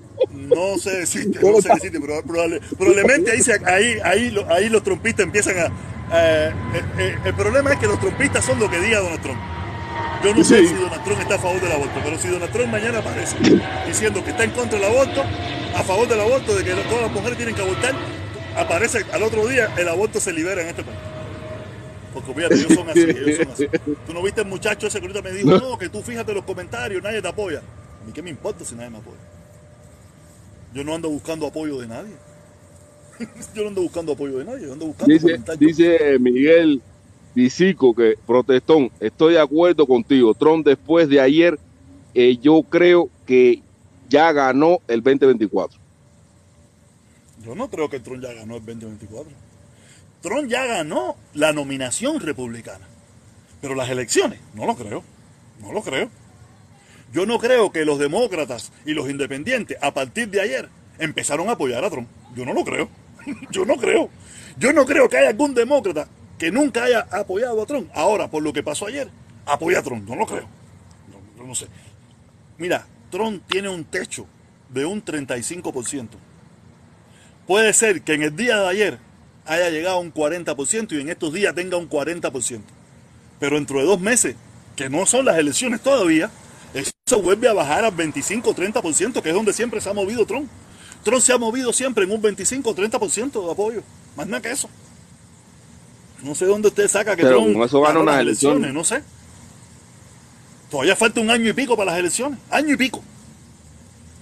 [0.48, 4.68] No sé decirte, no sé decirte, pero probable- probablemente ahí, se- ahí, ahí, lo- ahí
[4.68, 5.66] los trompistas empiezan a...
[6.12, 6.52] eh,
[6.98, 9.38] eh, el problema es que los trompistas son lo que diga Donald Trump.
[10.24, 12.68] Yo no sé si Donald Trump está a favor del aborto, pero si Donald Trump
[12.68, 13.36] mañana aparece
[13.86, 17.12] diciendo que está en contra del aborto, a favor del aborto, de que todas las
[17.12, 17.92] mujeres tienen que abortar,
[18.56, 20.98] aparece al otro día el aborto se libera en este país.
[22.14, 23.66] Porque fíjate, ellos son así, ellos son así.
[24.06, 26.44] Tú no viste el muchacho ese que ahorita me dijo, no, que tú fíjate los
[26.44, 27.58] comentarios, nadie te apoya.
[27.58, 29.18] A mí qué me importa si nadie me apoya.
[30.74, 32.14] Yo no ando buscando apoyo de nadie.
[33.54, 36.82] yo no ando buscando apoyo de nadie, yo ando buscando Dice, dice Miguel
[37.34, 40.34] Dicico que, protestón, estoy de acuerdo contigo.
[40.34, 41.58] Trump después de ayer,
[42.14, 43.62] eh, yo creo que
[44.08, 45.78] ya ganó el 2024.
[47.44, 49.32] Yo no creo que Trump ya ganó el 2024.
[50.22, 52.86] Trump ya ganó la nominación republicana.
[53.60, 55.02] Pero las elecciones, no lo creo.
[55.60, 56.08] No lo creo.
[57.14, 60.68] Yo no creo que los demócratas y los independientes a partir de ayer
[60.98, 62.08] empezaron a apoyar a Trump.
[62.34, 62.88] Yo no lo creo.
[63.52, 64.10] Yo no creo.
[64.58, 67.88] Yo no creo que haya algún demócrata que nunca haya apoyado a Trump.
[67.94, 69.08] Ahora, por lo que pasó ayer,
[69.46, 70.08] apoya a Trump.
[70.08, 70.48] No lo creo.
[71.08, 71.68] No, yo no sé.
[72.58, 74.26] Mira, Trump tiene un techo
[74.68, 76.08] de un 35%.
[77.46, 78.98] Puede ser que en el día de ayer
[79.46, 82.60] haya llegado a un 40% y en estos días tenga un 40%.
[83.38, 84.34] Pero dentro de dos meses,
[84.74, 86.32] que no son las elecciones todavía,
[86.74, 90.26] eso vuelve a bajar al 25 o 30%, que es donde siempre se ha movido
[90.26, 90.48] Trump.
[91.04, 93.82] Trump se ha movido siempre en un 25 o 30% de apoyo.
[94.16, 94.68] Más nada que eso.
[96.22, 98.72] No sé dónde usted saca que Pero Trump con eso ganó unas las elecciones.
[98.72, 99.02] No sé.
[100.70, 102.38] Todavía falta un año y pico para las elecciones.
[102.50, 103.02] Año y pico.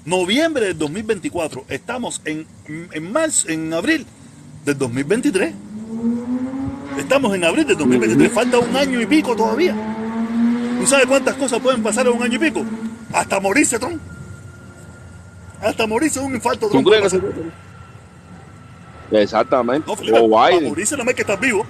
[0.04, 1.64] Noviembre del 2024.
[1.68, 4.04] Estamos en, en marzo, en abril
[4.64, 5.54] del 2023.
[6.98, 8.32] Estamos en abril del 2023.
[8.32, 9.91] Falta un año y pico todavía.
[10.82, 12.64] ¿Tú sabes cuántas cosas pueden pasar en un año y pico?
[13.12, 14.00] Hasta morirse, Trump.
[15.60, 16.88] Hasta morirse de un infarto, ¿Tú Trump.
[16.88, 17.20] crees que
[19.22, 19.86] Exactamente.
[19.86, 21.64] No, Felipe, o para morirse no hay que estar vivo.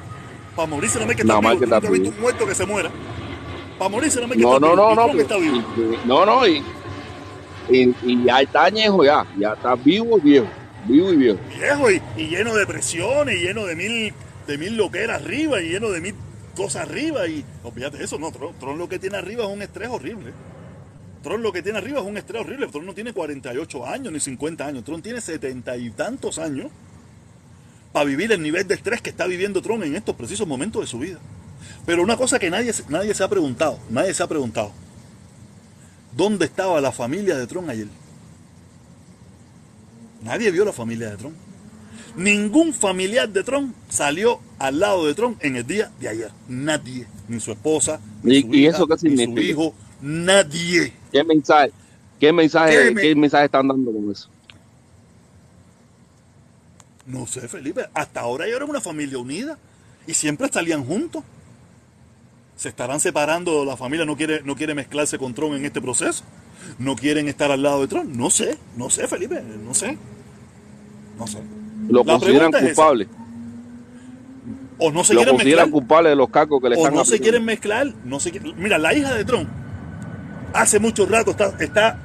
[0.56, 1.60] Para morirse no hay que más vivo.
[1.60, 2.90] que Tú visto un muerto que se muera.
[3.78, 4.94] Para morirse no que No, estar no, vivo.
[4.94, 5.20] no, Y no.
[5.20, 5.56] Está vivo.
[5.76, 6.46] y- No, no.
[6.46, 6.64] Y,
[7.68, 9.26] y, y ya está añejo ya.
[9.38, 10.46] Ya está vivo y viejo.
[10.86, 11.38] Vivo y viejo.
[11.58, 14.14] Viejo y, y lleno de presiones, y lleno de mil,
[14.46, 16.14] de mil loqueras arriba, y lleno de mil
[16.56, 17.26] cosas arriba.
[17.26, 18.30] Y olvídate eso, no.
[18.32, 20.32] Trump, Trump lo que tiene arriba es un estrés horrible.
[21.22, 22.66] Trump lo que tiene arriba es un estrés horrible.
[22.68, 24.84] Trump no tiene 48 años ni 50 años.
[24.84, 26.70] Trump tiene setenta y tantos años
[27.92, 30.86] para vivir el nivel de estrés que está viviendo Trump en estos precisos momentos de
[30.86, 31.18] su vida.
[31.86, 34.72] Pero una cosa que nadie, nadie se ha preguntado, nadie se ha preguntado.
[36.16, 37.88] ¿Dónde estaba la familia de Trump ayer?
[40.22, 41.36] Nadie vio la familia de Trump.
[42.16, 46.30] Ningún familiar de Trump salió al lado de Trump en el día de ayer.
[46.48, 47.06] Nadie.
[47.28, 49.74] Ni su esposa, ni ¿Y- su y hija, eso qué ni su hijo.
[50.00, 50.92] Nadie.
[51.10, 51.72] ¿Qué mensaje?
[52.20, 54.28] ¿Qué mensaje, ¿Qué me- qué mensaje están dando con eso?
[57.06, 57.86] No sé, Felipe.
[57.94, 59.58] Hasta ahora ellos eran una familia unida
[60.06, 61.24] y siempre salían juntos.
[62.56, 66.22] Se estarán separando, la familia no quiere, no quiere mezclarse con Trump en este proceso.
[66.78, 68.14] No quieren estar al lado de Trump.
[68.14, 69.98] No sé, no sé, Felipe, no sé.
[71.18, 71.38] No sé.
[71.88, 73.08] Lo La consideran es culpable.
[74.78, 75.70] O no se Lo quieren mezclar.
[75.70, 77.86] culpable de los cargos que le o están no se quieren mezclar.
[78.04, 79.48] No se quiere- Mira, la hija de Trump
[80.54, 81.98] hace mucho rato está, está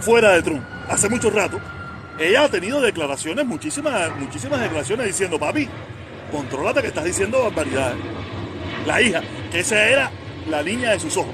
[0.00, 0.62] fuera de Trump.
[0.88, 1.58] Hace mucho rato.
[2.18, 5.68] Ella ha tenido declaraciones, muchísimas, muchísimas declaraciones diciendo, papi,
[6.30, 7.96] controlate que estás diciendo barbaridades.
[8.86, 9.20] La hija,
[9.50, 10.10] que esa era
[10.48, 11.32] la niña de sus ojos.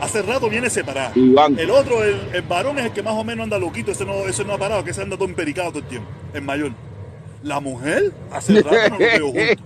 [0.00, 1.12] Hace rato viene separada.
[1.14, 4.26] El otro, el, el varón es el que más o menos anda loquito, ese no,
[4.26, 6.72] ese no ha parado, que ese anda todo empericado todo el tiempo, el mayor.
[7.42, 9.64] La mujer, hace rato no los veo juntos.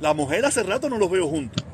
[0.00, 1.64] La mujer hace rato no los veo juntos.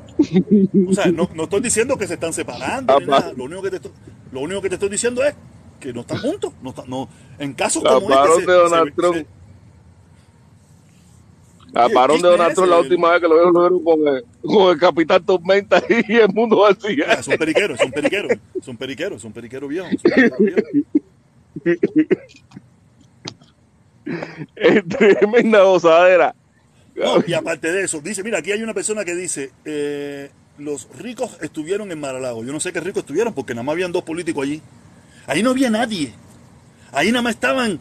[0.89, 3.19] O sea, no, no estoy diciendo que se están separando ni Apa.
[3.19, 3.33] nada.
[3.35, 3.91] Lo único que te estoy,
[4.31, 5.33] lo único que te estoy diciendo es
[5.79, 6.53] que no están juntos.
[6.61, 7.07] No están- no,
[7.39, 8.51] en casos La como este.
[8.51, 9.25] de Donald Trump.
[11.73, 13.83] Al Oye, varón de ¿quién Donald Trump, la última vez que lo vieron, lo vieron
[13.83, 16.65] con el, con el Capitán Tormenta y el mundo.
[16.65, 18.27] Ah, es un periquero, es un periquero,
[18.59, 19.85] es un periquero, es un periquero viejo.
[19.87, 20.89] es un periquero viejo.
[24.55, 26.35] Es tremenda gozadera.
[27.27, 31.37] Y aparte de eso, dice, mira, aquí hay una persona que dice, eh, los ricos
[31.41, 32.43] estuvieron en Maralago.
[32.43, 34.61] Yo no sé qué ricos estuvieron porque nada más habían dos políticos allí.
[35.27, 36.13] Ahí no había nadie.
[36.91, 37.79] Ahí nada más estaban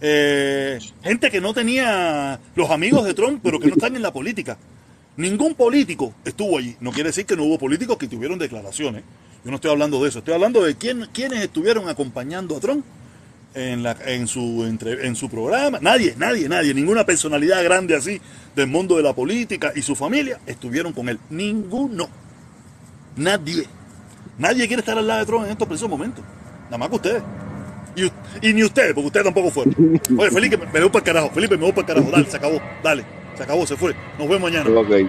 [0.00, 4.12] eh, gente que no tenía los amigos de Trump, pero que no están en la
[4.12, 4.56] política.
[5.16, 6.76] Ningún político estuvo allí.
[6.80, 9.02] No quiere decir que no hubo políticos que tuvieron declaraciones.
[9.44, 10.20] Yo no estoy hablando de eso.
[10.20, 12.84] Estoy hablando de quién, quiénes estuvieron acompañando a Trump
[13.54, 15.78] en, su, programa.
[15.80, 16.74] Nadie, nadie, nadie.
[16.74, 18.20] Ninguna personalidad grande así
[18.54, 21.18] del mundo de la política y su familia estuvieron con él.
[21.30, 22.08] Ninguno.
[23.16, 23.64] Nadie.
[24.38, 26.24] Nadie quiere estar al lado de Trump en estos precisos momentos.
[26.64, 27.22] Nada más que ustedes.
[28.42, 30.00] Y, ni ustedes, porque ustedes tampoco fueron.
[30.18, 31.30] Oye, Felipe, me, me voy para el carajo.
[31.30, 32.10] Felipe, me voy para el carajo.
[32.10, 32.60] Dale, se acabó.
[32.82, 33.04] Dale.
[33.36, 33.94] Se acabó, se fue.
[34.18, 34.70] Nos vemos mañana.